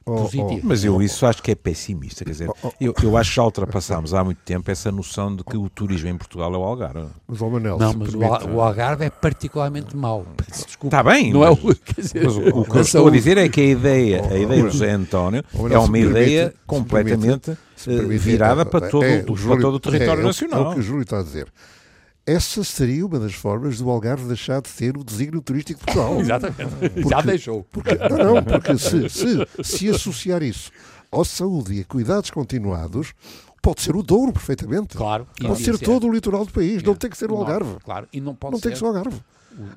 Oh, 0.06 0.16
positivo. 0.16 0.60
Oh, 0.62 0.66
mas 0.66 0.84
eu 0.84 1.00
isso 1.00 1.24
acho 1.24 1.42
que 1.42 1.50
é 1.50 1.54
pessimista. 1.54 2.26
Quer 2.26 2.32
dizer, 2.32 2.50
oh, 2.50 2.56
oh, 2.62 2.72
eu, 2.78 2.94
eu 3.02 3.16
acho 3.16 3.30
que 3.30 3.36
já 3.36 3.42
ultrapassámos 3.42 4.12
há 4.12 4.22
muito 4.22 4.42
tempo 4.44 4.70
essa 4.70 4.92
noção 4.92 5.34
de 5.34 5.42
que 5.42 5.56
o 5.56 5.66
turismo 5.70 6.10
em 6.10 6.18
Portugal 6.18 6.52
é 6.54 6.58
o 6.58 6.62
Algarve. 6.62 7.08
Mas, 7.26 7.40
oh, 7.40 7.48
Manel, 7.48 7.78
não, 7.78 7.94
mas 7.94 8.10
permite... 8.10 8.44
o 8.48 8.60
Algarve 8.60 9.06
é 9.06 9.08
particularmente 9.08 9.96
mau. 9.96 10.26
Está 10.84 11.02
bem, 11.02 11.32
não 11.32 11.40
mas, 11.40 11.48
é 11.48 11.52
o, 11.52 11.74
quer 11.74 12.00
dizer, 12.02 12.22
mas 12.22 12.36
o, 12.36 12.48
o 12.60 12.64
que 12.66 12.76
eu 12.76 12.82
estou 12.82 13.08
a 13.08 13.10
dizer 13.10 13.38
é 13.38 13.48
que 13.48 13.62
a 13.62 13.64
ideia, 13.64 14.28
a 14.30 14.38
ideia 14.38 14.62
do 14.62 14.70
José 14.70 14.90
António 14.90 15.42
é 15.70 15.78
uma 15.78 15.98
ideia 15.98 16.54
completamente 16.66 17.56
permite, 17.82 18.18
virada 18.18 18.66
para 18.66 18.90
todo, 18.90 19.04
é, 19.04 19.24
o, 19.26 19.34
Júlio, 19.34 19.56
para 19.56 19.62
todo 19.62 19.74
o 19.76 19.80
território 19.80 20.20
é, 20.20 20.24
nacional. 20.26 20.66
É 20.66 20.68
o 20.68 20.74
que 20.74 20.80
o 20.80 20.82
Júlio 20.82 21.02
está 21.02 21.20
a 21.20 21.22
dizer 21.22 21.48
essa 22.26 22.64
seria 22.64 23.04
uma 23.06 23.18
das 23.18 23.34
formas 23.34 23.78
do 23.78 23.90
Algarve 23.90 24.26
deixar 24.26 24.62
de 24.62 24.68
ser 24.68 24.96
o 24.96 25.04
desígnio 25.04 25.42
turístico 25.42 25.80
de 25.80 25.86
Portugal. 25.86 26.18
Exatamente. 26.20 26.74
Porque, 26.78 27.08
Já 27.08 27.20
deixou. 27.20 27.64
Porque, 27.64 27.94
não, 27.94 28.34
não, 28.34 28.42
porque 28.42 28.78
se, 28.78 29.08
se, 29.08 29.46
se 29.62 29.88
associar 29.90 30.42
isso 30.42 30.70
à 31.12 31.24
saúde 31.24 31.74
e 31.74 31.80
a 31.80 31.84
cuidados 31.84 32.30
continuados, 32.30 33.14
pode 33.62 33.82
ser 33.82 33.94
o 33.94 34.02
Douro 34.02 34.32
perfeitamente. 34.32 34.96
Claro. 34.96 35.26
Pode 35.40 35.62
ser, 35.62 35.76
ser, 35.76 35.84
todo 35.84 36.06
o 36.06 36.12
litoral 36.12 36.44
do 36.44 36.52
país, 36.52 36.82
é. 36.82 36.86
não 36.86 36.94
tem 36.94 37.10
que 37.10 37.16
ser 37.16 37.30
o 37.30 37.36
Algarve. 37.36 37.76
Claro, 37.84 38.08
e 38.12 38.20
não 38.20 38.34
pode 38.34 38.52
não 38.52 38.58
ser... 38.58 38.64
tem 38.64 38.72
que 38.72 38.78
ser 38.78 38.84
o 38.84 38.88
Algarve. 38.88 39.20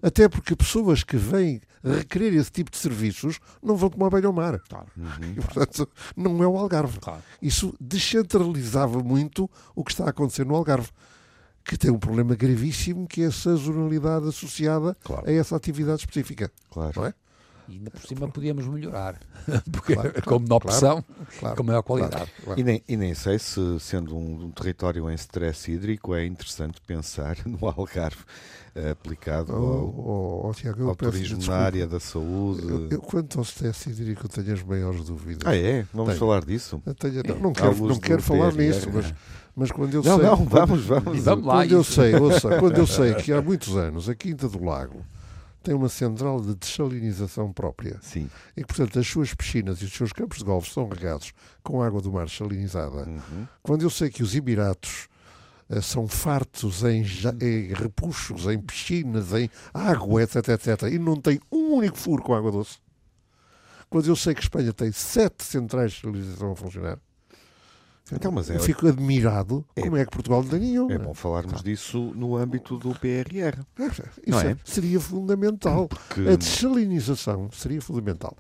Até 0.02 0.28
porque 0.28 0.56
pessoas 0.56 1.04
que 1.04 1.18
vêm 1.18 1.62
requerer 1.84 2.34
esse 2.34 2.52
tipo 2.52 2.72
de 2.72 2.78
serviços 2.78 3.40
não 3.62 3.76
vão 3.76 3.90
tomar 3.90 4.10
banho 4.10 4.28
ao 4.28 4.34
mar. 4.34 4.60
Claro. 4.68 4.88
Uhum. 4.98 5.34
E, 5.38 5.42
portanto, 5.42 5.88
não 6.16 6.44
é 6.44 6.48
o 6.48 6.58
Algarve. 6.58 7.00
Claro. 7.00 7.22
Isso 7.40 7.76
descentralizava 7.80 9.04
muito 9.04 9.50
o 9.76 9.84
que 9.84 9.92
está 9.92 10.06
a 10.06 10.10
acontecer 10.10 10.46
no 10.46 10.56
Algarve 10.56 10.90
que 11.68 11.78
tem 11.78 11.92
um 11.92 12.00
problema 12.00 12.34
gravíssimo 12.34 13.06
que 13.06 13.24
é 13.24 13.26
a 13.26 13.32
sazonalidade 13.32 14.28
associada 14.30 14.96
claro. 15.04 15.28
a 15.28 15.32
essa 15.32 15.56
atividade 15.56 16.00
específica. 16.00 16.50
Claro. 16.72 17.06
É? 17.06 17.14
E 17.68 17.74
ainda 17.74 17.92
por 17.92 18.02
cima 18.02 18.30
podíamos 18.30 18.66
melhorar, 18.66 19.20
porque 19.70 19.94
claro, 19.94 20.14
como 20.24 20.48
na 20.48 20.56
opção, 20.56 21.04
com 21.58 21.64
maior 21.64 21.84
qualidade. 21.84 22.32
E, 22.56 22.64
nem, 22.64 22.82
e 22.88 22.96
nem 22.96 23.14
sei 23.14 23.38
se, 23.38 23.60
sendo 23.82 24.16
um, 24.16 24.46
um, 24.46 24.52
território 24.52 25.12
em 25.12 25.16
stress 25.16 25.70
hídrico, 25.70 26.16
é 26.16 26.26
interessante 26.26 26.80
pensar 26.80 27.36
no 27.46 27.68
Algarve 27.68 28.24
aplicado 28.92 29.54
oh, 29.54 29.56
ao, 29.56 30.44
oh, 30.44 30.50
oh, 30.50 30.54
Tiago, 30.54 30.90
ao 30.90 30.96
turismo 30.96 31.44
na 31.46 31.58
área 31.58 31.88
da 31.88 32.00
saúde. 32.00 32.68
Eu, 32.68 32.90
eu, 32.90 33.02
quanto 33.02 33.40
ao 33.40 33.44
stress 33.44 33.90
hídrico, 33.90 34.28
tenho 34.28 34.54
as 34.54 34.64
maiores 34.64 35.04
dúvidas. 35.06 35.48
Ah, 35.48 35.56
é? 35.56 35.86
Vamos 35.94 36.10
tenho. 36.10 36.20
falar 36.20 36.46
disso? 36.46 36.82
Tenho, 37.00 37.24
não, 37.28 37.40
não 37.40 37.54
quero, 37.54 37.88
não 37.88 38.00
quero 38.00 38.22
falar 38.22 38.54
nisso, 38.54 38.90
mas 38.94 39.14
mas 39.58 39.72
quando 39.72 39.92
eu 39.92 40.04
não, 40.04 40.18
sei. 40.18 40.26
Não, 40.28 40.46
vamos, 40.46 40.86
vamos. 40.86 41.24
vamos 41.24 41.46
lá. 41.46 41.56
Quando 41.56 41.72
eu, 41.72 41.84
sei, 41.84 42.16
ouça, 42.16 42.60
quando 42.60 42.78
eu 42.78 42.86
sei 42.86 43.16
que 43.18 43.34
há 43.34 43.42
muitos 43.42 43.76
anos 43.76 44.08
a 44.08 44.14
Quinta 44.14 44.48
do 44.48 44.64
Lago 44.64 45.04
tem 45.64 45.74
uma 45.74 45.90
central 45.90 46.40
de 46.40 46.54
desalinização 46.54 47.52
própria. 47.52 47.98
Sim. 48.02 48.30
E 48.56 48.62
que, 48.62 48.68
portanto, 48.68 49.00
as 49.00 49.08
suas 49.08 49.34
piscinas 49.34 49.82
e 49.82 49.86
os 49.86 49.92
seus 49.92 50.14
campos 50.14 50.38
de 50.38 50.46
golfe 50.46 50.72
são 50.72 50.88
regados 50.88 51.34
com 51.64 51.82
água 51.82 52.00
do 52.00 52.12
mar 52.12 52.30
salinizada. 52.30 53.04
Uhum. 53.06 53.48
Quando 53.64 53.82
eu 53.82 53.90
sei 53.90 54.10
que 54.10 54.22
os 54.22 54.36
Emiratos 54.36 55.10
são 55.82 56.08
fartos 56.08 56.84
em, 56.84 57.04
em, 57.42 57.74
repuxos, 57.74 58.46
em 58.48 58.60
piscinas, 58.60 59.34
em 59.34 59.50
água, 59.74 60.24
etc, 60.24 60.50
etc, 60.50 60.84
e 60.92 60.98
não 60.98 61.16
tem 61.18 61.40
um 61.52 61.74
único 61.74 61.98
furo 61.98 62.24
com 62.24 62.34
água 62.34 62.52
doce. 62.52 62.78
Quando 63.90 64.08
eu 64.08 64.16
sei 64.16 64.34
que 64.34 64.42
Espanha 64.42 64.74
tem 64.74 64.92
sete 64.92 65.44
centrais 65.44 65.94
de 65.94 66.02
salinização 66.02 66.52
a 66.52 66.56
funcionar, 66.56 67.00
Então, 68.12 68.32
mas 68.32 68.50
é... 68.50 68.56
Eu 68.56 68.60
fico 68.62 68.88
admirado 68.88 69.66
é... 69.76 69.82
como 69.82 69.98
é 69.98 70.06
que 70.06 70.12
Portugal 70.12 70.42
não 70.42 70.50
tem 70.50 70.60
nenhum. 70.60 70.90
É 70.90 70.98
bom 70.98 71.14
falarmos 71.14 71.62
tá. 71.62 71.62
disso 71.62 72.14
no 72.16 72.38
âmbito 72.38 72.78
do 72.78 72.92
PRR. 72.92 73.62
Isso 74.26 74.40
é? 74.40 74.58
seria 74.64 75.00
fundamental. 75.00 75.88
Porque... 75.90 76.22
A 76.30 76.36
desalinização 76.36 77.50
seria 77.52 77.82
fundamental. 77.82 78.36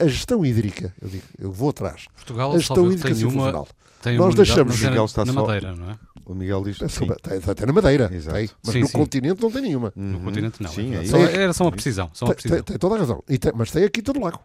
A, 0.00 0.06
gestão 0.06 0.44
hídrica, 0.44 0.92
eu 1.00 1.08
digo, 1.08 1.24
eu 1.38 1.52
vou 1.52 1.70
atrás. 1.70 2.06
Portugal 2.14 2.52
a 2.52 2.58
gestão 2.58 2.90
hídrica 2.90 3.14
seria 3.14 3.28
uma... 3.28 3.66
Tem 4.02 4.18
Nós 4.18 4.34
deixamos. 4.34 4.80
O 4.80 4.84
Miguel 4.84 5.04
está 5.04 5.24
na 5.24 5.32
só... 5.32 5.46
Madeira, 5.46 5.76
não 5.76 5.90
é? 5.90 5.98
O 6.32 6.34
Miguel 6.34 6.64
diz 6.64 6.78
sim. 6.78 7.06
Tem, 7.22 7.40
tem 7.40 7.66
na 7.66 7.72
Madeira, 7.72 8.08
tem, 8.08 8.18
mas 8.18 8.72
sim, 8.72 8.80
no 8.80 8.86
sim. 8.86 8.92
continente 8.92 9.42
não 9.42 9.50
tem 9.50 9.60
nenhuma. 9.60 9.92
No 9.94 10.16
uhum. 10.16 10.24
continente 10.24 10.62
não. 10.62 10.70
Sim, 10.70 10.94
é, 10.94 11.02
é 11.02 11.06
só, 11.06 11.18
era 11.18 11.52
só 11.52 11.64
uma 11.64 11.72
precisão. 11.72 12.10
Só 12.14 12.24
uma 12.24 12.34
precisão. 12.34 12.56
Tem, 12.56 12.64
tem, 12.64 12.78
toda 12.78 12.94
a 12.94 12.98
razão. 12.98 13.22
Tem, 13.26 13.52
mas 13.54 13.70
tem 13.70 13.84
aqui 13.84 14.00
todo 14.00 14.18
o 14.18 14.22
lago. 14.22 14.40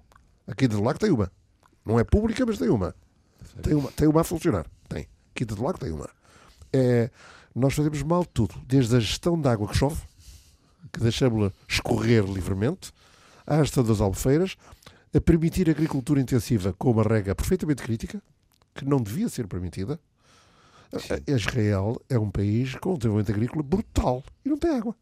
Aqui 0.46 0.68
do 0.68 0.84
lago 0.84 1.00
tem 1.00 1.10
uma. 1.12 1.32
Não 1.86 1.98
é 1.98 2.04
pública, 2.04 2.46
mas 2.46 2.58
tem 2.58 2.68
uma. 2.68 2.94
Tem 3.62 3.74
uma, 3.74 3.92
tem 3.92 4.08
uma 4.08 4.22
a 4.22 4.24
funcionar. 4.26 4.66
Tem. 4.90 5.08
Aqui 5.34 5.46
do 5.46 5.64
lago 5.64 5.80
tem 5.80 5.92
uma. 5.92 6.10
É, 6.74 7.10
nós 7.56 7.74
fazemos 7.74 8.04
mal 8.04 8.26
tudo. 8.26 8.56
Desde 8.68 8.98
a 8.98 9.00
gestão 9.00 9.40
da 9.40 9.54
água 9.54 9.70
que 9.70 9.78
chove, 9.78 10.02
que 10.92 11.00
deixamos-la 11.00 11.54
escorrer 11.68 12.26
livremente, 12.26 12.92
à 13.46 13.60
gestão 13.60 13.84
das 13.84 14.02
albufeiras, 14.02 14.58
a 15.16 15.22
permitir 15.22 15.70
a 15.70 15.72
agricultura 15.72 16.20
intensiva 16.20 16.74
com 16.78 16.92
uma 16.92 17.04
rega 17.04 17.34
perfeitamente 17.34 17.82
crítica, 17.82 18.22
que 18.76 18.86
não 18.86 19.02
devia 19.02 19.30
ser 19.30 19.48
permitida. 19.48 19.98
Sim. 21.00 21.16
Israel 21.28 22.02
é 22.10 22.18
um 22.18 22.30
país 22.30 22.76
com 22.76 22.94
um 22.94 22.98
desenvolvimento 22.98 23.32
agrícola 23.32 23.64
brutal 23.64 24.24
e 24.46 24.50
não 24.50 24.58
tem 24.58 24.72
água. 24.72 24.96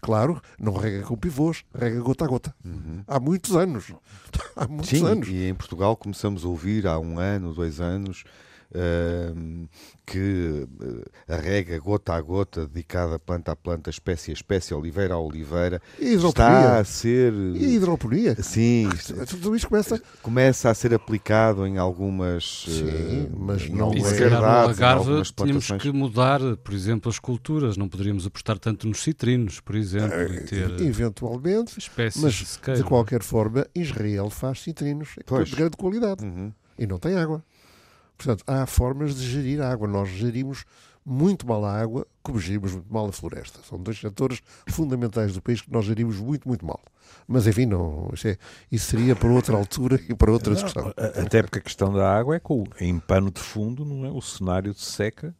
Claro, 0.00 0.40
não 0.58 0.74
rega 0.74 1.02
com 1.02 1.16
pivôs, 1.16 1.64
rega 1.74 2.00
gota 2.00 2.24
a 2.24 2.28
gota. 2.28 2.54
Uhum. 2.64 3.02
Há 3.06 3.18
muitos 3.18 3.56
anos. 3.56 3.92
Há 4.54 4.68
muitos 4.68 4.90
Sim, 4.90 5.04
anos. 5.04 5.28
E 5.28 5.48
em 5.48 5.54
Portugal 5.54 5.96
começamos 5.96 6.44
a 6.44 6.48
ouvir 6.48 6.86
há 6.86 6.98
um 6.98 7.18
ano, 7.18 7.52
dois 7.52 7.80
anos, 7.80 8.24
que 10.04 10.66
eh, 11.28 11.34
a 11.34 11.36
rega 11.36 11.78
gota 11.78 12.14
a 12.14 12.20
gota, 12.20 12.66
dedicada 12.66 13.18
planta 13.18 13.52
a 13.52 13.56
planta, 13.56 13.90
espécie 13.90 14.30
a 14.30 14.34
espécie, 14.34 14.74
oliveira 14.74 15.14
a 15.14 15.18
oliveira, 15.18 15.80
está 15.98 16.78
a 16.78 16.84
ser. 16.84 17.32
E 17.32 17.74
hidroponia. 17.74 18.40
Sim, 18.42 18.88
tudo 19.28 19.56
isso 19.56 19.68
começa. 19.68 20.02
Começa 20.22 20.70
a 20.70 20.74
ser 20.74 20.92
aplicado 20.94 21.66
em 21.66 21.78
algumas. 21.78 22.64
Sim, 22.66 23.30
mas 23.36 23.68
não 23.68 23.92
é. 23.92 24.00
verdade. 24.00 24.68
Algarve 24.68 25.22
tínhamos 25.34 25.70
que 25.70 25.90
mudar, 25.90 26.40
por 26.58 26.74
exemplo, 26.74 27.10
as 27.10 27.18
culturas, 27.18 27.76
não 27.76 27.88
poderíamos 27.88 28.26
apostar 28.26 28.58
tanto 28.58 28.86
nos 28.86 29.02
citrinos, 29.02 29.60
por 29.60 29.76
exemplo. 29.76 30.34
e 30.34 30.40
ter 30.40 30.80
Eventualmente, 30.80 31.78
espécies 31.78 32.22
mas 32.22 32.34
de, 32.34 32.82
de, 32.82 32.84
qualquer 32.84 33.22
forma, 33.22 33.66
Israel 33.74 34.30
faz 34.30 34.60
citrinos 34.60 35.10
pois. 35.26 35.48
de 35.48 35.56
grande 35.56 35.76
qualidade 35.76 36.24
uhum. 36.24 36.52
e 36.78 36.86
não 36.86 36.98
tem 36.98 37.14
água. 37.14 37.42
Portanto, 38.18 38.44
há 38.46 38.66
formas 38.66 39.14
de 39.16 39.26
gerir 39.26 39.62
a 39.62 39.70
água. 39.70 39.86
Nós 39.86 40.08
gerimos 40.08 40.64
muito 41.06 41.46
mal 41.46 41.64
a 41.64 41.80
água, 41.80 42.06
como 42.22 42.38
gerimos 42.38 42.72
muito 42.72 42.92
mal 42.92 43.06
a 43.06 43.12
floresta. 43.12 43.60
São 43.66 43.78
dois 43.78 43.98
setores 43.98 44.42
fundamentais 44.68 45.32
do 45.32 45.40
país 45.40 45.62
que 45.62 45.72
nós 45.72 45.84
gerimos 45.86 46.18
muito, 46.18 46.46
muito 46.46 46.66
mal. 46.66 46.80
Mas, 47.26 47.46
enfim, 47.46 47.64
não, 47.64 48.10
isso, 48.12 48.28
é, 48.28 48.36
isso 48.70 48.90
seria 48.90 49.16
para 49.16 49.30
outra 49.30 49.56
altura 49.56 49.98
e 50.08 50.14
para 50.14 50.30
outra 50.30 50.52
discussão. 50.52 50.92
Até 50.96 51.42
porque 51.42 51.60
a 51.60 51.62
questão 51.62 51.92
da 51.92 52.12
água 52.14 52.36
é 52.36 52.40
que, 52.40 52.84
em 52.84 52.98
pano 52.98 53.30
de 53.30 53.40
fundo, 53.40 53.84
não 53.84 54.04
é? 54.04 54.10
o 54.10 54.20
cenário 54.20 54.74
de 54.74 54.82
seca 54.82 55.34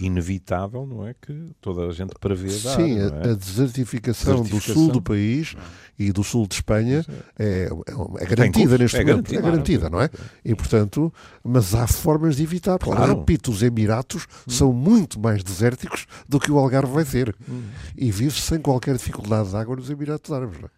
inevitável, 0.00 0.86
não 0.86 1.06
é? 1.06 1.14
Que 1.14 1.52
toda 1.60 1.86
a 1.86 1.92
gente 1.92 2.14
prevê 2.20 2.48
dar. 2.48 2.76
Sim, 2.76 2.98
é? 2.98 3.30
a, 3.30 3.34
desertificação, 3.34 4.42
do 4.42 4.60
sul 4.60 4.90
do 4.90 5.02
país 5.02 5.54
e 5.98 6.12
do 6.12 6.22
sul 6.22 6.46
de 6.46 6.54
Espanha 6.54 7.04
é, 7.38 7.68
é, 7.68 8.22
é 8.22 8.26
garantida 8.26 8.78
neste 8.78 8.96
é 8.96 9.04
momento. 9.04 9.30
Garantida, 9.30 9.38
é 9.38 9.42
garantida, 9.42 9.90
não 9.90 10.00
é? 10.00 10.10
E, 10.44 10.54
portanto, 10.54 11.12
mas 11.42 11.74
há 11.74 11.86
formas 11.86 12.36
de 12.36 12.42
evitar. 12.42 12.78
Claro. 12.78 13.18
Repito, 13.18 13.50
os 13.50 13.62
Emiratos 13.62 14.26
hum. 14.46 14.50
são 14.50 14.72
muito 14.72 15.18
mais 15.18 15.42
desérticos 15.42 16.06
do 16.28 16.38
que 16.38 16.50
o 16.50 16.58
Algarve 16.58 16.92
vai 16.92 17.04
ser. 17.04 17.34
Hum. 17.48 17.62
E 17.96 18.10
vive-se 18.10 18.42
sem 18.42 18.60
qualquer 18.60 18.96
dificuldade 18.96 19.50
de 19.50 19.56
água 19.56 19.76
nos 19.76 19.90
Emiratos 19.90 20.32
Árabes. 20.32 20.58
É? 20.58 20.68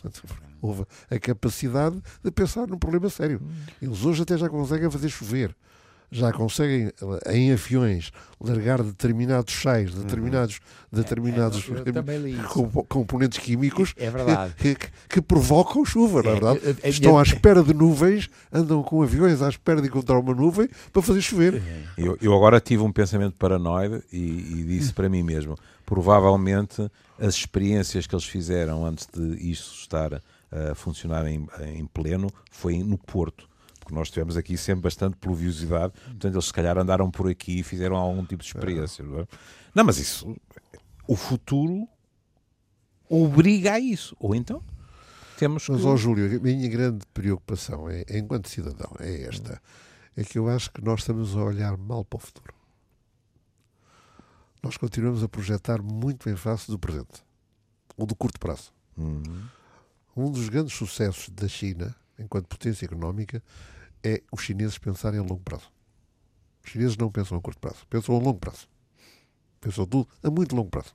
Portanto, 0.00 0.22
houve 0.60 0.84
a 1.10 1.18
capacidade 1.18 2.00
de 2.22 2.30
pensar 2.30 2.66
num 2.66 2.78
problema 2.78 3.08
sério. 3.08 3.40
Hum. 3.42 3.50
Eles 3.80 4.04
hoje 4.04 4.22
até 4.22 4.36
já 4.36 4.48
conseguem 4.48 4.90
fazer 4.90 5.08
chover 5.08 5.56
já 6.10 6.32
conseguem 6.32 6.90
eh, 7.26 7.36
em 7.36 7.52
aviões 7.52 8.10
largar 8.40 8.82
determinados 8.82 9.52
sais, 9.54 9.92
determinados, 9.94 10.60
uhum. 10.92 11.00
determinados 11.00 11.68
é, 11.68 12.42
componentes 12.88 13.38
químicos 13.38 13.94
é 13.96 14.10
verdade. 14.10 14.54
Que, 14.54 14.74
que, 14.76 14.90
que 15.08 15.20
provocam 15.20 15.84
chuva, 15.84 16.22
não 16.22 16.30
é 16.30 16.34
verdade? 16.34 16.60
É, 16.64 16.86
é, 16.86 16.90
Estão 16.90 17.18
à 17.18 17.22
espera 17.22 17.62
de 17.62 17.74
nuvens, 17.74 18.30
andam 18.52 18.82
com 18.82 19.02
aviões 19.02 19.42
à 19.42 19.48
espera 19.48 19.82
de 19.82 19.88
encontrar 19.88 20.18
uma 20.18 20.34
nuvem 20.34 20.68
para 20.92 21.02
fazer 21.02 21.20
chover. 21.20 21.62
Eu, 21.96 22.16
eu 22.20 22.34
agora 22.34 22.60
tive 22.60 22.82
um 22.82 22.92
pensamento 22.92 23.36
paranoide 23.36 24.02
e, 24.12 24.18
e 24.18 24.64
disse 24.64 24.92
para 24.92 25.08
mim 25.08 25.22
mesmo: 25.22 25.56
provavelmente 25.84 26.90
as 27.18 27.34
experiências 27.34 28.06
que 28.06 28.14
eles 28.14 28.24
fizeram 28.24 28.86
antes 28.86 29.06
de 29.12 29.50
isto 29.50 29.74
estar 29.74 30.22
a 30.50 30.74
funcionar 30.74 31.26
em, 31.26 31.46
em 31.74 31.86
pleno 31.86 32.28
foi 32.50 32.78
no 32.78 32.96
Porto 32.96 33.47
porque 33.88 33.94
nós 33.94 34.10
tivemos 34.10 34.36
aqui 34.36 34.54
sempre 34.58 34.82
bastante 34.82 35.16
pluviosidade, 35.16 35.94
portanto 35.94 36.34
eles 36.34 36.44
se 36.44 36.52
calhar 36.52 36.76
andaram 36.76 37.10
por 37.10 37.26
aqui 37.26 37.60
e 37.60 37.62
fizeram 37.62 37.96
algum 37.96 38.22
tipo 38.22 38.42
de 38.42 38.48
experiência. 38.48 39.02
Não, 39.02 39.20
é? 39.20 39.26
não 39.74 39.84
mas 39.84 39.96
isso, 39.98 40.36
o 41.06 41.16
futuro 41.16 41.88
obriga 43.08 43.72
a 43.72 43.80
isso, 43.80 44.14
ou 44.20 44.34
então 44.34 44.62
temos 45.38 45.64
que... 45.64 45.72
Mas, 45.72 45.86
ó 45.86 45.96
Júlio, 45.96 46.36
a 46.36 46.40
minha 46.40 46.68
grande 46.68 47.06
preocupação, 47.14 47.88
é, 47.88 48.04
enquanto 48.10 48.48
cidadão, 48.50 48.94
é 49.00 49.22
esta, 49.22 49.60
é 50.14 50.22
que 50.22 50.38
eu 50.38 50.48
acho 50.50 50.70
que 50.70 50.84
nós 50.84 51.00
estamos 51.00 51.34
a 51.34 51.42
olhar 51.42 51.78
mal 51.78 52.04
para 52.04 52.18
o 52.18 52.20
futuro. 52.20 52.54
Nós 54.62 54.76
continuamos 54.76 55.22
a 55.22 55.28
projetar 55.28 55.80
muito 55.80 56.28
em 56.28 56.36
face 56.36 56.70
do 56.70 56.78
presente, 56.78 57.24
ou 57.96 58.04
do 58.04 58.14
curto 58.14 58.38
prazo. 58.38 58.70
Uhum. 58.98 59.44
Um 60.14 60.30
dos 60.30 60.50
grandes 60.50 60.74
sucessos 60.74 61.30
da 61.30 61.48
China, 61.48 61.94
enquanto 62.18 62.48
potência 62.48 62.84
económica, 62.84 63.42
é 64.02 64.22
os 64.32 64.42
chineses 64.42 64.78
pensarem 64.78 65.18
a 65.18 65.22
longo 65.22 65.40
prazo. 65.40 65.70
Os 66.64 66.70
chineses 66.70 66.96
não 66.96 67.10
pensam 67.10 67.38
a 67.38 67.40
curto 67.40 67.60
prazo, 67.60 67.86
pensam 67.88 68.14
a 68.16 68.18
longo 68.18 68.38
prazo. 68.38 68.68
Pensam 69.60 69.86
tudo 69.86 70.08
a 70.22 70.30
muito 70.30 70.54
longo 70.54 70.70
prazo. 70.70 70.94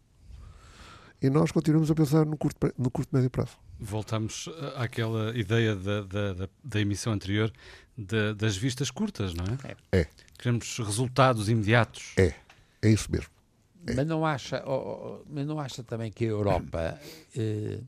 E 1.22 1.30
nós 1.30 1.52
continuamos 1.52 1.90
a 1.90 1.96
pensar 1.96 2.26
no 2.26 2.38
curto, 2.38 2.74
no 2.78 2.92
curto 2.92 3.16
médio 3.16 3.30
prazo. 3.30 3.58
Voltamos 3.80 4.50
àquela 4.76 5.38
ideia 5.38 5.76
da, 5.76 6.02
da, 6.02 6.34
da, 6.34 6.50
da 6.64 6.82
emissão 6.82 7.14
anterior 7.14 7.52
de, 7.98 8.34
das 8.34 8.56
vistas 8.58 8.92
curtas, 8.92 9.34
não 9.34 9.46
é? 9.46 10.00
É. 10.02 10.08
Queremos 10.38 10.78
resultados 10.80 11.50
imediatos. 11.50 12.14
É, 12.18 12.34
é 12.82 12.90
isso 12.90 13.12
mesmo. 13.12 13.30
É. 13.88 13.96
Mas, 13.96 14.08
não 14.08 14.26
acha, 14.26 14.64
oh, 14.66 14.72
oh, 14.72 15.26
mas 15.30 15.46
não 15.46 15.60
acha 15.60 15.84
também 15.84 16.12
que 16.12 16.26
a 16.26 16.30
Europa. 16.30 17.00
Eh, 17.36 17.80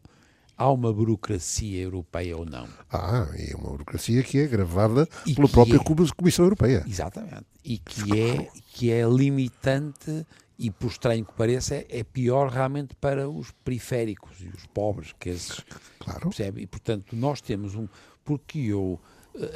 há 0.58 0.72
uma 0.72 0.92
burocracia 0.94 1.82
europeia 1.82 2.38
ou 2.38 2.46
não? 2.46 2.68
Ah, 2.90 3.28
é 3.34 3.56
uma 3.56 3.70
burocracia 3.70 4.24
que 4.24 4.40
é 4.40 4.48
gravada 4.48 5.08
e 5.26 5.34
pela 5.34 5.50
própria 5.50 5.78
é, 5.78 6.14
Comissão 6.16 6.46
Europeia. 6.46 6.84
Exatamente. 6.88 7.46
E 7.64 7.78
que 7.78 8.20
é, 8.20 8.50
que 8.74 8.92
é 8.92 9.04
limitante 9.08 10.26
e, 10.58 10.72
por 10.72 10.88
estranho 10.88 11.26
que 11.26 11.34
pareça, 11.34 11.76
é, 11.76 11.86
é 11.90 12.04
pior 12.04 12.50
realmente 12.50 12.96
para 12.96 13.30
os 13.30 13.52
periféricos 13.64 14.42
e 14.42 14.48
os 14.48 14.66
pobres, 14.68 15.14
que 15.20 15.30
esses, 15.30 15.64
claro. 16.00 16.22
percebe? 16.22 16.62
E, 16.62 16.68
portanto, 16.68 17.16
nós 17.16 17.42
temos 17.42 17.76
um... 17.76 17.88
Porque 18.24 18.60
eu... 18.60 19.00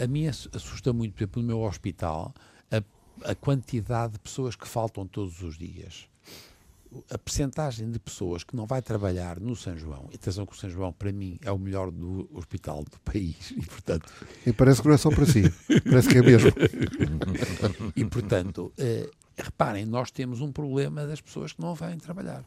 A 0.01 0.07
mim 0.07 0.27
assusta 0.27 0.91
muito, 0.91 1.13
por 1.13 1.23
exemplo, 1.23 1.41
no 1.41 1.47
meu 1.47 1.61
hospital, 1.61 2.33
a, 2.69 3.31
a 3.31 3.33
quantidade 3.33 4.13
de 4.13 4.19
pessoas 4.19 4.53
que 4.53 4.67
faltam 4.67 5.07
todos 5.07 5.41
os 5.41 5.57
dias 5.57 6.09
a 7.09 7.17
percentagem 7.17 7.91
de 7.91 7.99
pessoas 7.99 8.43
que 8.43 8.55
não 8.55 8.65
vai 8.65 8.81
trabalhar 8.81 9.39
no 9.39 9.55
São 9.55 9.77
João, 9.77 10.09
e 10.11 10.15
atenção 10.15 10.45
que 10.45 10.53
o 10.53 10.55
São 10.55 10.69
João, 10.69 10.91
para 10.91 11.11
mim, 11.11 11.37
é 11.43 11.51
o 11.51 11.57
melhor 11.57 11.91
do 11.91 12.29
hospital 12.33 12.83
do 12.83 12.99
país, 13.01 13.51
e 13.55 13.65
portanto... 13.65 14.11
E 14.45 14.53
parece 14.53 14.81
que 14.81 14.87
não 14.87 14.95
é 14.95 14.97
só 14.97 15.09
para 15.09 15.25
si, 15.25 15.43
parece 15.83 16.09
que 16.09 16.17
é 16.17 16.21
mesmo. 16.21 16.51
e 17.95 18.05
portanto, 18.05 18.73
eh, 18.77 19.09
reparem, 19.37 19.85
nós 19.85 20.11
temos 20.11 20.41
um 20.41 20.51
problema 20.51 21.05
das 21.05 21.21
pessoas 21.21 21.53
que 21.53 21.61
não 21.61 21.75
vêm 21.75 21.97
trabalhar. 21.97 22.43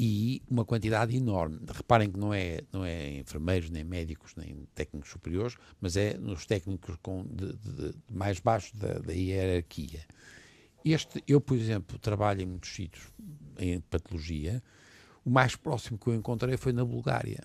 E 0.00 0.40
uma 0.48 0.64
quantidade 0.64 1.16
enorme. 1.16 1.58
Reparem 1.66 2.08
que 2.08 2.18
não 2.18 2.32
é, 2.32 2.60
não 2.72 2.84
é 2.84 3.18
enfermeiros, 3.18 3.68
nem 3.68 3.82
médicos, 3.82 4.36
nem 4.36 4.68
técnicos 4.72 5.10
superiores, 5.10 5.56
mas 5.80 5.96
é 5.96 6.16
nos 6.16 6.46
técnicos 6.46 6.96
com, 7.02 7.24
de, 7.24 7.52
de, 7.54 7.92
de 7.92 7.94
mais 8.08 8.38
baixo 8.38 8.76
da, 8.76 9.00
da 9.00 9.12
hierarquia. 9.12 10.04
Este, 10.92 11.22
eu, 11.26 11.40
por 11.40 11.56
exemplo, 11.56 11.98
trabalho 11.98 12.42
em 12.42 12.46
muitos 12.46 12.74
sítios 12.74 13.06
em 13.58 13.80
patologia. 13.80 14.62
O 15.24 15.30
mais 15.30 15.56
próximo 15.56 15.98
que 15.98 16.06
eu 16.06 16.14
encontrei 16.14 16.56
foi 16.56 16.72
na 16.72 16.84
Bulgária. 16.84 17.44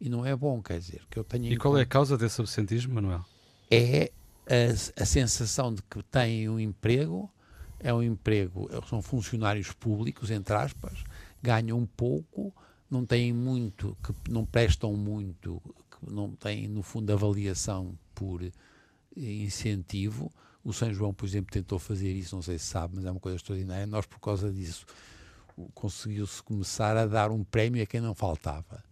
E 0.00 0.08
não 0.08 0.24
é 0.24 0.34
bom, 0.34 0.62
quer 0.62 0.78
dizer, 0.78 1.02
que 1.10 1.18
eu 1.18 1.24
tenho. 1.24 1.46
E 1.46 1.56
qual 1.56 1.76
é 1.76 1.82
a 1.82 1.86
causa 1.86 2.16
desse 2.16 2.40
absentismo, 2.40 2.94
Manuel? 2.94 3.24
É 3.70 4.10
a, 4.48 5.02
a 5.02 5.06
sensação 5.06 5.74
de 5.74 5.82
que 5.82 6.02
têm 6.04 6.48
um 6.48 6.58
emprego, 6.58 7.30
é 7.78 7.92
um 7.92 8.02
emprego, 8.02 8.68
são 8.88 9.02
funcionários 9.02 9.72
públicos, 9.72 10.30
entre 10.30 10.54
aspas, 10.54 11.04
ganham 11.42 11.86
pouco, 11.96 12.52
não 12.90 13.04
têm 13.04 13.32
muito, 13.32 13.96
que 14.02 14.12
não 14.30 14.44
prestam 14.44 14.94
muito, 14.94 15.62
que 15.90 16.12
não 16.12 16.34
têm, 16.34 16.66
no 16.66 16.82
fundo, 16.82 17.12
avaliação 17.12 17.96
por 18.14 18.42
incentivo 19.14 20.32
O 20.62 20.72
São 20.72 20.92
João, 20.92 21.14
por 21.14 21.26
exemplo, 21.26 21.50
tentou 21.50 21.78
fazer 21.78 22.12
isso, 22.12 22.34
não 22.34 22.42
sei 22.42 22.58
se 22.58 22.66
sabe, 22.66 22.96
mas 22.96 23.04
é 23.06 23.10
uma 23.10 23.20
coisa 23.20 23.36
extraordinária. 23.36 23.86
Nós, 23.86 24.04
por 24.06 24.20
causa 24.20 24.52
disso, 24.52 24.84
conseguiu-se 25.74 26.42
começar 26.42 26.96
a 26.96 27.06
dar 27.06 27.30
um 27.30 27.42
prémio 27.42 27.82
a 27.82 27.86
quem 27.86 28.00
não 28.00 28.14
faltava. 28.14 28.82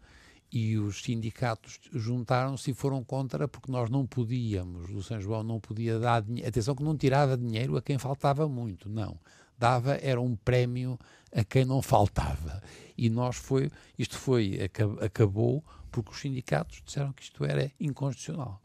E 0.50 0.78
os 0.78 1.02
sindicatos 1.02 1.78
juntaram-se 1.92 2.70
e 2.70 2.74
foram 2.74 3.04
contra, 3.04 3.46
porque 3.46 3.70
nós 3.70 3.90
não 3.90 4.07
podíamos, 4.07 4.90
o 4.90 5.02
São 5.02 5.20
João 5.20 5.42
não 5.42 5.61
podia 5.61 5.98
dar 5.98 6.22
dinheiro. 6.22 6.48
Atenção 6.48 6.74
que 6.74 6.83
não 6.83 6.96
tirava 6.96 7.37
dinheiro 7.37 7.76
a 7.76 7.83
quem 7.83 7.98
faltava 7.98 8.48
muito, 8.48 8.88
não. 8.88 9.18
Dava, 9.59 9.98
era 10.00 10.20
um 10.20 10.35
prémio 10.37 10.98
a 11.35 11.44
quem 11.44 11.66
não 11.66 11.83
faltava. 11.83 12.62
E 12.96 13.11
nós 13.11 13.37
foi, 13.37 13.70
isto 13.98 14.16
foi, 14.16 14.59
acabou 15.04 15.62
porque 15.90 16.11
os 16.11 16.20
sindicatos 16.20 16.81
disseram 16.85 17.12
que 17.12 17.22
isto 17.22 17.44
era 17.44 17.70
inconstitucional. 17.78 18.61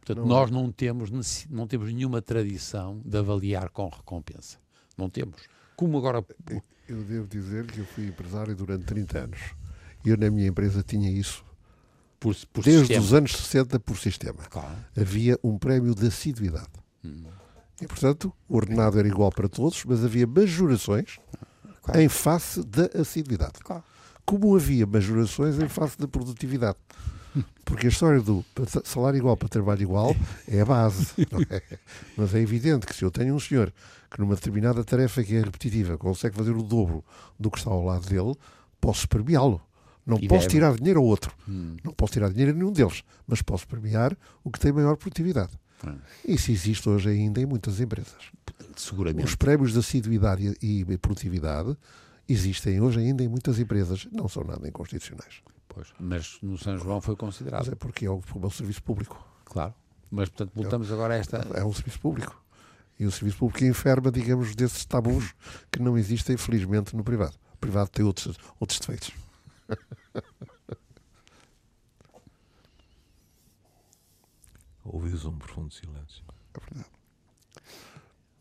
Portanto, 0.00 0.18
não. 0.18 0.26
nós 0.26 0.50
não 0.50 0.72
temos, 0.72 1.10
não 1.48 1.66
temos 1.66 1.92
nenhuma 1.92 2.22
tradição 2.22 3.00
de 3.04 3.16
avaliar 3.18 3.68
com 3.70 3.88
recompensa. 3.88 4.58
Não 4.96 5.08
temos. 5.08 5.36
Como 5.76 5.96
agora. 5.98 6.24
Eu 6.88 7.04
devo 7.04 7.26
dizer 7.26 7.66
que 7.66 7.78
eu 7.78 7.84
fui 7.84 8.06
empresário 8.06 8.54
durante 8.54 8.84
30 8.84 9.18
anos. 9.18 9.40
Eu, 10.04 10.16
na 10.16 10.30
minha 10.30 10.48
empresa, 10.48 10.82
tinha 10.82 11.10
isso. 11.10 11.44
Por, 12.18 12.34
por 12.52 12.64
Desde 12.64 12.80
sistema. 12.80 13.04
os 13.04 13.14
anos 13.14 13.32
60, 13.32 13.80
por 13.80 13.96
sistema. 13.96 14.42
Claro. 14.50 14.76
Havia 14.98 15.38
um 15.42 15.56
prémio 15.56 15.94
de 15.94 16.06
assiduidade. 16.06 16.68
Hum. 17.04 17.24
E, 17.80 17.86
portanto, 17.86 18.32
o 18.48 18.56
ordenado 18.56 18.98
era 18.98 19.08
igual 19.08 19.30
para 19.30 19.48
todos, 19.48 19.84
mas 19.86 20.04
havia 20.04 20.26
majorações 20.26 21.18
claro. 21.82 22.00
em 22.00 22.08
face 22.08 22.62
da 22.62 22.90
assiduidade. 23.00 23.54
Claro. 23.64 23.82
Como 24.26 24.54
havia 24.54 24.86
majorações 24.86 25.58
em 25.58 25.68
face 25.68 25.98
da 25.98 26.06
produtividade. 26.06 26.76
Porque 27.64 27.86
a 27.86 27.90
história 27.90 28.20
do 28.20 28.44
salário 28.84 29.18
igual 29.18 29.36
para 29.36 29.48
trabalho 29.48 29.82
igual 29.82 30.16
é 30.48 30.60
a 30.60 30.64
base. 30.64 31.08
É? 31.50 31.78
Mas 32.16 32.34
é 32.34 32.40
evidente 32.40 32.86
que 32.86 32.94
se 32.94 33.04
eu 33.04 33.10
tenho 33.10 33.34
um 33.34 33.40
senhor 33.40 33.72
que 34.10 34.20
numa 34.20 34.34
determinada 34.34 34.82
tarefa 34.84 35.22
que 35.22 35.34
é 35.34 35.40
repetitiva 35.40 35.96
consegue 35.96 36.36
fazer 36.36 36.52
o 36.52 36.62
dobro 36.62 37.04
do 37.38 37.50
que 37.50 37.58
está 37.58 37.70
ao 37.70 37.84
lado 37.84 38.06
dele, 38.08 38.34
posso 38.80 39.08
premiá-lo. 39.08 39.60
Não 40.04 40.18
e 40.18 40.26
posso 40.26 40.42
deve. 40.42 40.54
tirar 40.54 40.74
dinheiro 40.74 41.00
ao 41.00 41.06
outro. 41.06 41.32
Hum. 41.48 41.76
Não 41.84 41.92
posso 41.92 42.12
tirar 42.12 42.30
dinheiro 42.30 42.52
a 42.52 42.54
nenhum 42.54 42.72
deles. 42.72 43.04
Mas 43.26 43.42
posso 43.42 43.66
premiar 43.66 44.16
o 44.42 44.50
que 44.50 44.58
tem 44.58 44.72
maior 44.72 44.96
produtividade. 44.96 45.52
Hum. 45.86 45.96
Isso 46.26 46.50
existe 46.50 46.88
hoje 46.88 47.08
ainda 47.10 47.40
em 47.40 47.46
muitas 47.46 47.80
empresas. 47.80 48.30
Seguramente. 48.76 49.24
Os 49.24 49.34
prémios 49.34 49.72
de 49.72 49.78
assiduidade 49.78 50.56
e 50.62 50.84
produtividade 50.98 51.76
existem 52.28 52.80
hoje 52.80 53.00
ainda 53.00 53.22
em 53.22 53.28
muitas 53.28 53.58
empresas. 53.58 54.08
Não 54.10 54.28
são 54.28 54.42
nada 54.42 54.66
inconstitucionais. 54.68 55.42
Pois, 55.72 55.88
mas 55.98 56.38
no 56.42 56.58
São 56.58 56.76
João 56.76 57.00
foi 57.00 57.16
considerado. 57.16 57.60
Mas 57.60 57.72
é 57.72 57.76
porque 57.76 58.04
é 58.04 58.10
um, 58.10 58.20
é 58.20 58.46
um 58.46 58.50
serviço 58.50 58.82
público. 58.82 59.24
Claro. 59.44 59.72
Mas, 60.10 60.28
portanto, 60.28 60.50
voltamos 60.54 60.90
é, 60.90 60.92
agora 60.92 61.14
a 61.14 61.16
esta. 61.16 61.36
É 61.54 61.64
um 61.64 61.72
serviço 61.72 62.00
público. 62.00 62.42
E 62.98 63.06
o 63.06 63.10
serviço 63.10 63.38
público 63.38 63.64
enferma, 63.64 64.10
digamos, 64.10 64.54
desses 64.54 64.84
tabus 64.84 65.32
que 65.70 65.80
não 65.80 65.96
existem, 65.96 66.36
felizmente, 66.36 66.94
no 66.96 67.04
privado. 67.04 67.36
O 67.54 67.56
privado 67.56 67.88
tem 67.88 68.04
outros, 68.04 68.36
outros 68.58 68.80
defeitos. 68.80 69.12
Ouviu-se 74.84 75.26
um 75.26 75.38
profundo 75.38 75.72
silêncio. 75.72 76.24
É 76.52 76.60
verdade. 76.60 76.90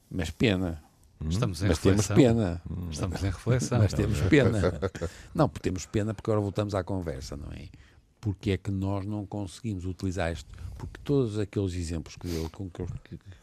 Mas 0.09 0.31
pena. 0.31 0.83
Hum? 1.21 1.29
Estamos 1.29 1.61
em 1.61 1.67
Mas 1.67 1.77
reflexão. 1.77 2.15
temos 2.15 2.25
pena. 2.25 2.61
Hum. 2.69 2.89
Estamos 2.89 3.23
em 3.23 3.29
reflexão. 3.29 3.79
Mas 3.79 3.93
temos 3.93 4.21
pena. 4.21 4.61
Não, 5.35 5.49
porque 5.49 5.69
temos 5.69 5.85
pena 5.85 6.13
porque 6.13 6.29
agora 6.29 6.41
voltamos 6.41 6.73
à 6.73 6.83
conversa, 6.83 7.35
não 7.35 7.51
é? 7.51 7.67
Porque 8.21 8.51
é 8.51 8.57
que 8.57 8.71
nós 8.71 9.05
não 9.05 9.25
conseguimos 9.25 9.85
utilizar 9.85 10.31
isto? 10.31 10.49
Porque 10.77 10.99
todos 11.03 11.39
aqueles 11.39 11.73
exemplos 11.73 12.17
que, 12.17 12.27
eu, 12.27 12.49
com, 12.49 12.69
que, 12.69 12.85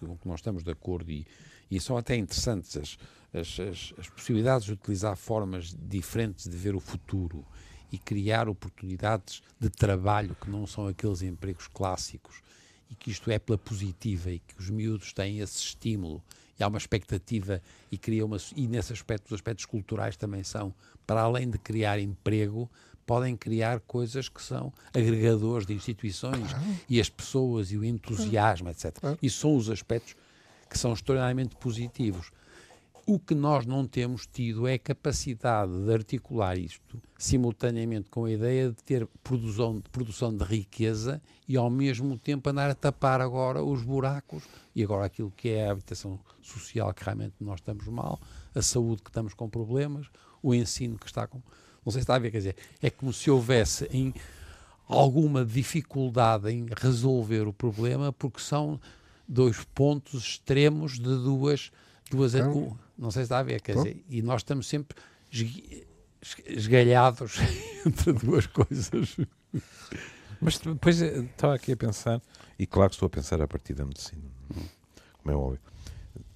com 0.01 0.17
que 0.17 0.29
nós 0.29 0.41
estamos 0.41 0.62
de 0.62 0.71
acordo 0.71 1.11
e, 1.11 1.27
e 1.71 1.81
são 1.81 1.97
até 1.97 2.15
interessantes 2.15 2.77
as, 2.77 2.99
as, 3.33 3.61
as, 3.61 3.95
as, 3.99 4.09
possibilidades 4.11 4.67
de 4.67 4.75
utilizar 4.75 5.17
formas 5.17 5.75
diferentes 5.79 6.47
de 6.47 6.57
ver 6.57 6.75
o 6.75 6.81
futuro 6.81 7.43
e 7.91 7.99
criar 7.99 8.51
oportunidades 8.51 9.43
de 9.59 9.71
trabalho 9.71 10.35
que 10.35 10.51
não 10.51 10.67
são 10.67 10.87
aqueles 10.87 11.23
empregos 11.23 11.69
clássicos 11.69 12.43
e 12.91 12.95
que 12.95 13.11
isto 13.11 13.31
é 13.31 13.39
pela 13.39 13.57
positiva 13.57 14.31
e 14.31 14.41
que 14.41 14.59
os 14.59 14.69
miúdos 14.69 15.12
têm 15.15 15.41
esse 15.41 15.59
estímulo 15.59 16.23
e 16.59 16.62
há 16.62 16.69
uma 16.69 16.79
expectativa 16.79 17.62
e 17.90 17.99
cria 17.99 18.25
uma 18.25 18.37
e 18.55 18.66
nesse 18.66 18.92
aspecto 18.92 19.27
os 19.27 19.35
aspectos 19.35 19.66
culturais 19.66 20.16
também 20.16 20.42
são 20.42 20.75
para 21.07 21.21
além 21.21 21.49
de 21.49 21.59
criar 21.59 21.99
emprego 21.99 22.71
podem 23.07 23.37
criar 23.37 23.81
coisas 23.81 24.29
que 24.29 24.42
são 24.42 24.73
agregadores 24.88 25.66
de 25.66 25.75
instituições 25.75 26.51
e 26.88 27.01
as 27.01 27.09
pessoas 27.09 27.71
e 27.71 27.77
o 27.77 27.85
entusiasmo 27.85 28.69
etc 28.69 28.97
isso 29.23 29.40
são 29.40 29.57
os 29.57 29.71
aspectos 29.71 30.16
que 30.69 30.79
são 30.79 30.92
extraordinariamente 30.92 31.55
positivos 31.57 32.31
o 33.07 33.21
que 33.21 33.37
nós 33.37 33.64
não 33.64 33.87
temos 33.87 34.27
tido 34.27 34.66
é 34.66 34.75
a 34.75 34.79
capacidade 34.79 35.73
de 35.85 35.92
articular 35.92 36.59
isto 36.59 37.01
simultaneamente 37.16 38.11
com 38.11 38.25
a 38.25 38.33
ideia 38.33 38.69
de 38.69 38.83
ter 38.83 39.07
produção, 39.23 39.81
produção 39.92 40.37
de 40.37 40.42
riqueza 40.42 41.23
e 41.47 41.57
ao 41.57 41.71
mesmo 41.71 42.19
tempo 42.19 42.51
andar 42.51 42.69
a 42.69 42.75
tapar 42.75 43.21
agora 43.21 43.62
os 43.62 43.85
buracos 43.85 44.42
e 44.75 44.83
agora 44.83 45.07
aquilo 45.07 45.33
que 45.37 45.51
é 45.51 45.69
a 45.69 45.71
habitação 45.71 46.19
social 46.42 46.92
que 46.92 47.05
realmente 47.05 47.35
nós 47.40 47.61
estamos 47.61 47.87
mal, 47.87 48.21
a 48.53 48.61
saúde 48.61 49.03
que 49.03 49.11
estamos 49.11 49.35
com 49.35 49.49
problemas, 49.49 50.09
o 50.42 50.53
ensino 50.53 50.99
que 50.99 51.07
está 51.07 51.29
com. 51.29 51.40
Não 51.85 51.92
sei 51.92 52.01
se 52.01 52.05
está 52.05 52.16
a 52.16 52.19
ver, 52.19 52.33
quer 52.33 52.38
dizer, 52.38 52.57
é 52.83 52.90
como 52.90 53.12
se 53.12 53.31
houvesse 53.31 53.85
em 53.92 54.12
alguma 54.88 55.45
dificuldade 55.45 56.51
em 56.51 56.66
resolver 56.77 57.47
o 57.47 57.53
problema 57.53 58.12
porque 58.12 58.40
são 58.40 58.81
dois 59.29 59.64
pontos 59.75 60.23
extremos 60.23 60.95
de 60.95 61.03
duas 61.03 61.71
duas 62.11 62.35
então, 62.35 62.79
não 62.98 63.11
sei 63.11 63.22
se 63.22 63.26
está 63.26 63.38
a 63.38 63.42
ver, 63.42 63.61
quer 63.61 63.76
dizer, 63.76 64.04
e 64.09 64.22
nós 64.22 64.40
estamos 64.40 64.66
sempre 64.66 64.96
esgalhados 66.46 67.37
entre 67.85 68.12
duas 68.12 68.46
coisas. 68.46 69.16
Mas 70.40 70.59
depois 70.59 71.00
eh, 71.02 71.18
estava 71.18 71.54
aqui 71.54 71.72
a 71.72 71.76
pensar, 71.76 72.20
e 72.59 72.66
claro 72.66 72.90
que 72.90 72.96
estou 72.96 73.06
a 73.06 73.11
pensar 73.11 73.40
a 73.40 73.48
partir 73.48 73.74
da 73.74 73.85
medicina, 73.85 74.22
como 75.22 75.30
é 75.30 75.35
óbvio. 75.35 75.61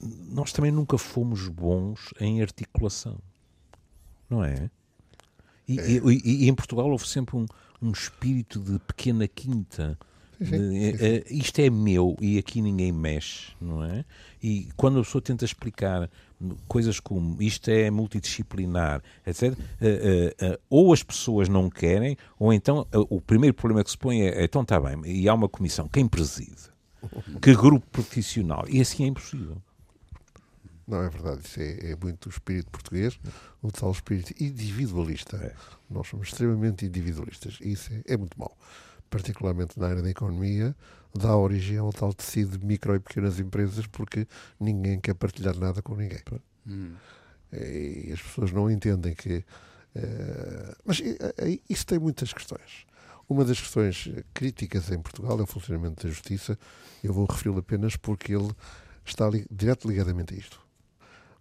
Nós 0.01 0.53
também 0.53 0.71
nunca 0.71 0.97
fomos 0.99 1.49
bons 1.49 2.13
em 2.21 2.43
articulação, 2.43 3.19
não 4.29 4.45
é? 4.45 4.71
E, 5.69 5.79
é. 5.79 5.91
e, 5.91 5.99
e, 5.99 6.45
e 6.45 6.49
em 6.49 6.55
Portugal 6.55 6.91
houve 6.91 7.07
sempre 7.07 7.37
um, 7.37 7.47
um 7.81 7.91
espírito 7.91 8.61
de 8.61 8.79
pequena 8.81 9.27
quinta 9.29 9.99
Uh, 10.41 11.23
isto 11.29 11.59
é 11.59 11.69
meu 11.69 12.17
e 12.19 12.39
aqui 12.39 12.63
ninguém 12.63 12.91
mexe, 12.91 13.53
não 13.61 13.85
é? 13.85 14.07
E 14.43 14.71
quando 14.75 14.99
a 14.99 15.03
pessoa 15.03 15.21
tenta 15.21 15.45
explicar 15.45 16.11
coisas 16.67 17.01
como 17.01 17.41
isto 17.43 17.71
é 17.71 17.91
multidisciplinar, 17.91 19.03
etc., 19.27 19.53
uh, 19.53 19.55
uh, 19.55 20.59
ou 20.69 20.93
as 20.93 21.03
pessoas 21.03 21.49
não 21.49 21.69
querem, 21.69 22.17
ou 22.39 22.53
então 22.53 22.87
o 22.93 23.21
primeiro 23.21 23.55
problema 23.55 23.85
que 23.85 23.91
se 23.91 23.99
põe 23.99 24.23
é: 24.23 24.45
então 24.45 24.63
está 24.63 24.81
bem, 24.81 25.01
e 25.05 25.29
há 25.29 25.35
uma 25.35 25.49
comissão, 25.49 25.89
quem 25.89 26.07
preside? 26.07 26.71
Que 27.41 27.55
grupo 27.55 27.87
profissional? 27.91 28.65
E 28.69 28.81
assim 28.81 29.05
é 29.05 29.07
impossível. 29.07 29.57
Não, 30.87 31.03
é 31.03 31.09
verdade. 31.09 31.41
Isso 31.45 31.61
é, 31.61 31.93
é 31.93 31.97
muito 31.97 32.27
o 32.27 32.29
espírito 32.29 32.71
português, 32.71 33.19
o 33.63 33.71
tal 33.71 33.91
espírito 33.91 34.35
individualista. 34.43 35.37
É. 35.39 35.55
Nós 35.89 36.09
somos 36.09 36.29
extremamente 36.29 36.85
individualistas. 36.85 37.59
E 37.63 37.73
isso 37.73 37.91
é, 37.93 38.15
é 38.15 38.17
muito 38.19 38.39
mau 38.39 38.55
particularmente 39.11 39.79
na 39.79 39.89
área 39.89 40.03
da 40.03 40.09
economia, 40.09 40.75
dá 41.15 41.37
origem 41.37 41.79
ao 41.79 41.93
tal 41.93 42.13
tecido 42.13 42.59
de 42.59 42.67
micro 42.67 42.95
e 42.95 43.01
pequenas 43.01 43.39
empresas 43.39 43.87
porque 43.87 44.27
ninguém 44.59 45.01
quer 45.01 45.15
partilhar 45.15 45.57
nada 45.57 45.83
com 45.83 45.95
ninguém. 45.97 46.21
Hum. 46.67 46.95
E 47.53 48.11
as 48.13 48.23
pessoas 48.23 48.53
não 48.53 48.71
entendem 48.71 49.15
que. 49.15 49.45
Uh, 49.95 50.77
mas 50.85 51.01
uh, 51.01 51.61
isso 51.69 51.85
tem 51.87 51.99
muitas 51.99 52.33
questões. 52.33 52.87
Uma 53.29 53.45
das 53.45 53.61
questões 53.61 54.09
críticas 54.35 54.91
em 54.91 55.01
Portugal 55.01 55.39
é 55.39 55.43
o 55.43 55.47
funcionamento 55.47 56.05
da 56.05 56.09
justiça. 56.09 56.59
Eu 57.03 57.13
vou 57.13 57.27
referi-lo 57.27 57.59
apenas 57.59 57.97
porque 57.97 58.35
ele 58.35 58.53
está 59.05 59.29
li 59.29 59.47
direto 59.51 59.89
ligadamente 59.89 60.35
a 60.35 60.37
isto. 60.37 60.61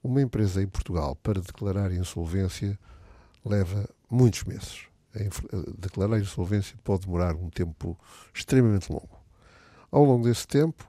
Uma 0.03 0.21
empresa 0.21 0.61
em 0.61 0.67
Portugal, 0.67 1.15
para 1.15 1.41
declarar 1.41 1.91
insolvência, 1.91 2.79
leva 3.43 3.89
muitos 4.09 4.43
meses 4.43 4.89
declarar 5.77 6.19
insolvência 6.19 6.77
pode 6.83 7.05
demorar 7.05 7.35
um 7.35 7.49
tempo 7.49 7.97
extremamente 8.33 8.91
longo. 8.91 9.18
Ao 9.91 10.03
longo 10.03 10.23
desse 10.23 10.47
tempo, 10.47 10.87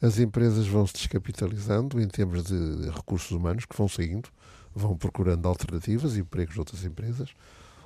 as 0.00 0.18
empresas 0.18 0.66
vão 0.66 0.86
se 0.86 0.94
descapitalizando 0.94 2.00
em 2.00 2.06
termos 2.06 2.44
de 2.44 2.88
recursos 2.90 3.30
humanos 3.30 3.64
que 3.64 3.76
vão 3.76 3.88
saindo, 3.88 4.28
vão 4.74 4.96
procurando 4.96 5.46
alternativas 5.46 6.16
empregos 6.16 6.54
de 6.54 6.60
outras 6.60 6.84
empresas. 6.84 7.30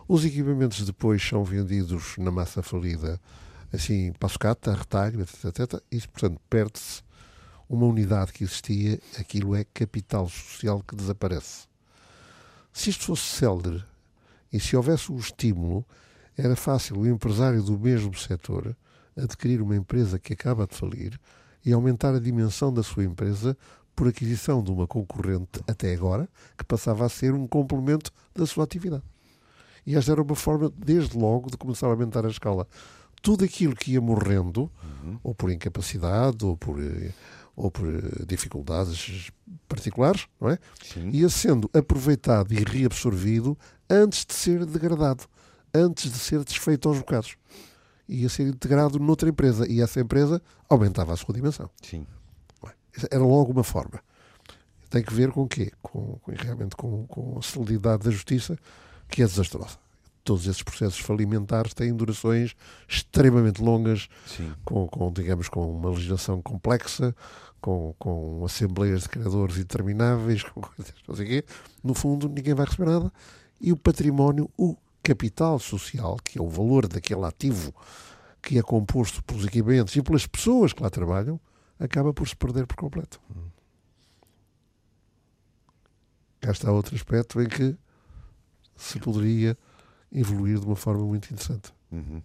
Os 0.07 0.25
equipamentos 0.25 0.85
depois 0.85 1.22
são 1.27 1.42
vendidos 1.42 2.16
na 2.18 2.31
massa 2.31 2.62
falida, 2.62 3.20
assim, 3.72 4.12
pascata, 4.12 4.75
retalho, 4.75 5.22
etc, 5.22 5.44
etc. 5.46 5.83
E, 5.90 6.01
portanto, 6.07 6.40
perde-se 6.51 7.03
uma 7.68 7.87
unidade 7.87 8.33
que 8.33 8.44
existia, 8.44 9.01
aquilo 9.18 9.57
é 9.57 9.64
capital 9.64 10.29
social 10.29 10.83
que 10.87 10.94
desaparece. 10.94 11.66
Se 12.72 12.90
isto 12.90 13.05
fosse 13.05 13.22
célere 13.22 13.83
e 14.53 14.61
se 14.61 14.77
houvesse 14.77 15.11
um 15.11 15.16
estímulo, 15.16 15.85
era 16.37 16.55
fácil 16.55 16.98
o 16.98 17.07
empresário 17.07 17.62
do 17.62 17.79
mesmo 17.79 18.14
setor 18.14 18.77
adquirir 19.16 19.61
uma 19.61 19.77
empresa 19.77 20.18
que 20.18 20.33
acaba 20.33 20.66
de 20.66 20.75
falir 20.75 21.18
e 21.64 21.72
aumentar 21.72 22.14
a 22.14 22.18
dimensão 22.18 22.72
da 22.72 22.83
sua 22.83 23.05
empresa 23.05 23.57
por 23.94 24.09
aquisição 24.09 24.62
de 24.62 24.70
uma 24.70 24.87
concorrente 24.87 25.61
até 25.66 25.92
agora, 25.94 26.29
que 26.57 26.64
passava 26.64 27.05
a 27.05 27.09
ser 27.09 27.35
um 27.35 27.46
complemento 27.46 28.11
da 28.35 28.46
sua 28.46 28.64
atividade. 28.64 29.05
E 29.87 29.96
esta 29.96 30.12
era 30.12 30.22
uma 30.22 30.35
forma, 30.35 30.72
desde 30.77 31.16
logo, 31.16 31.51
de 31.51 31.57
começar 31.57 31.87
a 31.87 31.90
aumentar 31.90 32.25
a 32.25 32.29
escala. 32.29 32.66
Tudo 33.20 33.44
aquilo 33.44 33.75
que 33.75 33.92
ia 33.92 34.01
morrendo, 34.01 34.70
uhum. 34.83 35.18
ou 35.22 35.35
por 35.35 35.51
incapacidade, 35.51 36.44
ou 36.44 36.57
por, 36.57 36.81
eh, 36.81 37.12
ou 37.55 37.70
por 37.70 37.87
eh, 37.87 38.25
dificuldades 38.27 39.31
particulares, 39.68 40.27
não 40.40 40.51
é? 40.51 40.59
Sim. 40.83 41.11
ia 41.11 41.29
sendo 41.29 41.70
aproveitado 41.75 42.53
e 42.53 42.64
reabsorvido 42.64 43.57
antes 43.88 44.25
de 44.25 44.35
ser 44.35 44.64
degradado, 44.64 45.25
antes 45.75 46.11
de 46.11 46.18
ser 46.18 46.42
desfeito 46.44 46.88
aos 46.88 46.98
bocados. 46.98 47.37
Ia 48.09 48.29
ser 48.29 48.49
integrado 48.49 48.99
noutra 48.99 49.29
empresa 49.29 49.67
e 49.71 49.81
essa 49.81 50.01
empresa 50.01 50.43
aumentava 50.69 51.12
a 51.12 51.17
sua 51.17 51.35
dimensão. 51.35 51.71
Sim. 51.83 52.07
Era 53.11 53.25
logo 53.25 53.53
uma 53.53 53.65
forma. 53.65 54.01
Tem 54.91 55.03
que 55.03 55.15
ver 55.15 55.31
com 55.31 55.43
o 55.43 55.49
quê? 55.49 55.73
Com, 55.81 56.19
com 56.19 56.33
realmente 56.33 56.77
com, 56.77 57.07
com 57.07 57.38
a 57.38 57.43
celeridade 57.43 58.05
da 58.05 58.11
justiça, 58.11 58.59
que 59.09 59.23
é 59.23 59.27
desastrosa. 59.27 59.79
Todos 60.25 60.47
esses 60.47 60.62
processos 60.62 61.01
falimentares 61.01 61.75
têm 61.75 61.95
durações 61.95 62.55
extremamente 62.87 63.62
longas, 63.62 64.09
com, 64.65 64.87
com, 64.87 65.12
digamos, 65.12 65.49
com 65.49 65.75
uma 65.75 65.91
legislação 65.91 66.41
complexa, 66.41 67.15
com, 67.61 67.95
com 67.99 68.45
assembleias 68.45 69.03
de 69.03 69.09
criadores 69.09 69.57
intermináveis, 69.57 70.43
com 70.51 70.61
coisas, 70.61 70.95
não 71.09 71.17
sei 71.17 71.27
quê. 71.27 71.45
No 71.83 71.95
fundo, 71.95 72.29
ninguém 72.29 72.55
vai 72.55 72.67
receber 72.67 72.91
nada. 72.91 73.11
E 73.61 73.73
o 73.73 73.77
património, 73.77 74.51
o 74.57 74.77
capital 75.03 75.59
social, 75.59 76.17
que 76.25 76.38
é 76.38 76.43
o 76.43 76.49
valor 76.49 76.87
daquele 76.87 77.25
ativo 77.25 77.75
que 78.43 78.59
é 78.59 78.62
composto 78.62 79.23
pelos 79.23 79.45
equipamentos 79.45 79.95
e 79.95 80.03
pelas 80.03 80.27
pessoas 80.27 80.73
que 80.73 80.83
lá 80.83 80.91
trabalham, 80.91 81.41
acaba 81.79 82.12
por 82.12 82.29
se 82.29 82.35
perder 82.35 82.67
por 82.67 82.77
completo. 82.77 83.21
Hum. 83.31 83.49
Cá 86.41 86.51
está 86.51 86.73
outro 86.73 86.95
aspecto 86.97 87.41
em 87.41 87.49
que 87.49 87.77
se 88.75 88.99
poderia 88.99 89.57
evoluir 90.11 90.59
de 90.59 90.67
uma 90.67 90.75
forma 90.75 91.05
muito 91.05 91.27
interessante. 91.33 91.73
Uhum. 91.93 92.21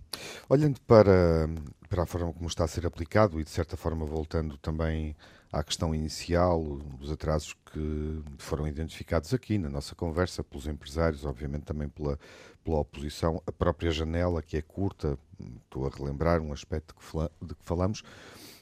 Olhando 0.50 0.80
para, 0.82 1.48
para 1.88 2.04
a 2.04 2.06
forma 2.06 2.34
como 2.34 2.48
está 2.48 2.64
a 2.64 2.68
ser 2.68 2.86
aplicado 2.86 3.40
e, 3.40 3.44
de 3.44 3.50
certa 3.50 3.78
forma, 3.78 4.06
voltando 4.06 4.58
também 4.58 5.16
à 5.52 5.64
questão 5.64 5.94
inicial, 5.94 6.62
dos 7.00 7.12
atrasos 7.12 7.56
que 7.72 8.24
foram 8.38 8.68
identificados 8.68 9.34
aqui 9.34 9.58
na 9.58 9.70
nossa 9.70 9.94
conversa 9.94 10.44
pelos 10.44 10.68
empresários, 10.68 11.26
obviamente 11.26 11.64
também 11.64 11.88
pela, 11.88 12.18
pela 12.68 12.80
oposição, 12.80 13.42
a 13.48 13.52
própria 13.52 13.90
janela, 13.92 14.42
que 14.42 14.58
é 14.58 14.62
curta, 14.62 15.18
estou 15.64 15.88
a 15.88 15.90
relembrar 15.90 16.42
um 16.42 16.52
aspecto 16.52 16.94
que, 16.94 17.02
fala, 17.02 17.32
de 17.42 17.56
que 17.56 17.64
falamos, 17.64 18.04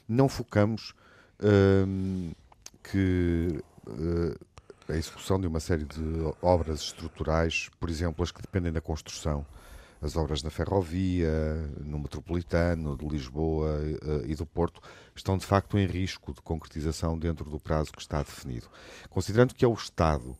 não 0.08 0.28
focamos 0.28 0.94
hum, 1.42 2.30
que 2.84 3.60
uh, 3.88 4.46
a 4.88 4.96
execução 4.96 5.40
de 5.40 5.48
uma 5.48 5.58
série 5.58 5.84
de 5.84 6.00
obras 6.40 6.82
estruturais, 6.82 7.68
por 7.80 7.90
exemplo, 7.90 8.22
as 8.22 8.30
que 8.30 8.40
dependem 8.40 8.70
da 8.72 8.80
construção, 8.80 9.44
as 10.00 10.14
obras 10.14 10.40
na 10.40 10.50
ferrovia, 10.50 11.68
no 11.80 11.98
metropolitano, 11.98 12.96
de 12.96 13.08
Lisboa 13.08 13.80
uh, 13.80 14.24
e 14.24 14.36
do 14.36 14.46
Porto, 14.46 14.80
estão 15.16 15.36
de 15.36 15.44
facto 15.44 15.76
em 15.76 15.86
risco 15.86 16.32
de 16.32 16.40
concretização 16.42 17.18
dentro 17.18 17.50
do 17.50 17.58
prazo 17.58 17.90
que 17.90 18.02
está 18.02 18.18
definido. 18.22 18.68
Considerando 19.10 19.52
que 19.52 19.64
é 19.64 19.68
o 19.68 19.74
Estado 19.74 20.36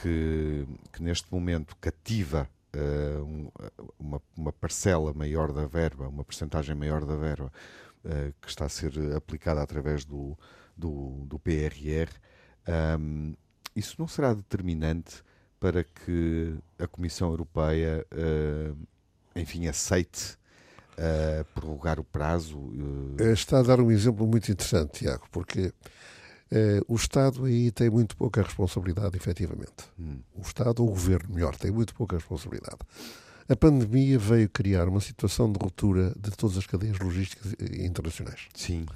que, 0.00 0.66
que 0.90 1.02
neste 1.02 1.30
momento 1.30 1.76
cativa 1.76 2.48
uh, 2.76 3.52
uma, 3.98 4.22
uma 4.36 4.52
parcela 4.52 5.12
maior 5.12 5.52
da 5.52 5.66
verba, 5.66 6.08
uma 6.08 6.24
percentagem 6.24 6.74
maior 6.74 7.04
da 7.04 7.16
verba, 7.16 7.52
uh, 8.04 8.34
que 8.40 8.48
está 8.48 8.66
a 8.66 8.68
ser 8.68 8.92
aplicada 9.16 9.62
através 9.62 10.04
do, 10.04 10.36
do, 10.76 11.24
do 11.26 11.38
PRR, 11.38 12.10
um, 12.98 13.34
isso 13.76 13.96
não 13.98 14.06
será 14.06 14.32
determinante 14.32 15.22
para 15.58 15.82
que 15.82 16.56
a 16.78 16.86
Comissão 16.86 17.30
Europeia, 17.30 18.06
enfim, 19.34 19.66
aceite 19.66 20.38
prorrogar 21.54 21.98
o 21.98 22.04
prazo? 22.04 22.70
Está 23.32 23.60
a 23.60 23.62
dar 23.62 23.80
um 23.80 23.90
exemplo 23.90 24.26
muito 24.26 24.52
interessante, 24.52 25.00
Tiago, 25.00 25.26
porque 25.32 25.72
o 26.86 26.94
Estado 26.94 27.44
aí 27.44 27.70
tem 27.70 27.90
muito 27.90 28.16
pouca 28.16 28.42
responsabilidade, 28.42 29.16
efetivamente. 29.16 29.84
Hum. 29.98 30.18
O 30.34 30.42
Estado, 30.42 30.82
ou 30.82 30.88
o 30.88 30.92
Governo, 30.92 31.34
melhor, 31.34 31.56
tem 31.56 31.70
muito 31.70 31.94
pouca 31.94 32.16
responsabilidade. 32.16 32.78
A 33.48 33.56
pandemia 33.56 34.18
veio 34.18 34.48
criar 34.48 34.88
uma 34.88 35.00
situação 35.00 35.52
de 35.52 35.58
ruptura 35.62 36.14
de 36.18 36.30
todas 36.30 36.56
as 36.56 36.66
cadeias 36.66 36.98
logísticas 36.98 37.54
internacionais. 37.78 38.48
Sim. 38.54 38.86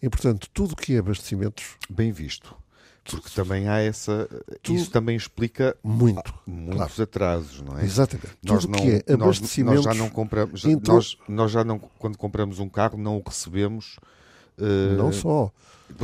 E, 0.00 0.08
portanto, 0.08 0.48
tudo 0.54 0.74
que 0.74 0.94
é 0.94 0.98
abastecimentos. 0.98 1.76
Bem 1.90 2.10
visto. 2.10 2.56
Porque 3.04 3.30
também 3.34 3.68
há 3.68 3.78
essa. 3.78 4.28
Tudo, 4.62 4.76
isso 4.76 4.90
também 4.90 5.16
explica 5.16 5.76
muito, 5.82 6.32
muitos 6.46 6.76
claro. 6.76 7.02
atrasos, 7.02 7.62
não 7.62 7.78
é? 7.78 7.84
Exatamente. 7.84 8.38
Nós 8.42 8.62
Tudo 8.62 8.72
não, 8.72 8.78
que 8.78 9.04
é 9.06 9.12
abastecimento. 9.12 9.74
Nós, 9.76 9.84
nós, 9.86 9.96
já 9.96 10.02
não 10.02 10.10
compramos. 10.10 10.64
Entrou... 10.64 10.96
Nós, 10.96 11.16
nós 11.28 11.50
já 11.50 11.64
não, 11.64 11.78
quando 11.78 12.16
compramos 12.16 12.58
um 12.58 12.68
carro, 12.68 12.98
não 12.98 13.16
o 13.16 13.22
recebemos. 13.26 13.98
Uh... 14.60 14.96
Não 14.96 15.12
só. 15.12 15.50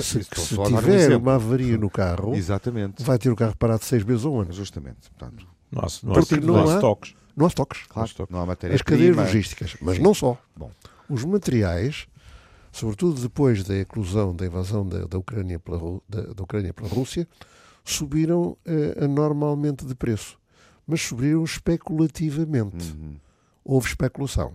Se, 0.03 0.25
se 0.25 0.57
tiver 0.65 1.17
um 1.17 1.21
uma 1.21 1.37
avaria 1.37 1.79
no 1.79 1.89
carro, 1.89 2.35
Exatamente. 2.35 3.03
vai 3.05 3.19
ter 3.19 3.31
o 3.31 3.37
carro 3.37 3.57
parado 3.57 3.85
seis 3.85 4.03
meses 4.03 4.25
ou 4.25 4.35
um 4.35 4.41
ano. 4.41 4.53
Justamente. 4.53 5.09
Portanto, 5.17 5.47
Nossa, 5.71 6.05
não 6.05 6.15
Porque 6.15 6.37
não, 6.41 6.69
há 6.69 6.75
estoques. 6.75 7.15
Não 7.37 7.47
há 7.47 7.49
estoques. 7.49 7.83
Claro, 7.89 8.11
não 8.29 8.41
há 8.41 8.47
matéria 8.47 8.75
As 8.75 8.83
cadeias 8.83 9.17
logísticas, 9.17 9.77
mas 9.81 9.97
Sim. 9.97 10.03
não 10.03 10.13
só. 10.13 10.37
Bom. 10.57 10.71
Os 11.09 11.25
materiais 11.25 12.09
sobretudo 12.77 13.23
depois 13.23 13.65
da 13.65 13.75
eclosão 13.75 14.37
da 14.37 14.45
invasão 14.45 14.87
da, 14.87 15.07
da, 15.07 15.19
Ucrânia, 15.19 15.59
pela, 15.59 15.79
da, 16.07 16.21
da 16.35 16.43
Ucrânia 16.43 16.75
pela 16.75 16.89
Rússia, 16.89 17.27
subiram 17.83 18.55
eh, 18.67 19.03
anormalmente 19.03 19.87
de 19.87 19.95
preço. 19.95 20.39
Mas 20.87 21.01
subiram 21.01 21.43
especulativamente. 21.43 22.93
Uhum. 22.93 23.17
Houve 23.65 23.89
especulação. 23.89 24.55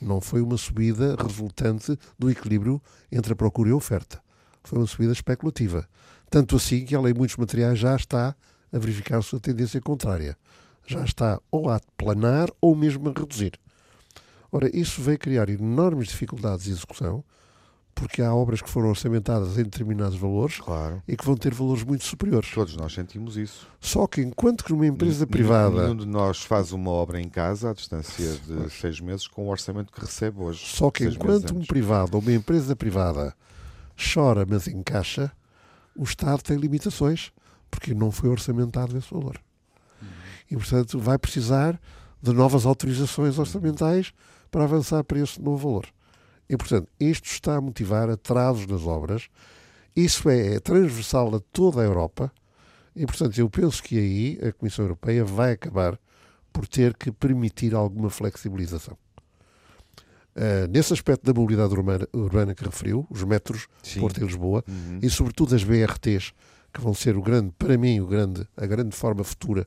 Não 0.00 0.20
foi 0.20 0.40
uma 0.40 0.56
subida 0.56 1.14
resultante 1.20 1.98
do 2.18 2.30
equilíbrio 2.30 2.80
entre 3.12 3.32
a 3.32 3.36
procura 3.36 3.68
e 3.68 3.72
a 3.72 3.76
oferta. 3.76 4.22
Foi 4.64 4.78
uma 4.78 4.86
subida 4.86 5.12
especulativa. 5.12 5.86
Tanto 6.30 6.56
assim 6.56 6.84
que 6.84 6.94
ela 6.94 7.10
em 7.10 7.14
muitos 7.14 7.36
materiais 7.36 7.78
já 7.78 7.94
está 7.94 8.34
a 8.72 8.78
verificar 8.78 9.20
sua 9.22 9.40
tendência 9.40 9.80
contrária. 9.80 10.36
Já 10.86 11.04
está 11.04 11.40
ou 11.50 11.68
a 11.68 11.80
planar 11.96 12.48
ou 12.60 12.74
mesmo 12.74 13.08
a 13.08 13.12
reduzir. 13.12 13.52
Ora, 14.50 14.74
isso 14.74 15.02
veio 15.02 15.18
criar 15.18 15.48
enormes 15.48 16.08
dificuldades 16.08 16.64
de 16.64 16.72
execução, 16.72 17.22
porque 18.00 18.22
há 18.22 18.34
obras 18.34 18.62
que 18.62 18.70
foram 18.70 18.88
orçamentadas 18.88 19.58
em 19.58 19.62
determinados 19.62 20.16
valores 20.16 20.56
claro. 20.58 21.02
e 21.06 21.14
que 21.14 21.24
vão 21.24 21.36
ter 21.36 21.52
valores 21.52 21.82
muito 21.82 22.02
superiores. 22.02 22.50
Todos 22.50 22.74
nós 22.74 22.94
sentimos 22.94 23.36
isso. 23.36 23.68
Só 23.78 24.06
que 24.06 24.22
enquanto 24.22 24.64
que 24.64 24.72
numa 24.72 24.86
empresa 24.86 25.26
privada... 25.26 25.82
Nenhum 25.82 25.96
de 25.96 26.06
nós 26.06 26.42
faz 26.42 26.72
uma 26.72 26.90
obra 26.90 27.20
em 27.20 27.28
casa 27.28 27.70
à 27.70 27.74
distância 27.74 28.32
de 28.46 28.54
pois. 28.54 28.72
seis 28.72 29.00
meses 29.00 29.28
com 29.28 29.46
o 29.46 29.50
orçamento 29.50 29.92
que 29.92 30.00
recebe 30.00 30.40
hoje. 30.40 30.64
Só 30.64 30.90
que 30.90 31.04
enquanto 31.04 31.54
um 31.54 31.62
privado 31.62 32.16
ou 32.16 32.22
uma 32.22 32.32
empresa 32.32 32.74
privada 32.74 33.34
chora, 34.14 34.46
mas 34.48 34.66
encaixa, 34.66 35.30
o 35.94 36.04
Estado 36.04 36.42
tem 36.42 36.56
limitações, 36.56 37.30
porque 37.70 37.92
não 37.92 38.10
foi 38.10 38.30
orçamentado 38.30 38.96
esse 38.96 39.12
valor. 39.12 39.38
Uhum. 40.00 40.08
E, 40.50 40.56
portanto, 40.56 40.98
vai 40.98 41.18
precisar 41.18 41.78
de 42.22 42.32
novas 42.32 42.64
autorizações 42.64 43.38
orçamentais 43.38 44.14
para 44.50 44.64
avançar 44.64 45.04
para 45.04 45.18
esse 45.18 45.38
novo 45.38 45.68
valor. 45.68 45.86
E, 46.50 46.56
portanto, 46.56 46.88
isto 46.98 47.26
está 47.26 47.54
a 47.54 47.60
motivar 47.60 48.10
atrasos 48.10 48.66
nas 48.66 48.82
obras. 48.82 49.28
Isso 49.94 50.28
é, 50.28 50.56
é 50.56 50.58
transversal 50.58 51.32
a 51.36 51.38
toda 51.38 51.80
a 51.80 51.84
Europa. 51.84 52.32
E, 52.94 53.06
portanto, 53.06 53.38
eu 53.38 53.48
penso 53.48 53.80
que 53.80 53.96
aí 53.96 54.48
a 54.48 54.52
Comissão 54.52 54.84
Europeia 54.84 55.24
vai 55.24 55.52
acabar 55.52 55.96
por 56.52 56.66
ter 56.66 56.96
que 56.96 57.12
permitir 57.12 57.72
alguma 57.72 58.10
flexibilização. 58.10 58.98
Uh, 60.34 60.66
nesse 60.68 60.92
aspecto 60.92 61.24
da 61.24 61.38
mobilidade 61.38 61.72
urbana, 61.72 62.08
urbana, 62.12 62.52
que 62.52 62.64
referiu, 62.64 63.06
os 63.08 63.22
metros, 63.22 63.68
Sim. 63.80 64.00
Porto 64.00 64.20
e 64.20 64.24
Lisboa, 64.24 64.64
uhum. 64.66 64.98
e 65.00 65.08
sobretudo 65.08 65.54
as 65.54 65.62
BRTs, 65.62 66.32
que 66.72 66.80
vão 66.80 66.94
ser 66.94 67.16
o 67.16 67.22
grande, 67.22 67.52
para 67.56 67.78
mim, 67.78 68.00
o 68.00 68.08
grande, 68.08 68.44
a 68.56 68.66
grande 68.66 68.96
forma 68.96 69.22
futura 69.22 69.64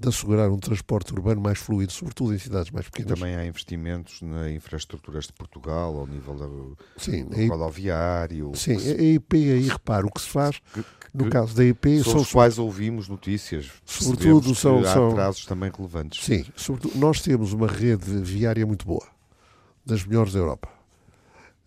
de 0.00 0.08
assegurar 0.08 0.50
um 0.50 0.58
transporte 0.58 1.12
urbano 1.12 1.40
mais 1.40 1.58
fluido, 1.58 1.92
sobretudo 1.92 2.34
em 2.34 2.38
cidades 2.38 2.70
mais 2.70 2.88
pequenas. 2.88 3.18
Também 3.18 3.36
há 3.36 3.44
investimentos 3.44 4.22
na 4.22 4.50
infraestruturas 4.50 5.26
de 5.26 5.32
Portugal, 5.32 5.96
ao 5.96 6.06
nível 6.06 6.34
do, 6.34 6.78
sim, 6.96 7.24
do 7.24 7.46
rodoviário. 7.48 8.52
Sim, 8.54 8.76
a 8.76 9.02
IP 9.02 9.36
aí, 9.36 9.68
repara, 9.68 10.06
o 10.06 10.10
que 10.10 10.20
se 10.20 10.28
faz, 10.28 10.58
que, 10.72 10.82
que, 10.82 10.88
no 11.14 11.28
caso 11.28 11.54
da 11.54 11.64
IP... 11.64 12.02
São 12.02 12.16
os 12.16 12.32
quais 12.32 12.58
ouvimos 12.58 13.08
notícias, 13.08 13.70
sobretudo 13.84 14.54
são, 14.54 14.80
há 14.80 14.92
são, 14.92 15.10
atrasos 15.10 15.44
também 15.44 15.70
relevantes. 15.70 16.24
Sim, 16.24 16.44
sobretudo, 16.56 16.98
nós 16.98 17.20
temos 17.20 17.52
uma 17.52 17.66
rede 17.66 18.10
viária 18.22 18.66
muito 18.66 18.86
boa, 18.86 19.06
das 19.84 20.04
melhores 20.04 20.32
da 20.32 20.38
Europa, 20.38 20.68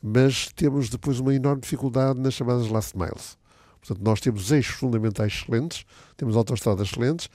mas 0.01 0.51
temos 0.53 0.89
depois 0.89 1.19
uma 1.19 1.33
enorme 1.33 1.61
dificuldade 1.61 2.19
nas 2.19 2.33
chamadas 2.33 2.67
last 2.69 2.97
miles. 2.97 3.37
Portanto, 3.79 4.01
nós 4.01 4.21
temos 4.21 4.49
eixos 4.49 4.75
fundamentais 4.75 5.33
excelentes, 5.33 5.85
temos 6.15 6.37
autostradas 6.37 6.87
excelentes, 6.87 7.29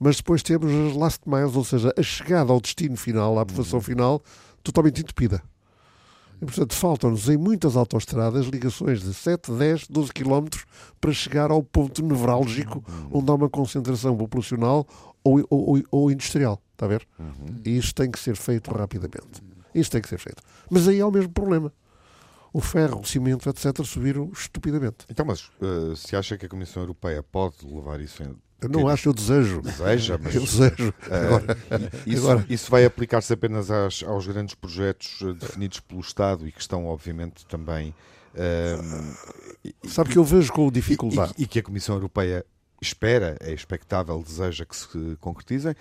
mas 0.00 0.16
depois 0.16 0.42
temos 0.42 0.72
as 0.72 0.96
last 0.96 1.28
miles, 1.28 1.54
ou 1.54 1.62
seja, 1.62 1.92
a 1.94 2.02
chegada 2.02 2.50
ao 2.50 2.60
destino 2.60 2.96
final, 2.96 3.38
à 3.38 3.42
aprovação 3.42 3.78
uhum. 3.78 3.84
final, 3.84 4.22
totalmente 4.62 5.02
entupida. 5.02 5.42
E, 6.40 6.46
portanto, 6.46 6.74
faltam-nos 6.74 7.28
em 7.28 7.36
muitas 7.36 7.76
autoestradas 7.76 8.46
ligações 8.46 9.02
de 9.02 9.12
7, 9.12 9.52
10, 9.52 9.88
12 9.88 10.10
quilómetros 10.10 10.64
para 10.98 11.12
chegar 11.12 11.50
ao 11.50 11.62
ponto 11.62 12.02
nevrálgico 12.02 12.82
uhum. 12.88 13.18
onde 13.18 13.30
há 13.30 13.34
uma 13.34 13.50
concentração 13.50 14.16
populacional 14.16 14.86
ou, 15.22 15.44
ou, 15.50 15.82
ou 15.90 16.10
industrial. 16.10 16.62
Está 16.72 16.86
a 16.86 16.88
ver? 16.88 17.06
Uhum. 17.18 17.60
E 17.62 17.76
isso 17.76 17.94
tem 17.94 18.10
que 18.10 18.18
ser 18.18 18.36
feito 18.36 18.72
rapidamente. 18.72 19.42
Isso 19.74 19.90
tem 19.90 20.00
que 20.00 20.08
ser 20.08 20.18
feito. 20.18 20.42
Mas 20.70 20.88
aí 20.88 20.98
há 20.98 21.06
o 21.06 21.12
mesmo 21.12 21.30
problema. 21.30 21.70
O 22.54 22.60
ferro, 22.60 23.00
o 23.00 23.04
cimento, 23.06 23.48
etc., 23.50 23.84
subiram 23.84 24.30
estupidamente. 24.32 25.04
Então, 25.10 25.26
mas 25.26 25.50
uh, 25.60 25.94
se 25.94 26.16
acha 26.16 26.38
que 26.38 26.46
a 26.46 26.48
Comissão 26.48 26.82
Europeia 26.82 27.22
pode 27.22 27.56
levar 27.62 28.00
isso 28.00 28.22
em 28.22 28.34
eu 28.60 28.68
não 28.68 28.88
acho, 28.88 29.08
eu 29.08 29.12
desejo. 29.12 29.62
Deseja, 29.62 30.18
mas. 30.22 30.34
Eu 30.34 30.42
desejo. 30.42 30.94
Eh, 31.08 31.26
agora, 31.26 31.58
isso, 32.06 32.30
agora... 32.30 32.46
isso 32.48 32.70
vai 32.70 32.84
aplicar-se 32.84 33.32
apenas 33.32 33.70
às, 33.70 34.02
aos 34.02 34.26
grandes 34.26 34.54
projetos 34.54 35.18
eh, 35.22 35.32
definidos 35.32 35.80
pelo 35.80 36.00
Estado 36.00 36.46
e 36.46 36.52
que 36.52 36.60
estão, 36.60 36.86
obviamente, 36.86 37.46
também. 37.46 37.94
Uh, 38.34 39.88
Sabe 39.88 40.10
que 40.10 40.18
eu 40.18 40.24
vejo 40.24 40.52
com 40.52 40.70
dificuldade. 40.70 41.34
E, 41.36 41.42
e, 41.42 41.46
que 41.46 41.58
a 41.58 41.62
Comissão 41.62 41.96
Europeia 41.96 42.44
espera, 42.80 43.36
é 43.40 43.52
expectável, 43.52 44.22
deseja 44.22 44.64
que 44.64 44.76
se 44.76 45.16
concretizem. 45.20 45.74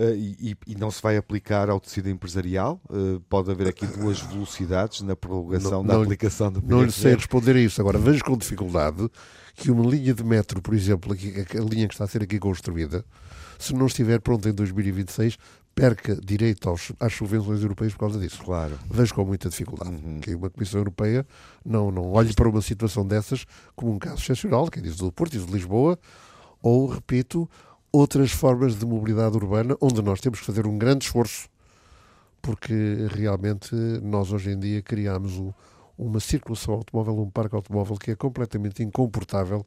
Uh, 0.00 0.14
e, 0.16 0.56
e, 0.66 0.74
não 0.76 0.90
se 0.90 1.02
vai 1.02 1.18
aplicar 1.18 1.68
ao 1.68 1.78
tecido 1.78 2.08
empresarial? 2.08 2.80
Uh, 2.88 3.20
pode 3.28 3.50
haver 3.50 3.68
aqui 3.68 3.86
duas 3.86 4.18
velocidades 4.18 5.02
na 5.02 5.14
prorrogação 5.14 5.82
não, 5.82 5.84
da 5.84 5.94
não, 5.94 6.02
aplicação 6.04 6.50
do 6.50 6.62
Não 6.62 6.82
lhe 6.82 6.90
sei 6.90 7.14
responder 7.14 7.54
a 7.54 7.60
isso. 7.60 7.82
Agora, 7.82 7.98
vejo 7.98 8.24
com 8.24 8.34
dificuldade 8.34 9.10
que 9.54 9.70
uma 9.70 9.84
linha 9.84 10.14
de 10.14 10.24
metro, 10.24 10.62
por 10.62 10.72
exemplo, 10.72 11.12
aqui, 11.12 11.34
a 11.54 11.60
linha 11.60 11.86
que 11.86 11.92
está 11.92 12.04
a 12.04 12.08
ser 12.08 12.22
aqui 12.22 12.38
construída, 12.38 13.04
se 13.58 13.74
não 13.74 13.84
estiver 13.84 14.18
pronta 14.22 14.48
em 14.48 14.54
2026, 14.54 15.36
perca 15.74 16.16
direito 16.16 16.70
aos, 16.70 16.92
às 16.98 17.12
subvenções 17.12 17.60
europeias 17.60 17.92
por 17.92 18.00
causa 18.00 18.18
disso. 18.18 18.42
Claro. 18.42 18.78
Vejo 18.90 19.12
com 19.12 19.22
muita 19.26 19.50
dificuldade 19.50 19.94
uhum. 20.02 20.20
que 20.20 20.34
uma 20.34 20.48
Comissão 20.48 20.80
Europeia 20.80 21.26
não, 21.62 21.90
não 21.90 22.10
olhe 22.12 22.32
para 22.32 22.48
uma 22.48 22.62
situação 22.62 23.06
dessas 23.06 23.44
como 23.76 23.92
um 23.92 23.98
caso 23.98 24.22
excepcional, 24.22 24.66
quem 24.70 24.82
diz 24.82 24.96
do 24.96 25.12
Porto, 25.12 25.32
diz 25.32 25.44
de 25.44 25.52
Lisboa, 25.52 25.98
ou, 26.62 26.86
repito, 26.86 27.48
outras 27.92 28.30
formas 28.30 28.78
de 28.78 28.86
mobilidade 28.86 29.36
urbana 29.36 29.76
onde 29.80 30.02
nós 30.02 30.20
temos 30.20 30.40
que 30.40 30.46
fazer 30.46 30.66
um 30.66 30.78
grande 30.78 31.04
esforço, 31.04 31.48
porque 32.40 33.06
realmente 33.10 33.74
nós 34.02 34.32
hoje 34.32 34.50
em 34.50 34.58
dia 34.58 34.82
criamos 34.82 35.36
o, 35.36 35.54
uma 35.98 36.20
circulação 36.20 36.74
automóvel, 36.74 37.18
um 37.20 37.30
parque 37.30 37.54
automóvel 37.54 37.96
que 37.96 38.12
é 38.12 38.16
completamente 38.16 38.82
incomportável 38.82 39.66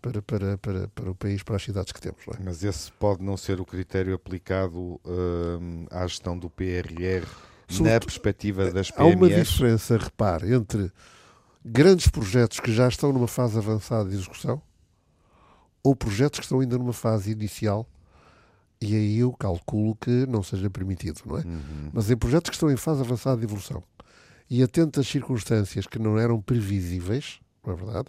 para, 0.00 0.22
para, 0.22 0.58
para, 0.58 0.88
para 0.88 1.10
o 1.10 1.14
país, 1.14 1.42
para 1.42 1.56
as 1.56 1.62
cidades 1.62 1.92
que 1.92 2.00
temos. 2.00 2.20
É? 2.28 2.42
Mas 2.42 2.64
esse 2.64 2.90
pode 2.92 3.22
não 3.22 3.36
ser 3.36 3.60
o 3.60 3.64
critério 3.64 4.14
aplicado 4.14 4.78
uh, 4.78 5.00
à 5.90 6.06
gestão 6.06 6.38
do 6.38 6.48
PRR 6.50 7.26
Sobre, 7.68 7.92
na 7.92 8.00
perspectiva 8.00 8.70
das 8.70 8.90
PMEs? 8.90 9.12
Há 9.12 9.16
uma 9.16 9.28
diferença, 9.28 9.96
repare, 9.96 10.54
entre 10.54 10.90
grandes 11.64 12.08
projetos 12.08 12.60
que 12.60 12.72
já 12.72 12.88
estão 12.88 13.12
numa 13.12 13.28
fase 13.28 13.58
avançada 13.58 14.08
de 14.08 14.16
execução 14.16 14.60
ou 15.82 15.96
projetos 15.96 16.40
que 16.40 16.44
estão 16.44 16.60
ainda 16.60 16.76
numa 16.78 16.92
fase 16.92 17.30
inicial 17.30 17.88
e 18.80 18.96
aí 18.96 19.18
eu 19.18 19.32
calculo 19.32 19.94
que 19.94 20.26
não 20.26 20.42
seja 20.42 20.70
permitido, 20.70 21.20
não 21.26 21.36
é? 21.36 21.42
Uhum. 21.42 21.90
Mas 21.92 22.10
em 22.10 22.16
projetos 22.16 22.48
que 22.48 22.56
estão 22.56 22.70
em 22.70 22.76
fase 22.76 23.02
avançada 23.02 23.36
de 23.36 23.44
evolução 23.44 23.82
e 24.48 24.62
atento 24.62 24.98
às 24.98 25.06
circunstâncias 25.06 25.86
que 25.86 25.98
não 25.98 26.18
eram 26.18 26.40
previsíveis, 26.40 27.40
não 27.64 27.74
é 27.74 27.76
verdade? 27.76 28.08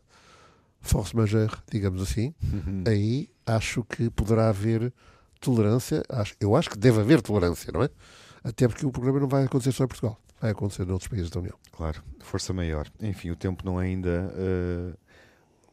Force 0.79 1.15
majeure, 1.15 1.53
digamos 1.69 2.01
assim, 2.01 2.33
uhum. 2.41 2.83
aí 2.87 3.29
acho 3.45 3.83
que 3.83 4.09
poderá 4.09 4.49
haver 4.49 4.93
tolerância. 5.39 6.03
Acho, 6.09 6.35
eu 6.39 6.55
acho 6.55 6.69
que 6.69 6.77
deve 6.77 7.01
haver 7.01 7.21
tolerância, 7.21 7.71
não 7.71 7.83
é? 7.83 7.89
Até 8.43 8.67
porque 8.67 8.85
o 8.85 8.91
programa 8.91 9.19
não 9.19 9.27
vai 9.27 9.43
acontecer 9.43 9.73
só 9.73 9.83
em 9.83 9.87
Portugal, 9.87 10.17
vai 10.39 10.51
acontecer 10.51 10.85
noutros 10.85 11.09
países 11.09 11.29
da 11.29 11.39
União. 11.39 11.55
Claro, 11.71 12.01
força 12.21 12.53
maior. 12.53 12.87
Enfim, 13.01 13.29
o 13.29 13.35
tempo 13.35 13.63
não 13.65 13.79
é 13.79 13.85
ainda 13.85 14.33
uh, 14.33 14.97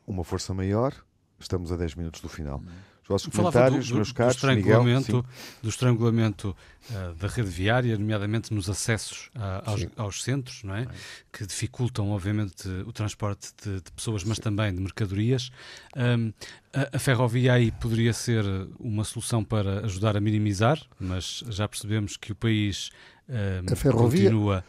uma 0.06 0.24
força 0.24 0.52
maior. 0.52 0.92
Estamos 1.38 1.70
a 1.72 1.76
10 1.76 1.94
minutos 1.94 2.20
do 2.20 2.28
final. 2.28 2.58
Uhum. 2.58 2.88
Os 3.02 3.08
vossos 3.08 3.34
comentários, 3.34 3.86
do, 3.86 3.92
do, 3.92 3.96
meus 3.96 4.12
caros, 4.12 4.34
do 4.34 4.38
estrangulamento, 4.38 5.16
Miguel, 5.16 5.24
do 5.62 5.68
estrangulamento 5.70 6.56
uh, 6.90 7.14
da 7.14 7.26
rede 7.26 7.48
viária, 7.48 7.96
nomeadamente 7.96 8.52
nos 8.52 8.68
acessos 8.68 9.30
uh, 9.34 9.62
aos, 9.64 9.86
aos, 9.96 10.22
centros, 10.22 10.62
não 10.62 10.74
é? 10.74 10.86
que 11.32 11.46
dificultam, 11.46 12.10
obviamente, 12.10 12.68
o 12.86 12.92
transporte 12.92 13.48
de, 13.64 13.80
de 13.80 13.92
pessoas, 13.92 14.24
mas 14.24 14.38
também 14.38 14.74
de 14.74 14.80
mercadorias. 14.82 15.50
Um, 15.96 16.32
a, 16.70 16.96
a, 16.96 16.98
ferrovia 16.98 17.54
aí 17.54 17.70
poderia 17.72 18.12
ser 18.12 18.44
uma 18.78 19.04
solução 19.04 19.42
para 19.42 19.86
ajudar 19.86 20.14
a 20.14 20.20
minimizar, 20.20 20.78
mas 21.00 21.42
já 21.48 21.66
percebemos 21.66 22.18
que 22.18 22.32
o 22.32 22.34
país 22.34 22.90
um, 23.26 23.72
a 23.72 23.76
ferrovia, 23.76 24.24
continua 24.24 24.64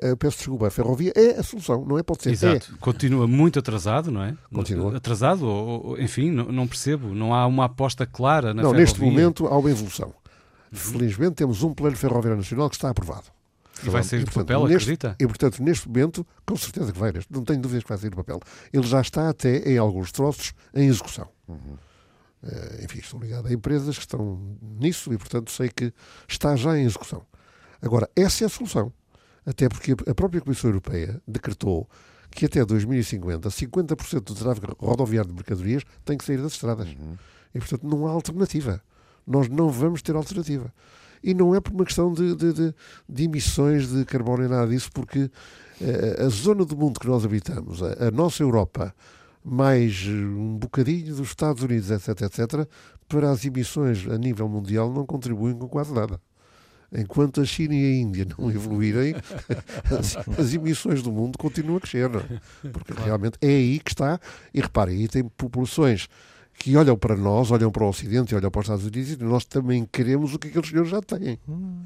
eu 0.00 0.16
peço 0.16 0.38
desculpa, 0.38 0.66
a 0.66 0.70
ferrovia 0.70 1.12
é 1.14 1.38
a 1.38 1.42
solução, 1.42 1.84
não 1.84 1.98
é? 1.98 2.02
Pode 2.02 2.22
ser. 2.22 2.30
Exato. 2.30 2.72
É. 2.74 2.78
Continua 2.78 3.26
muito 3.26 3.58
atrasado, 3.58 4.10
não 4.10 4.22
é? 4.22 4.34
Continua. 4.52 4.96
Atrasado, 4.96 5.46
ou, 5.46 6.00
enfim, 6.00 6.30
não, 6.30 6.50
não, 6.50 6.66
percebo. 6.66 7.14
Não 7.14 7.34
há 7.34 7.46
uma 7.46 7.66
aposta 7.66 8.06
clara 8.06 8.54
na 8.54 8.62
não, 8.62 8.70
ferrovia. 8.70 8.80
neste 8.80 9.00
momento 9.00 9.46
há 9.46 9.58
uma 9.58 9.70
evolução. 9.70 10.08
Uhum. 10.08 10.78
Felizmente 10.78 11.34
temos 11.34 11.62
um 11.62 11.74
plano 11.74 11.96
ferroviário 11.96 12.38
nacional 12.38 12.70
que 12.70 12.76
está 12.76 12.88
aprovado. 12.88 13.26
E 13.82 13.90
vai 13.90 14.02
sair 14.02 14.24
do 14.24 14.30
papel, 14.30 14.60
neste, 14.66 14.76
acredita? 14.76 15.16
E, 15.18 15.26
portanto, 15.26 15.62
neste 15.62 15.88
momento, 15.88 16.26
com 16.46 16.56
certeza 16.56 16.92
que 16.92 16.98
vai, 16.98 17.12
não 17.28 17.44
tenho 17.44 17.60
dúvidas 17.60 17.82
que 17.82 17.88
vai 17.88 17.98
sair 17.98 18.10
do 18.10 18.16
papel. 18.16 18.40
Ele 18.72 18.86
já 18.86 19.00
está 19.00 19.28
até, 19.28 19.58
em 19.70 19.76
alguns 19.76 20.12
troços, 20.12 20.54
em 20.72 20.86
execução. 20.88 21.28
Uhum. 21.46 21.76
Uh, 22.42 22.84
enfim, 22.84 22.98
estou 22.98 23.20
ligado 23.20 23.48
a 23.48 23.52
empresas 23.52 23.96
que 23.96 24.02
estão 24.02 24.38
nisso 24.78 25.12
e, 25.12 25.18
portanto, 25.18 25.50
sei 25.50 25.68
que 25.68 25.92
está 26.28 26.56
já 26.56 26.78
em 26.78 26.84
execução. 26.84 27.22
Agora, 27.82 28.08
essa 28.16 28.44
é 28.44 28.46
a 28.46 28.50
solução. 28.50 28.92
Até 29.46 29.68
porque 29.68 29.92
a 29.92 30.14
própria 30.14 30.40
Comissão 30.40 30.70
Europeia 30.70 31.20
decretou 31.26 31.88
que 32.30 32.46
até 32.46 32.64
2050 32.64 33.48
50% 33.48 34.20
do 34.22 34.34
tráfego 34.34 34.76
rodoviário 34.78 35.30
de 35.30 35.34
mercadorias 35.36 35.84
tem 36.04 36.18
que 36.18 36.24
sair 36.24 36.38
das 36.38 36.52
estradas. 36.52 36.88
Uhum. 36.88 37.16
E, 37.54 37.58
portanto, 37.58 37.86
não 37.86 38.06
há 38.06 38.10
alternativa. 38.10 38.82
Nós 39.26 39.48
não 39.48 39.70
vamos 39.70 40.02
ter 40.02 40.16
alternativa. 40.16 40.72
E 41.22 41.32
não 41.32 41.54
é 41.54 41.60
por 41.60 41.72
uma 41.72 41.84
questão 41.84 42.12
de, 42.12 42.34
de, 42.34 42.52
de, 42.52 42.74
de 43.08 43.24
emissões 43.24 43.88
de 43.88 44.04
carbono 44.04 44.44
e 44.44 44.48
nada 44.48 44.66
disso, 44.66 44.90
porque 44.92 45.20
uh, 45.20 46.26
a 46.26 46.28
zona 46.28 46.64
do 46.64 46.76
mundo 46.76 47.00
que 47.00 47.06
nós 47.06 47.24
habitamos, 47.24 47.82
a, 47.82 48.08
a, 48.08 48.10
nossa 48.10 48.42
Europa, 48.42 48.94
mais 49.42 50.06
um 50.06 50.58
bocadinho 50.58 51.14
dos 51.14 51.28
Estados 51.28 51.62
Unidos, 51.62 51.90
etc., 51.90 52.22
etc., 52.22 52.68
para 53.08 53.30
as 53.30 53.44
emissões 53.44 54.06
a 54.08 54.18
nível 54.18 54.48
mundial 54.48 54.92
não 54.92 55.06
contribuem 55.06 55.56
com 55.56 55.68
quase 55.68 55.94
nada 55.94 56.20
enquanto 56.94 57.40
a 57.40 57.44
China 57.44 57.74
e 57.74 57.84
a 57.84 57.96
Índia 57.96 58.26
não 58.38 58.50
evoluírem, 58.50 59.14
as, 59.98 60.16
as 60.38 60.54
emissões 60.54 61.02
do 61.02 61.12
mundo 61.12 61.38
continuam 61.38 61.76
a 61.76 61.80
crescer. 61.80 62.10
É? 62.14 62.68
Porque 62.70 62.92
realmente 62.92 63.36
é 63.40 63.48
aí 63.48 63.80
que 63.80 63.90
está. 63.90 64.20
E 64.52 64.60
reparem, 64.60 64.98
aí 64.98 65.08
tem 65.08 65.24
populações 65.24 66.08
que 66.54 66.76
olham 66.76 66.96
para 66.96 67.16
nós, 67.16 67.50
olham 67.50 67.70
para 67.70 67.84
o 67.84 67.88
Ocidente 67.88 68.32
e 68.32 68.36
olham 68.36 68.50
para 68.50 68.60
os 68.60 68.66
Estados 68.66 68.86
Unidos 68.86 69.12
e 69.12 69.16
nós 69.24 69.44
também 69.44 69.86
queremos 69.90 70.34
o 70.34 70.38
que 70.38 70.48
aqueles 70.48 70.68
senhores 70.68 70.90
já 70.90 71.02
têm. 71.02 71.38
Hum. 71.48 71.84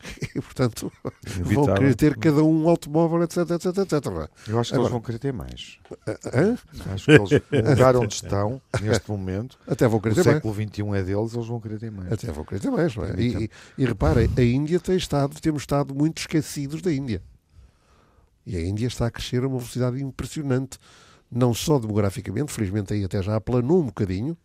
E, 0.34 0.40
portanto, 0.40 0.92
Evitável. 1.26 1.64
vão 1.64 1.74
querer 1.74 1.94
ter 1.94 2.16
cada 2.16 2.42
um 2.44 2.60
um 2.60 2.68
automóvel, 2.68 3.22
etc, 3.22 3.38
etc, 3.50 3.78
etc. 3.78 4.30
Eu 4.46 4.60
acho 4.60 4.70
que 4.70 4.74
Agora, 4.74 4.74
eles 4.74 4.90
vão 4.90 5.00
querer 5.00 5.18
ter 5.18 5.32
mais. 5.32 5.78
Hã? 6.32 6.58
Acho 6.92 7.04
que 7.04 7.10
eles, 7.12 7.30
o 7.30 7.70
lugar 7.70 7.96
onde 7.96 8.14
estão, 8.14 8.60
neste 8.80 9.10
momento, 9.10 9.58
Até 9.66 9.88
vão 9.88 10.00
querer 10.00 10.12
o 10.12 10.16
ter 10.16 10.24
século 10.24 10.54
XXI 10.54 10.82
é 10.94 11.02
deles, 11.02 11.34
eles 11.34 11.46
vão 11.46 11.60
querer 11.60 11.78
ter 11.78 11.90
mais. 11.90 12.12
Até 12.12 12.30
vão 12.30 12.44
querer 12.44 12.60
ter 12.60 12.70
mais, 12.70 12.94
não 12.94 13.04
é? 13.04 13.14
E, 13.18 13.44
e, 13.44 13.50
e 13.78 13.84
reparem, 13.84 14.30
a 14.36 14.42
Índia 14.42 14.78
tem 14.78 14.96
estado, 14.96 15.40
temos 15.40 15.62
estado 15.62 15.94
muito 15.94 16.18
esquecidos 16.18 16.82
da 16.82 16.92
Índia. 16.92 17.22
E 18.46 18.56
a 18.56 18.60
Índia 18.60 18.86
está 18.86 19.06
a 19.06 19.10
crescer 19.10 19.42
a 19.42 19.48
uma 19.48 19.58
velocidade 19.58 20.02
impressionante, 20.02 20.78
não 21.30 21.54
só 21.54 21.78
demograficamente, 21.78 22.52
felizmente 22.52 22.92
aí 22.92 23.04
até 23.04 23.22
já 23.22 23.36
aplanou 23.36 23.80
um 23.80 23.86
bocadinho, 23.86 24.36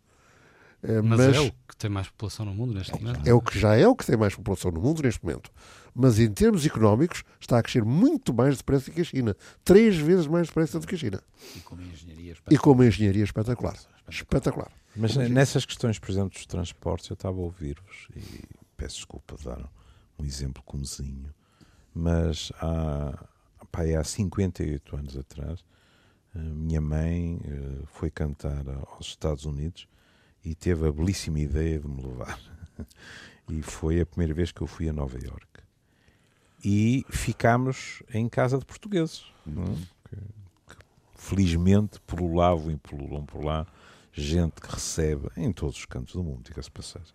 mas, 1.02 1.18
mas, 1.18 1.36
é 1.36 1.40
o 1.40 1.52
que 1.68 1.76
tem 1.76 1.90
mais 1.90 2.08
população 2.08 2.46
no 2.46 2.54
mundo 2.54 2.74
neste 2.74 2.92
momento. 2.92 3.28
É 3.28 3.34
o 3.34 3.40
que 3.40 3.58
já 3.58 3.76
é 3.76 3.86
o 3.86 3.94
que 3.94 4.06
tem 4.06 4.16
mais 4.16 4.34
população 4.34 4.70
no 4.70 4.80
mundo 4.80 5.02
neste 5.02 5.24
momento. 5.24 5.50
Mas 5.94 6.18
em 6.18 6.30
termos 6.30 6.64
económicos 6.66 7.24
está 7.40 7.58
a 7.58 7.62
crescer 7.62 7.84
muito 7.84 8.32
mais 8.32 8.58
depressa 8.58 8.90
que 8.90 9.00
a 9.00 9.04
China. 9.04 9.36
Três 9.64 9.96
vezes 9.96 10.26
mais 10.26 10.48
depressa 10.48 10.78
do 10.78 10.86
que 10.86 10.94
a 10.94 10.98
China. 10.98 11.22
E 11.56 11.60
com 11.60 11.74
uma 11.74 11.84
engenharia 11.84 12.32
espetacular. 12.32 12.54
E 12.54 12.58
com 12.58 12.70
uma 12.72 12.86
engenharia 12.86 13.24
espetacular. 13.24 13.76
Espetacular. 14.08 14.70
Mas 14.94 15.16
nessas 15.16 15.64
questões, 15.64 15.98
por 15.98 16.10
exemplo, 16.10 16.30
dos 16.30 16.46
transportes, 16.46 17.08
eu 17.10 17.14
estava 17.14 17.36
a 17.36 17.40
ouvir-vos 17.40 18.08
e 18.14 18.44
peço 18.76 18.96
desculpa 18.96 19.36
de 19.36 19.44
dar 19.44 19.70
um 20.18 20.24
exemplo 20.24 20.62
comezinho, 20.64 21.34
mas 21.94 22.50
há, 22.60 23.26
pá, 23.70 23.82
há 23.82 24.04
58 24.04 24.96
anos 24.96 25.16
atrás, 25.16 25.64
minha 26.34 26.80
mãe 26.80 27.40
eh, 27.44 27.82
foi 27.86 28.10
cantar 28.10 28.64
aos 28.68 29.06
Estados 29.06 29.44
Unidos 29.44 29.88
e 30.46 30.54
teve 30.54 30.86
a 30.86 30.92
belíssima 30.92 31.40
ideia 31.40 31.80
de 31.80 31.88
me 31.88 32.02
levar. 32.02 32.38
E 33.48 33.62
foi 33.62 34.00
a 34.00 34.06
primeira 34.06 34.34
vez 34.34 34.50
que 34.50 34.60
eu 34.60 34.66
fui 34.66 34.88
a 34.88 34.92
Nova 34.92 35.16
York. 35.16 35.46
E 36.64 37.06
ficámos 37.08 38.02
em 38.12 38.28
casa 38.28 38.58
de 38.58 38.64
portugueses, 38.64 39.24
é? 39.46 39.52
que, 40.08 40.16
que, 40.16 40.76
felizmente 41.14 42.00
pululavam 42.00 42.72
e 42.72 42.76
pululam 42.76 43.24
por 43.24 43.44
lá, 43.44 43.64
gente 44.12 44.60
que 44.60 44.68
recebe 44.68 45.28
em 45.36 45.52
todos 45.52 45.76
os 45.76 45.86
cantos 45.86 46.14
do 46.14 46.24
mundo, 46.24 46.42
diga-se 46.42 46.68
passagem. 46.68 47.14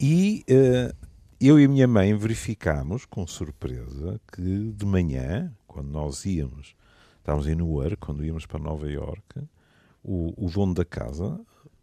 E 0.00 0.44
uh, 0.50 0.92
eu 1.40 1.60
e 1.60 1.64
a 1.64 1.68
minha 1.68 1.86
mãe 1.86 2.12
verificámos 2.16 3.04
com 3.04 3.24
surpresa 3.24 4.20
que 4.32 4.72
de 4.72 4.84
manhã, 4.84 5.54
quando 5.68 5.88
nós 5.88 6.24
íamos, 6.24 6.74
estávamos 7.18 7.46
em 7.46 7.54
Newark, 7.54 7.96
quando 7.98 8.24
íamos 8.24 8.44
para 8.44 8.58
Nova 8.58 8.90
York, 8.90 9.40
o, 10.02 10.34
o 10.36 10.50
dono 10.50 10.74
da 10.74 10.84
casa 10.84 11.40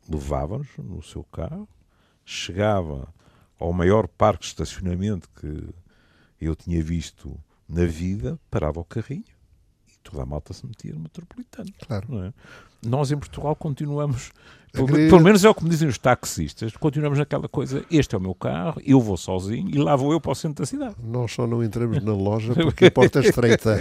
levava-nos 0.10 0.68
no 0.78 1.02
seu 1.02 1.24
carro, 1.24 1.68
chegava 2.24 3.14
ao 3.60 3.72
maior 3.74 4.08
parque 4.08 4.42
de 4.42 4.48
estacionamento 4.48 5.30
que 5.30 5.70
eu 6.40 6.56
tinha 6.56 6.84
visto 6.84 7.38
na 7.68 7.86
vida, 7.86 8.40
parava 8.50 8.80
o 8.80 8.86
carrinho 8.86 9.35
toda 10.10 10.24
a 10.24 10.26
malta 10.26 10.54
se 10.54 10.66
metia 10.66 10.94
no 10.94 11.00
metropolitano. 11.02 11.70
Claro. 11.86 12.24
É? 12.24 12.34
Nós 12.86 13.12
em 13.12 13.18
Portugal 13.18 13.56
continuamos 13.56 14.32
pelo, 14.76 14.88
pelo, 14.88 15.22
menos 15.22 15.46
é 15.46 15.50
o 15.50 15.56
que 15.56 15.64
me 15.64 15.70
dizem 15.70 15.88
os 15.88 15.98
taxistas. 15.98 16.76
Continuamos 16.76 17.18
naquela 17.18 17.48
coisa: 17.48 17.86
este 17.90 18.14
é 18.14 18.18
o 18.18 18.22
meu 18.22 18.36
carro, 18.36 18.82
eu 18.86 19.00
vou 19.00 19.16
sozinho 19.16 19.70
e 19.70 19.78
lá 19.78 19.96
vou 19.96 20.12
eu 20.12 20.20
para 20.20 20.34
o 20.34 20.36
centro 20.36 20.64
da 20.64 20.66
cidade. 20.66 20.96
Nós 21.02 21.32
só 21.32 21.48
não 21.48 21.64
entramos 21.64 22.04
na 22.04 22.14
loja 22.14 22.54
porque 22.62 22.86
a 22.86 22.92
porta 22.92 23.20
é 23.20 23.24
estreita. 23.24 23.78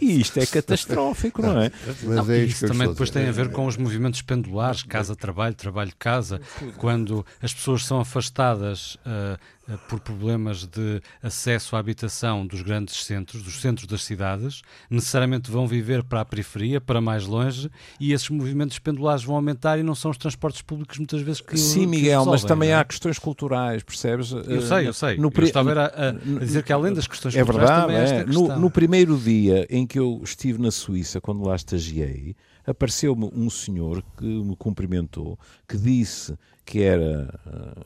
e 0.00 0.20
isto 0.20 0.38
é 0.38 0.46
catastrófico, 0.46 1.42
não 1.42 1.60
é? 1.60 1.72
Mas 2.04 2.26
não, 2.26 2.32
é 2.32 2.44
isso 2.44 2.66
também 2.66 2.88
depois 2.88 3.10
tem 3.10 3.28
a 3.28 3.32
ver 3.32 3.50
com 3.50 3.66
os 3.66 3.76
movimentos 3.76 4.22
pendulares, 4.22 4.84
casa-trabalho, 4.84 5.54
trabalho-casa, 5.54 6.40
quando 6.76 7.26
as 7.42 7.52
pessoas 7.52 7.84
são 7.84 8.00
afastadas. 8.00 8.94
Uh, 8.96 9.57
por 9.88 10.00
problemas 10.00 10.66
de 10.66 11.00
acesso 11.22 11.76
à 11.76 11.78
habitação 11.78 12.46
dos 12.46 12.62
grandes 12.62 13.04
centros, 13.04 13.42
dos 13.42 13.60
centros 13.60 13.86
das 13.86 14.02
cidades, 14.02 14.62
necessariamente 14.88 15.50
vão 15.50 15.66
viver 15.66 16.02
para 16.02 16.20
a 16.20 16.24
periferia, 16.24 16.80
para 16.80 17.00
mais 17.00 17.26
longe, 17.26 17.70
e 18.00 18.12
esses 18.12 18.30
movimentos 18.30 18.78
pendulares 18.78 19.22
vão 19.22 19.36
aumentar 19.36 19.78
e 19.78 19.82
não 19.82 19.94
são 19.94 20.10
os 20.10 20.16
transportes 20.16 20.62
públicos 20.62 20.98
muitas 20.98 21.20
vezes 21.20 21.40
que 21.40 21.56
Sim, 21.56 21.86
Miguel, 21.86 22.20
resolvem, 22.20 22.32
mas 22.32 22.44
também 22.44 22.70
é? 22.70 22.76
há 22.76 22.84
questões 22.84 23.18
culturais, 23.18 23.82
percebes? 23.82 24.32
Eu 24.32 24.62
sei, 24.62 24.88
eu 24.88 24.92
sei. 24.92 25.16
No, 25.16 25.30
eu 25.34 25.44
estava 25.44 25.72
a, 25.72 25.84
a, 25.86 26.08
a, 26.08 26.12
dizer 26.12 26.62
que 26.62 26.72
além 26.72 26.92
das 26.92 27.06
questões 27.06 27.36
é 27.36 27.44
culturais 27.44 27.86
verdade, 27.90 28.30
é. 28.30 28.32
No, 28.32 28.58
no, 28.58 28.70
primeiro 28.70 29.16
dia 29.18 29.66
em 29.68 29.86
que 29.86 29.98
eu 29.98 30.20
estive 30.22 30.60
na 30.60 30.70
Suíça, 30.70 31.20
quando 31.20 31.44
lá 31.46 31.56
estagiei, 31.56 32.34
apareceu-me 32.68 33.30
um 33.32 33.48
senhor 33.48 34.02
que 34.16 34.24
me 34.24 34.54
cumprimentou, 34.56 35.38
que 35.66 35.76
disse 35.76 36.36
que 36.64 36.82
era 36.82 37.34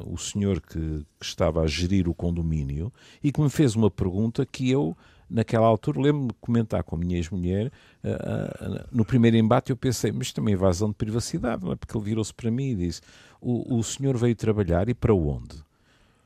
uh, 0.01 0.13
o 0.13 0.19
senhor 0.19 0.61
que, 0.61 1.05
que, 1.19 1.25
estava 1.25 1.63
a 1.63 1.67
gerir 1.67 2.09
o 2.09 2.15
condomínio 2.15 2.93
e 3.23 3.31
que 3.31 3.41
me 3.41 3.49
fez 3.49 3.77
uma 3.77 3.91
pergunta 3.91 4.45
que 4.45 4.69
eu 4.69 4.97
naquela 5.31 5.67
altura, 5.67 6.01
lembro-me 6.01 6.29
de 6.29 6.35
comentar 6.41 6.83
com 6.83 6.97
a 6.97 6.99
minha 6.99 7.17
ex-mulher, 7.17 7.73
uh, 8.05 8.09
uh, 8.09 8.89
no 8.91 9.05
primeiro 9.05 9.37
embate 9.37 9.71
eu 9.71 9.77
pensei, 9.77 10.13
mas 10.13 10.33
também 10.33 10.55
invasão 10.55 10.89
de 10.89 10.95
privacidade, 10.95 11.65
não 11.65 11.73
é? 11.73 11.77
porque 11.77 11.97
ele 11.97 12.05
virou-se 12.05 12.35
para 12.35 12.51
mim 12.51 12.71
e 12.71 12.75
disse, 12.75 13.01
o, 13.41 13.79
o 13.79 13.83
senhor 13.83 14.17
veio 14.17 14.35
trabalhar 14.35 14.89
e 14.89 14.95
para 14.95 15.15
onde? 15.15 15.57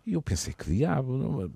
E 0.07 0.15
eu 0.15 0.23
pensei, 0.23 0.55
que 0.55 0.71
diabo, 0.71 1.17
não? 1.17 1.45
É? 1.45 1.49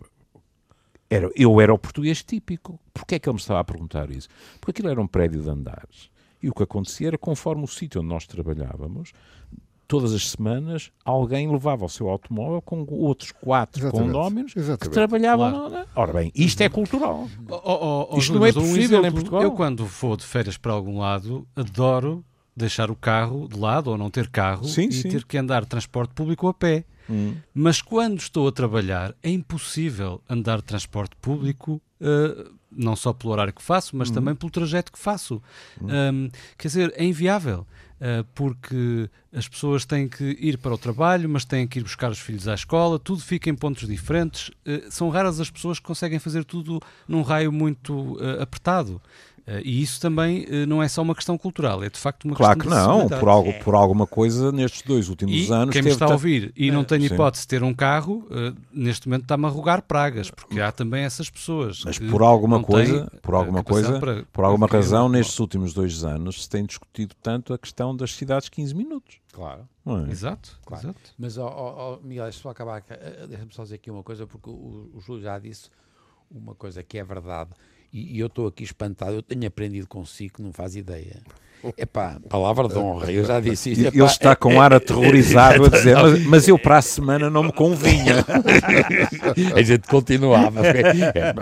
Era, 1.08 1.28
eu 1.34 1.60
era 1.60 1.74
o 1.74 1.78
português 1.78 2.22
típico. 2.22 2.78
Porquê 2.94 3.16
é 3.16 3.18
que 3.18 3.28
ele 3.28 3.34
me 3.34 3.40
estava 3.40 3.58
a 3.58 3.64
perguntar 3.64 4.10
isso? 4.10 4.28
Porque 4.60 4.70
aquilo 4.70 4.88
era 4.88 5.00
um 5.00 5.08
prédio 5.08 5.42
de 5.42 5.50
andares. 5.50 6.08
E 6.42 6.48
o 6.48 6.54
que 6.54 6.62
acontecia 6.62 7.08
era, 7.08 7.18
conforme 7.18 7.64
o 7.64 7.66
sítio 7.66 8.00
onde 8.00 8.08
nós 8.08 8.26
trabalhávamos, 8.26 9.12
todas 9.90 10.14
as 10.14 10.30
semanas 10.30 10.92
alguém 11.04 11.50
levava 11.50 11.84
o 11.84 11.88
seu 11.88 12.08
automóvel 12.08 12.62
com 12.62 12.86
outros 12.88 13.32
quatro 13.32 13.82
Exatamente. 13.82 14.06
condóminos 14.06 14.56
Exatamente. 14.56 14.80
que 14.82 14.88
trabalhavam. 14.88 15.50
Claro. 15.50 15.70
Na... 15.70 15.86
Ora 15.96 16.12
bem, 16.12 16.30
isto 16.32 16.60
é 16.60 16.68
cultural. 16.68 17.28
Oh, 17.48 17.60
oh, 17.64 18.08
oh, 18.12 18.18
isto 18.18 18.34
não 18.34 18.46
é 18.46 18.52
possível 18.52 19.02
um 19.02 19.06
em 19.06 19.10
Portugal. 19.10 19.42
Eu, 19.42 19.50
quando 19.50 19.84
vou 19.84 20.16
de 20.16 20.24
férias 20.24 20.56
para 20.56 20.72
algum 20.72 21.00
lado, 21.00 21.44
adoro 21.56 22.24
deixar 22.56 22.88
o 22.90 22.94
carro 22.94 23.48
de 23.48 23.58
lado 23.58 23.90
ou 23.90 23.98
não 23.98 24.10
ter 24.10 24.28
carro 24.28 24.64
sim, 24.64 24.88
e 24.88 24.92
sim. 24.92 25.08
ter 25.08 25.24
que 25.24 25.36
andar 25.36 25.64
transporte 25.64 26.14
público 26.14 26.46
a 26.46 26.54
pé. 26.54 26.84
Hum. 27.08 27.34
Mas 27.52 27.82
quando 27.82 28.18
estou 28.20 28.46
a 28.46 28.52
trabalhar, 28.52 29.14
é 29.22 29.30
impossível 29.30 30.22
andar 30.28 30.62
transporte 30.62 31.16
público. 31.16 31.82
Uh, 32.00 32.59
não 32.70 32.94
só 32.94 33.12
pelo 33.12 33.32
horário 33.32 33.52
que 33.52 33.62
faço, 33.62 33.96
mas 33.96 34.10
hum. 34.10 34.14
também 34.14 34.34
pelo 34.34 34.50
trajeto 34.50 34.92
que 34.92 34.98
faço. 34.98 35.42
Hum. 35.80 35.88
Um, 35.88 36.30
quer 36.56 36.68
dizer, 36.68 36.92
é 36.96 37.04
inviável. 37.04 37.66
Eh, 38.02 38.24
porque 38.34 39.10
as 39.30 39.46
pessoas 39.46 39.84
têm 39.84 40.08
que 40.08 40.24
ir 40.40 40.56
para 40.56 40.72
o 40.72 40.78
trabalho, 40.78 41.28
mas 41.28 41.44
têm 41.44 41.68
que 41.68 41.78
ir 41.78 41.82
buscar 41.82 42.10
os 42.10 42.18
filhos 42.18 42.48
à 42.48 42.54
escola, 42.54 42.98
tudo 42.98 43.20
fica 43.20 43.50
em 43.50 43.54
pontos 43.54 43.86
diferentes. 43.86 44.50
Eh, 44.64 44.86
são 44.88 45.10
raras 45.10 45.38
as 45.38 45.50
pessoas 45.50 45.78
que 45.78 45.84
conseguem 45.84 46.18
fazer 46.18 46.42
tudo 46.44 46.80
num 47.06 47.20
raio 47.20 47.52
muito 47.52 48.16
eh, 48.18 48.42
apertado. 48.42 49.02
Uh, 49.50 49.60
e 49.64 49.82
isso 49.82 50.00
também 50.00 50.44
uh, 50.44 50.64
não 50.64 50.80
é 50.80 50.86
só 50.86 51.02
uma 51.02 51.12
questão 51.12 51.36
cultural, 51.36 51.82
é 51.82 51.90
de 51.90 51.98
facto 51.98 52.24
uma 52.24 52.36
claro 52.36 52.60
questão 52.60 52.84
Claro 52.84 53.08
que 53.08 53.14
não, 53.14 53.18
por, 53.18 53.28
algo, 53.28 53.52
por 53.64 53.74
alguma 53.74 54.06
coisa 54.06 54.52
nestes 54.52 54.82
dois 54.82 55.08
últimos 55.08 55.34
e 55.34 55.52
anos. 55.52 55.72
Quem 55.72 55.82
me 55.82 55.90
está 55.90 56.06
a 56.06 56.12
ouvir 56.12 56.52
e 56.56 56.70
não 56.70 56.84
tem 56.84 57.04
hipótese 57.04 57.42
de 57.42 57.48
ter 57.48 57.64
um 57.64 57.74
carro, 57.74 58.28
uh, 58.30 58.56
neste 58.72 59.08
momento 59.08 59.22
está-me 59.22 59.46
a 59.46 59.48
rogar 59.48 59.82
pragas, 59.82 60.30
porque 60.30 60.60
há 60.60 60.70
também 60.70 61.02
essas 61.02 61.28
pessoas. 61.28 61.82
Mas 61.84 61.98
por 61.98 62.22
alguma 62.22 62.62
coisa, 62.62 63.10
por 63.20 63.34
alguma 63.34 63.64
coisa, 63.64 63.98
para, 63.98 64.24
por 64.32 64.44
alguma 64.44 64.68
razão, 64.68 65.08
nestes 65.08 65.40
últimos 65.40 65.74
dois 65.74 66.04
anos 66.04 66.44
se 66.44 66.48
tem 66.48 66.64
discutido 66.64 67.16
tanto 67.20 67.52
a 67.52 67.58
questão 67.58 67.96
das 67.96 68.14
cidades 68.14 68.48
15 68.48 68.72
minutos. 68.72 69.18
Claro. 69.32 69.68
É? 69.84 70.12
Exato, 70.12 70.60
claro. 70.64 70.84
exato. 70.84 71.00
Mas, 71.18 71.36
oh, 71.36 71.46
oh, 71.46 71.98
oh, 71.98 72.06
Miguel, 72.06 72.24
deixa-me 72.24 72.42
só 72.42 72.50
acabar. 72.50 72.84
Deixa-me 73.28 73.52
só 73.52 73.64
dizer 73.64 73.74
aqui 73.76 73.90
uma 73.90 74.04
coisa, 74.04 74.28
porque 74.28 74.48
o, 74.48 74.92
o 74.94 75.00
Júlio 75.00 75.22
já 75.22 75.36
disse 75.40 75.70
uma 76.30 76.54
coisa 76.54 76.84
que 76.84 76.98
é 76.98 77.02
verdade 77.02 77.50
e, 77.92 78.16
e 78.16 78.20
eu 78.20 78.26
estou 78.26 78.46
aqui 78.46 78.62
espantado, 78.62 79.12
eu 79.12 79.22
tenho 79.22 79.46
aprendido 79.46 79.86
consigo 79.86 80.34
que 80.34 80.42
não 80.42 80.52
faz 80.52 80.76
ideia. 80.76 81.22
Epá, 81.76 82.18
palavra 82.28 82.68
de 82.68 82.78
honra, 82.78 83.12
eu 83.12 83.22
já 83.22 83.38
disse 83.38 83.72
isto. 83.72 83.86
Epá, 83.86 83.96
Ele 83.96 84.06
está 84.06 84.34
com 84.34 84.54
um 84.54 84.60
ar 84.60 84.72
aterrorizado 84.72 85.66
a 85.66 85.68
dizer, 85.68 85.94
mas, 85.94 86.24
mas, 86.24 86.48
eu 86.48 86.58
para 86.58 86.78
a 86.78 86.82
semana 86.82 87.28
não 87.28 87.42
me 87.42 87.52
convinha. 87.52 88.24
a 89.54 89.62
gente 89.62 89.86
continuava. 89.86 90.66
É, 90.66 91.34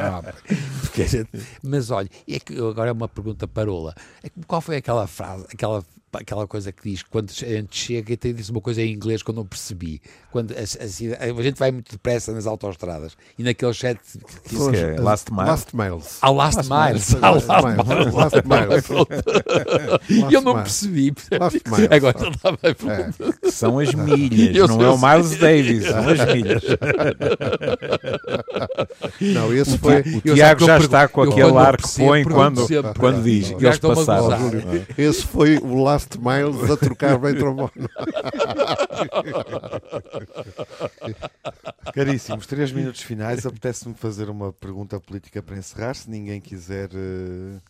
porque, 0.80 1.07
gente, 1.07 1.30
mas 1.62 1.90
olha, 1.90 2.09
é 2.28 2.40
que 2.40 2.59
agora 2.59 2.90
é 2.90 2.92
uma 2.92 3.09
pergunta 3.09 3.46
parola. 3.46 3.94
É 4.22 4.28
qual 4.46 4.61
foi 4.61 4.76
aquela 4.76 5.07
frase, 5.07 5.46
aquela 5.53 5.84
aquela 6.13 6.47
coisa 6.47 6.73
que 6.73 6.91
diz 6.91 7.03
quando 7.03 7.31
a 7.31 7.33
gente 7.33 7.77
chega 7.77 8.13
e 8.13 8.17
tem 8.17 8.35
diz 8.35 8.49
uma 8.49 8.61
coisa 8.61 8.83
em 8.83 8.93
inglês 8.93 9.23
que 9.23 9.31
eu 9.31 9.35
não 9.35 9.45
percebi. 9.45 10.01
Quando 10.31 10.53
a, 10.53 10.57
a, 10.57 11.39
a 11.39 11.43
gente 11.43 11.59
vai 11.59 11.71
muito 11.71 11.91
depressa 11.91 12.33
nas 12.33 12.47
autoestradas 12.47 13.17
e 13.39 13.43
naquele 13.43 13.73
chat 13.75 13.99
que 14.45 14.57
diz 14.57 14.69
que 14.69 14.77
é 14.77 15.01
last, 15.01 15.33
mile. 15.33 15.47
last 15.47 15.77
Miles. 15.77 16.19
Ah, 16.23 16.31
Last, 16.31 16.57
last 16.57 16.71
Miles. 16.71 17.17
Ah, 17.23 17.31
last, 17.31 18.47
miles. 18.47 18.85
E 20.09 20.33
eu 20.33 20.41
não 20.41 20.55
percebi. 20.55 21.13
Last 21.39 21.63
Miles. 21.67 21.89
Agora 21.91 22.19
já 22.19 22.29
estava 22.29 22.59
é. 22.63 23.51
São 23.51 23.79
as 23.79 23.95
milhas, 23.95 24.57
eu 24.57 24.69
não 24.69 24.83
é 24.83 24.91
o 24.91 24.99
Miles 24.99 25.37
Davis, 25.37 25.85
são 25.87 26.09
as 26.09 26.35
milhas. 26.35 26.63
Não, 29.21 29.53
esse 29.53 29.79
foi. 29.79 30.01
O 30.01 30.35
Tiago 30.35 30.65
já 30.65 30.79
está 30.79 31.09
com 31.09 31.23
aquele 31.23 31.57
ar 31.57 31.77
que 31.77 31.89
põe 31.99 32.25
quando, 32.25 32.67
quando 32.99 33.23
diz 33.23 33.51
que 33.51 33.67
eles 33.67 33.79
passaram. 33.79 34.39
Esse 34.97 35.27
foi 35.27 35.59
o 35.59 35.83
Last 35.83 36.08
Last 36.09 36.19
Miles 36.19 36.71
a 36.71 36.77
trocar 36.77 37.19
bem 37.19 37.35
trombone. 37.35 37.71
Caríssimos, 41.95 42.47
três 42.47 42.73
minutos 42.73 43.03
finais. 43.03 43.45
Apetece-me 43.45 43.95
fazer 43.95 44.31
uma 44.31 44.53
pergunta 44.53 44.99
política 44.99 45.43
para 45.43 45.59
encerrar, 45.59 45.95
se 45.95 46.09
ninguém 46.09 46.41
quiser 46.41 46.91
uh, 46.91 47.61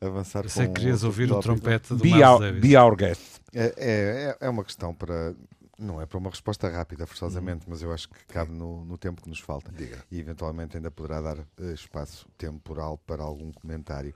avançar 0.00 0.48
Sei 0.48 0.66
com... 0.66 0.74
que 0.74 0.80
querias 0.80 1.02
ouvir 1.02 1.32
o 1.32 1.40
trompete 1.40 1.94
do 1.94 2.02
be 2.02 2.22
our, 2.22 2.52
Be 2.52 2.76
our 2.76 2.94
guest. 2.96 3.40
É, 3.52 3.74
é, 3.76 4.36
é 4.46 4.48
uma 4.48 4.64
questão 4.64 4.94
para... 4.94 5.34
Não 5.80 6.02
é 6.02 6.06
para 6.06 6.18
uma 6.18 6.28
resposta 6.28 6.68
rápida, 6.68 7.06
forçosamente, 7.06 7.64
uhum. 7.64 7.70
mas 7.70 7.82
eu 7.82 7.92
acho 7.92 8.08
que 8.08 8.26
cabe 8.26 8.50
no, 8.50 8.84
no 8.84 8.98
tempo 8.98 9.22
que 9.22 9.28
nos 9.28 9.38
falta. 9.38 9.70
Diga. 9.70 9.98
E 10.10 10.18
eventualmente 10.18 10.76
ainda 10.76 10.90
poderá 10.90 11.20
dar 11.20 11.38
uh, 11.38 11.72
espaço 11.72 12.26
temporal 12.36 12.98
para 13.06 13.22
algum 13.22 13.52
comentário. 13.52 14.12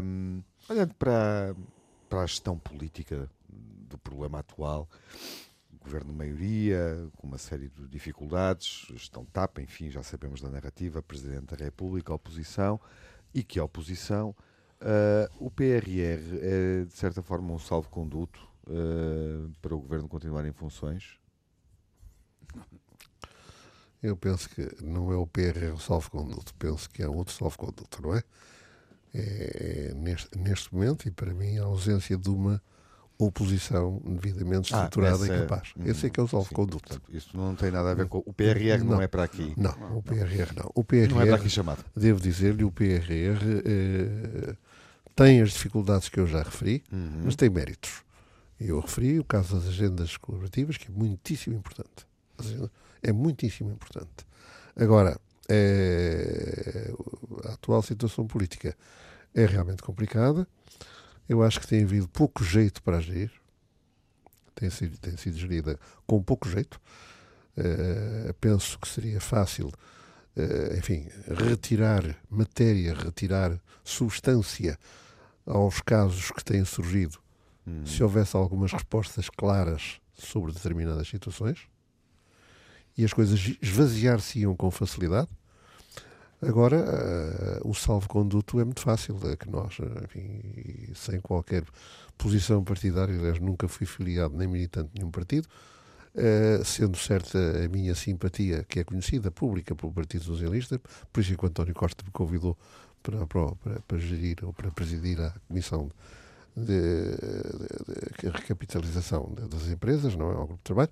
Um, 0.00 0.40
olhando 0.68 0.94
para, 0.94 1.52
para 2.08 2.22
a 2.22 2.26
gestão 2.26 2.58
política 2.58 3.28
do 3.48 3.98
problema 3.98 4.40
atual. 4.40 4.88
Governo 5.80 6.12
de 6.12 6.18
maioria, 6.18 7.08
com 7.16 7.26
uma 7.26 7.38
série 7.38 7.68
de 7.68 7.86
dificuldades, 7.88 8.86
gestão 8.90 9.24
tapa, 9.24 9.62
enfim, 9.62 9.90
já 9.90 10.02
sabemos 10.02 10.40
da 10.40 10.48
narrativa, 10.48 11.02
Presidente 11.02 11.54
da 11.54 11.64
República, 11.64 12.12
oposição, 12.12 12.80
e 13.32 13.42
que 13.42 13.58
a 13.58 13.64
oposição, 13.64 14.34
uh, 14.80 15.44
o 15.44 15.50
PRR 15.50 16.38
é, 16.40 16.84
de 16.84 16.92
certa 16.92 17.22
forma, 17.22 17.52
um 17.52 17.58
salvo-conduto 17.58 18.40
uh, 18.66 19.50
para 19.62 19.74
o 19.74 19.80
Governo 19.80 20.08
continuar 20.08 20.44
em 20.46 20.52
funções? 20.52 21.18
Eu 24.02 24.16
penso 24.16 24.48
que 24.50 24.68
não 24.82 25.12
é 25.12 25.16
o 25.16 25.26
PRR 25.26 25.72
o 25.74 25.80
salvo-conduto, 25.80 26.54
penso 26.54 26.88
que 26.90 27.02
é 27.02 27.08
outro 27.08 27.34
salvo-conduto, 27.34 28.02
não 28.02 28.14
é? 28.14 28.22
É, 29.14 29.92
neste, 29.96 30.38
neste 30.38 30.74
momento, 30.74 31.06
e 31.08 31.10
para 31.10 31.32
mim, 31.32 31.58
a 31.58 31.64
ausência 31.64 32.16
de 32.16 32.28
uma 32.28 32.62
oposição 33.18 34.00
devidamente 34.04 34.72
ah, 34.72 34.84
estruturada 34.84 35.24
ah, 35.24 35.26
e 35.26 35.40
capaz. 35.40 35.72
É, 35.84 35.90
esse 35.90 36.06
é 36.06 36.10
que 36.10 36.20
é 36.20 36.22
o 36.22 36.28
salvo-conduto. 36.28 37.02
Isso 37.08 37.36
não 37.36 37.54
tem 37.54 37.70
nada 37.70 37.90
a 37.90 37.94
ver 37.94 38.06
com. 38.06 38.18
O 38.18 38.32
PRR 38.32 38.78
não, 38.78 38.96
não 38.96 39.02
é 39.02 39.08
para 39.08 39.24
aqui. 39.24 39.52
Não, 39.56 39.72
o 39.96 40.02
PRR 40.02 40.54
não. 40.56 40.70
O 40.74 40.84
PRR, 40.84 41.10
não 41.10 41.20
é 41.20 41.26
para 41.26 41.36
aqui 41.36 41.50
chamado. 41.50 41.84
Devo 41.96 42.20
dizer-lhe, 42.20 42.62
o 42.62 42.70
PRR 42.70 43.42
eh, 43.64 44.54
tem 45.16 45.42
as 45.42 45.50
dificuldades 45.50 46.08
que 46.08 46.20
eu 46.20 46.26
já 46.28 46.42
referi, 46.42 46.84
uhum. 46.92 47.22
mas 47.24 47.34
tem 47.34 47.50
méritos. 47.50 48.04
Eu 48.60 48.80
referi 48.80 49.18
o 49.18 49.24
caso 49.24 49.56
das 49.56 49.68
agendas 49.68 50.16
colaborativas, 50.16 50.76
que 50.76 50.88
é 50.88 50.90
muitíssimo 50.90 51.56
importante. 51.56 52.06
É 53.02 53.12
muitíssimo 53.12 53.70
importante. 53.70 54.26
Agora, 54.76 55.18
é, 55.48 56.92
a 57.44 57.54
atual 57.54 57.82
situação 57.82 58.26
política 58.26 58.76
é 59.34 59.46
realmente 59.46 59.82
complicada. 59.82 60.46
Eu 61.28 61.42
acho 61.42 61.60
que 61.60 61.66
tem 61.66 61.84
havido 61.84 62.08
pouco 62.08 62.42
jeito 62.44 62.82
para 62.82 62.98
agir. 62.98 63.30
Tem 64.54 64.70
sido, 64.70 64.98
tem 64.98 65.16
sido 65.16 65.36
gerida 65.36 65.78
com 66.06 66.22
pouco 66.22 66.48
jeito. 66.48 66.80
Uh, 67.56 68.32
penso 68.34 68.78
que 68.78 68.86
seria 68.88 69.20
fácil, 69.20 69.66
uh, 69.66 70.76
enfim, 70.78 71.08
retirar 71.48 72.02
matéria, 72.30 72.94
retirar 72.94 73.60
substância 73.82 74.78
aos 75.44 75.80
casos 75.80 76.30
que 76.30 76.44
têm 76.44 76.64
surgido, 76.64 77.18
hum. 77.66 77.84
se 77.84 78.02
houvesse 78.02 78.36
algumas 78.36 78.72
respostas 78.72 79.28
claras 79.28 80.00
sobre 80.14 80.52
determinadas 80.52 81.08
situações 81.08 81.66
e 82.96 83.04
as 83.04 83.12
coisas 83.12 83.56
esvaziar-se-iam 83.62 84.56
com 84.56 84.70
facilidade. 84.72 85.28
Agora, 86.40 86.84
uh, 87.64 87.68
o 87.68 87.74
salvo-conduto 87.74 88.60
é 88.60 88.64
muito 88.64 88.80
fácil, 88.80 89.18
é 89.24 89.36
que 89.36 89.50
nós, 89.50 89.76
enfim, 90.04 90.40
sem 90.94 91.20
qualquer 91.20 91.64
posição 92.16 92.62
partidária, 92.62 93.12
aliás, 93.12 93.40
nunca 93.40 93.66
fui 93.66 93.86
filiado 93.86 94.36
nem 94.36 94.46
militante 94.46 94.90
de 94.92 95.00
nenhum 95.00 95.10
partido, 95.10 95.48
uh, 96.14 96.64
sendo 96.64 96.96
certa 96.96 97.38
a 97.64 97.68
minha 97.68 97.92
simpatia, 97.94 98.64
que 98.68 98.78
é 98.78 98.84
conhecida, 98.84 99.32
pública, 99.32 99.74
pelo 99.74 99.92
Partido 99.92 100.24
Socialista, 100.24 100.80
por 101.12 101.20
isso 101.20 101.32
é 101.32 101.36
que 101.36 101.44
o 101.44 101.48
António 101.48 101.74
Costa 101.74 102.04
me 102.04 102.12
convidou 102.12 102.56
para, 103.02 103.26
para, 103.26 103.80
para 103.80 103.98
gerir 103.98 104.38
ou 104.44 104.52
para 104.52 104.70
presidir 104.70 105.20
a 105.20 105.34
Comissão 105.48 105.90
de, 106.64 108.22
de, 108.22 108.28
recapitalização 108.30 109.32
das 109.50 109.68
empresas, 109.68 110.14
não 110.16 110.30
é? 110.30 110.34
Ao 110.34 110.46
grupo 110.46 110.56
de 110.56 110.64
trabalho, 110.64 110.90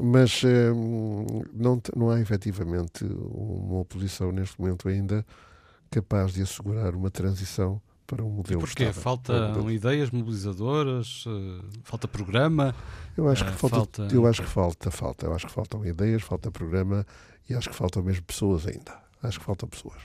mas 0.00 0.42
hum, 0.44 1.42
não, 1.52 1.80
não 1.94 2.10
há 2.10 2.20
efetivamente 2.20 3.04
uma 3.04 3.80
oposição 3.80 4.32
neste 4.32 4.60
momento 4.60 4.88
ainda 4.88 5.24
capaz 5.90 6.32
de 6.34 6.42
assegurar 6.42 6.94
uma 6.94 7.10
transição 7.10 7.80
para 8.06 8.22
um 8.22 8.30
modelo 8.30 8.60
Porque 8.60 8.84
estável. 8.84 9.02
Faltam 9.02 9.64
um 9.64 9.70
ideias 9.70 10.10
mobilizadoras, 10.10 11.24
uh, 11.26 11.64
falta 11.82 12.06
programa. 12.06 12.74
Eu 13.16 13.28
acho 13.28 13.44
que 13.44 13.50
uh, 13.50 13.54
falta, 13.54 13.76
falta, 13.76 14.14
eu 14.14 14.26
acho 14.26 14.42
que 14.42 14.48
falta, 14.48 14.90
falta, 14.90 15.26
eu 15.26 15.34
acho 15.34 15.46
que 15.46 15.52
faltam 15.52 15.84
ideias, 15.84 16.22
falta 16.22 16.50
programa 16.50 17.06
e 17.48 17.54
acho 17.54 17.68
que 17.68 17.74
faltam 17.74 18.02
mesmo 18.02 18.22
pessoas 18.22 18.66
ainda. 18.66 18.96
Acho 19.22 19.40
que 19.40 19.44
faltam 19.44 19.68
pessoas. 19.68 20.00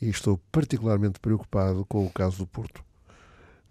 E 0.00 0.08
estou 0.08 0.38
particularmente 0.50 1.18
preocupado 1.20 1.84
com 1.86 2.06
o 2.06 2.10
caso 2.10 2.38
do 2.38 2.46
Porto 2.46 2.84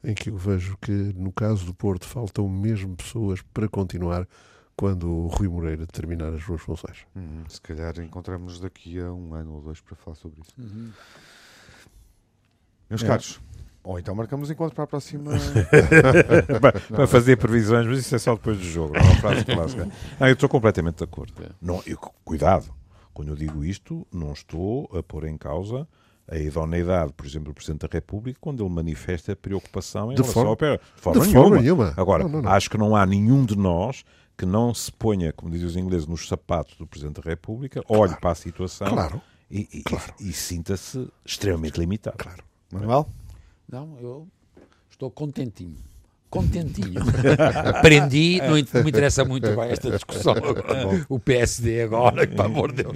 em 0.03 0.13
que 0.13 0.29
eu 0.29 0.37
vejo 0.37 0.77
que, 0.81 0.91
no 0.91 1.31
caso 1.31 1.65
do 1.65 1.73
Porto, 1.73 2.05
faltam 2.05 2.47
mesmo 2.49 2.95
pessoas 2.95 3.41
para 3.53 3.67
continuar 3.67 4.27
quando 4.75 5.07
o 5.07 5.27
Rui 5.27 5.47
Moreira 5.47 5.85
terminar 5.85 6.33
as 6.33 6.43
suas 6.43 6.61
funções. 6.61 7.05
Hum, 7.15 7.43
se 7.47 7.61
calhar 7.61 7.99
encontramos 7.99 8.59
daqui 8.59 8.99
a 8.99 9.11
um 9.11 9.33
ano 9.33 9.53
ou 9.53 9.61
dois 9.61 9.79
para 9.79 9.95
falar 9.95 10.15
sobre 10.15 10.41
isso. 10.41 10.53
Uhum. 10.57 10.91
Meus 12.89 13.03
é. 13.03 13.07
caros, 13.07 13.39
ou 13.83 13.99
então 13.99 14.13
marcamos 14.13 14.49
encontro 14.49 14.75
para 14.75 14.83
a 14.83 14.87
próxima. 14.87 15.31
para 16.89 17.07
fazer 17.07 17.37
previsões, 17.37 17.87
mas 17.87 17.99
isso 17.99 18.15
é 18.15 18.19
só 18.19 18.35
depois 18.35 18.57
do 18.57 18.63
jogo. 18.63 18.93
Não 18.93 19.01
é 19.01 19.03
uma 19.03 19.15
frase 19.15 19.45
clássica. 19.45 19.89
Não, 20.19 20.27
eu 20.27 20.33
estou 20.33 20.49
completamente 20.49 20.97
de 20.97 21.03
acordo. 21.03 21.33
É. 21.43 21.49
Não, 21.61 21.81
eu, 21.85 21.97
cuidado, 22.23 22.73
quando 23.13 23.29
eu 23.29 23.35
digo 23.35 23.63
isto, 23.63 24.05
não 24.11 24.33
estou 24.33 24.89
a 24.97 25.01
pôr 25.01 25.25
em 25.25 25.37
causa 25.37 25.87
a 26.31 26.37
idoneidade, 26.37 27.11
por 27.11 27.25
exemplo, 27.25 27.47
do 27.47 27.53
Presidente 27.53 27.81
da 27.81 27.89
República, 27.91 28.39
quando 28.39 28.63
ele 28.63 28.73
manifesta 28.73 29.35
preocupação 29.35 30.13
em 30.13 30.15
de 30.15 30.21
relação 30.21 30.33
forma, 30.33 30.49
ao 30.49 30.55
De 30.55 30.81
forma, 30.95 31.19
de 31.19 31.27
nenhuma. 31.27 31.43
forma 31.43 31.61
nenhuma. 31.61 31.93
Agora, 31.97 32.23
não, 32.23 32.29
não, 32.29 32.41
não. 32.43 32.51
acho 32.51 32.69
que 32.69 32.77
não 32.77 32.95
há 32.95 33.05
nenhum 33.05 33.45
de 33.45 33.57
nós 33.57 34.05
que 34.37 34.45
não 34.45 34.73
se 34.73 34.89
ponha, 34.93 35.33
como 35.33 35.51
dizem 35.51 35.67
os 35.67 35.75
ingleses, 35.75 36.07
nos 36.07 36.27
sapatos 36.27 36.77
do 36.77 36.87
Presidente 36.87 37.21
da 37.21 37.29
República, 37.29 37.83
claro. 37.83 38.01
olhe 38.01 38.15
para 38.15 38.31
a 38.31 38.35
situação 38.35 38.87
claro. 38.87 39.21
e, 39.51 39.67
e, 39.73 39.83
claro. 39.83 40.13
e, 40.21 40.29
e 40.29 40.33
sinta-se 40.33 41.05
extremamente 41.25 41.77
limitado. 41.77 42.17
Claro. 42.17 42.43
Manuel? 42.71 43.09
Não, 43.69 43.97
eu 43.99 44.27
estou 44.89 45.11
contentinho 45.11 45.90
contentinho. 46.31 47.01
Aprendi, 47.65 48.39
não, 48.41 48.47
não, 48.47 48.83
me 48.83 48.89
interessa 48.89 49.23
muito 49.25 49.53
bem 49.53 49.69
esta 49.69 49.91
discussão. 49.91 50.33
O 51.09 51.19
PSD 51.19 51.83
agora, 51.83 52.25
que, 52.25 52.33
pelo 52.33 52.47
amor 52.47 52.71
de 52.71 52.83
Deus. 52.83 52.95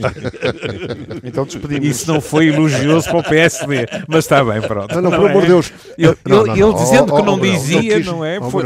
Então 1.23 1.45
despedimos. 1.45 1.85
Isso 1.85 2.11
não 2.11 2.21
foi 2.21 2.47
elogioso 2.47 3.09
para 3.09 3.19
o 3.19 3.23
PSD, 3.23 3.85
mas 4.07 4.23
está 4.23 4.43
bem, 4.43 4.61
pronto. 4.61 4.95
Não, 4.95 5.01
não, 5.01 5.11
pelo 5.11 5.27
amor 5.27 5.41
de 5.41 5.47
é? 5.47 5.49
Deus. 5.49 5.73
Ele, 5.97 6.15
ele 6.61 6.73
dizendo 6.73 7.13
que 7.13 7.21
não 7.21 7.39
dizia, 7.39 7.99
não 7.99 8.23
é? 8.23 8.39
Foi, 8.49 8.63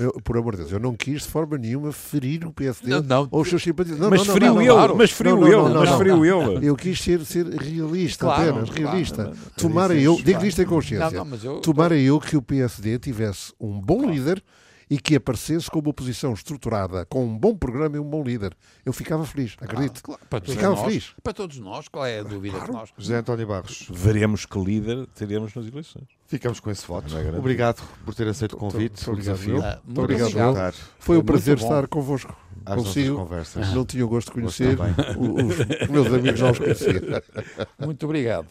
eu, 0.00 0.12
por 0.24 0.36
amor 0.36 0.54
de 0.54 0.62
Deus, 0.62 0.72
eu 0.72 0.80
não 0.80 0.94
quis 0.94 1.22
de 1.22 1.28
forma 1.28 1.58
nenhuma 1.58 1.92
ferir 1.92 2.46
o 2.46 2.52
PSD 2.52 2.90
não, 2.90 3.02
não. 3.02 3.28
ou 3.30 3.42
os 3.42 3.48
seus 3.48 3.62
simpatizantes. 3.62 4.08
Mas 4.08 4.26
feriu 4.26 4.60
ele, 4.60 4.94
mas 4.94 5.10
feriu 5.10 5.46
ele, 5.46 5.74
mas 5.74 5.90
feriu 5.90 6.24
ele. 6.24 6.66
Eu 6.66 6.74
quis 6.74 6.98
ser, 6.98 7.24
ser 7.26 7.46
realista 7.46 8.24
claro, 8.24 8.50
apenas, 8.50 8.70
realista. 8.70 9.24
Claro, 9.24 9.38
Tomara 9.56 9.94
eu, 9.94 10.16
digo 10.16 10.44
isto 10.46 10.62
em 10.62 10.66
consciência, 10.66 11.16
eu, 11.44 11.60
tomara 11.60 11.96
eu 11.98 12.18
que 12.18 12.34
o 12.34 12.40
PSD 12.40 12.98
tivesse 12.98 13.52
um 13.60 13.78
bom 13.78 14.10
líder 14.10 14.42
e 14.88 14.98
que 14.98 15.14
aparecesse 15.14 15.70
como 15.70 15.90
oposição 15.90 16.32
estruturada, 16.32 17.04
com 17.04 17.24
um 17.24 17.38
bom 17.38 17.54
programa 17.54 17.96
e 17.96 18.00
um 18.00 18.08
bom 18.08 18.24
líder. 18.24 18.56
Eu 18.84 18.92
ficava 18.92 19.24
feliz, 19.26 19.54
acredito. 19.60 20.02
Claro, 20.02 20.20
para 20.28 20.40
todos 20.40 20.54
ficava 20.54 20.74
nós, 20.74 20.84
feliz. 20.84 21.12
Para 21.22 21.32
todos 21.32 21.58
nós, 21.58 21.88
qual 21.88 22.06
é 22.06 22.20
a 22.20 22.22
dúvida 22.22 22.56
claro. 22.56 22.72
que 22.72 22.78
nós... 22.78 22.90
José 22.96 23.16
António 23.18 23.46
Barros. 23.46 23.86
Veremos 23.88 24.46
que 24.46 24.58
líder 24.58 25.06
teremos 25.14 25.54
nas 25.54 25.66
eleições. 25.66 26.19
Ficamos 26.30 26.60
com 26.60 26.70
esse 26.70 26.86
voto. 26.86 27.18
É 27.18 27.36
obrigado 27.36 27.82
por 28.04 28.14
ter 28.14 28.28
aceito 28.28 28.54
o 28.54 28.56
convite. 28.56 29.04
Muito 29.08 29.30
obrigado. 29.32 29.64
Ah, 29.64 29.80
muito 29.84 30.00
obrigado. 30.00 30.28
obrigado. 30.28 30.76
Foi 31.00 31.18
um 31.18 31.24
prazer 31.24 31.58
estar 31.58 31.88
convosco. 31.88 32.36
Às 32.64 32.76
Consigo. 32.76 33.16
conversas. 33.16 33.74
Não 33.74 33.84
tinha 33.84 34.04
o 34.04 34.08
gosto 34.08 34.28
de 34.28 34.34
conhecer. 34.34 34.78
Os, 35.18 35.82
os 35.82 35.88
meus 35.88 36.06
amigos 36.06 36.40
não 36.40 36.50
os 36.52 36.58
conheciam. 36.58 37.02
Muito 37.80 38.04
obrigado. 38.04 38.46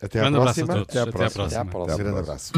Até 0.00 0.24
à 0.24 0.30
próxima. 0.30 0.80
Até 0.80 1.00
à 1.00 1.06
próxima. 1.08 1.46
Até 1.46 1.56
à 1.56 1.64
próxima. 1.64 1.98
Grande 1.98 2.18
abraço. 2.20 2.52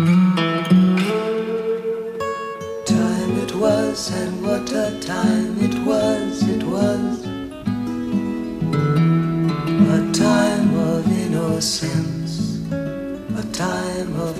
was, 3.60 4.10
and 4.10 4.42
what 4.42 4.72
a 4.72 4.98
time 5.00 5.60
it 5.60 5.74
was, 5.84 6.42
it 6.48 6.62
was. 6.62 7.26
A 9.96 10.12
time 10.14 10.74
of 10.76 11.06
innocence, 11.06 12.62
a 12.72 13.44
time 13.52 14.16
of 14.16 14.39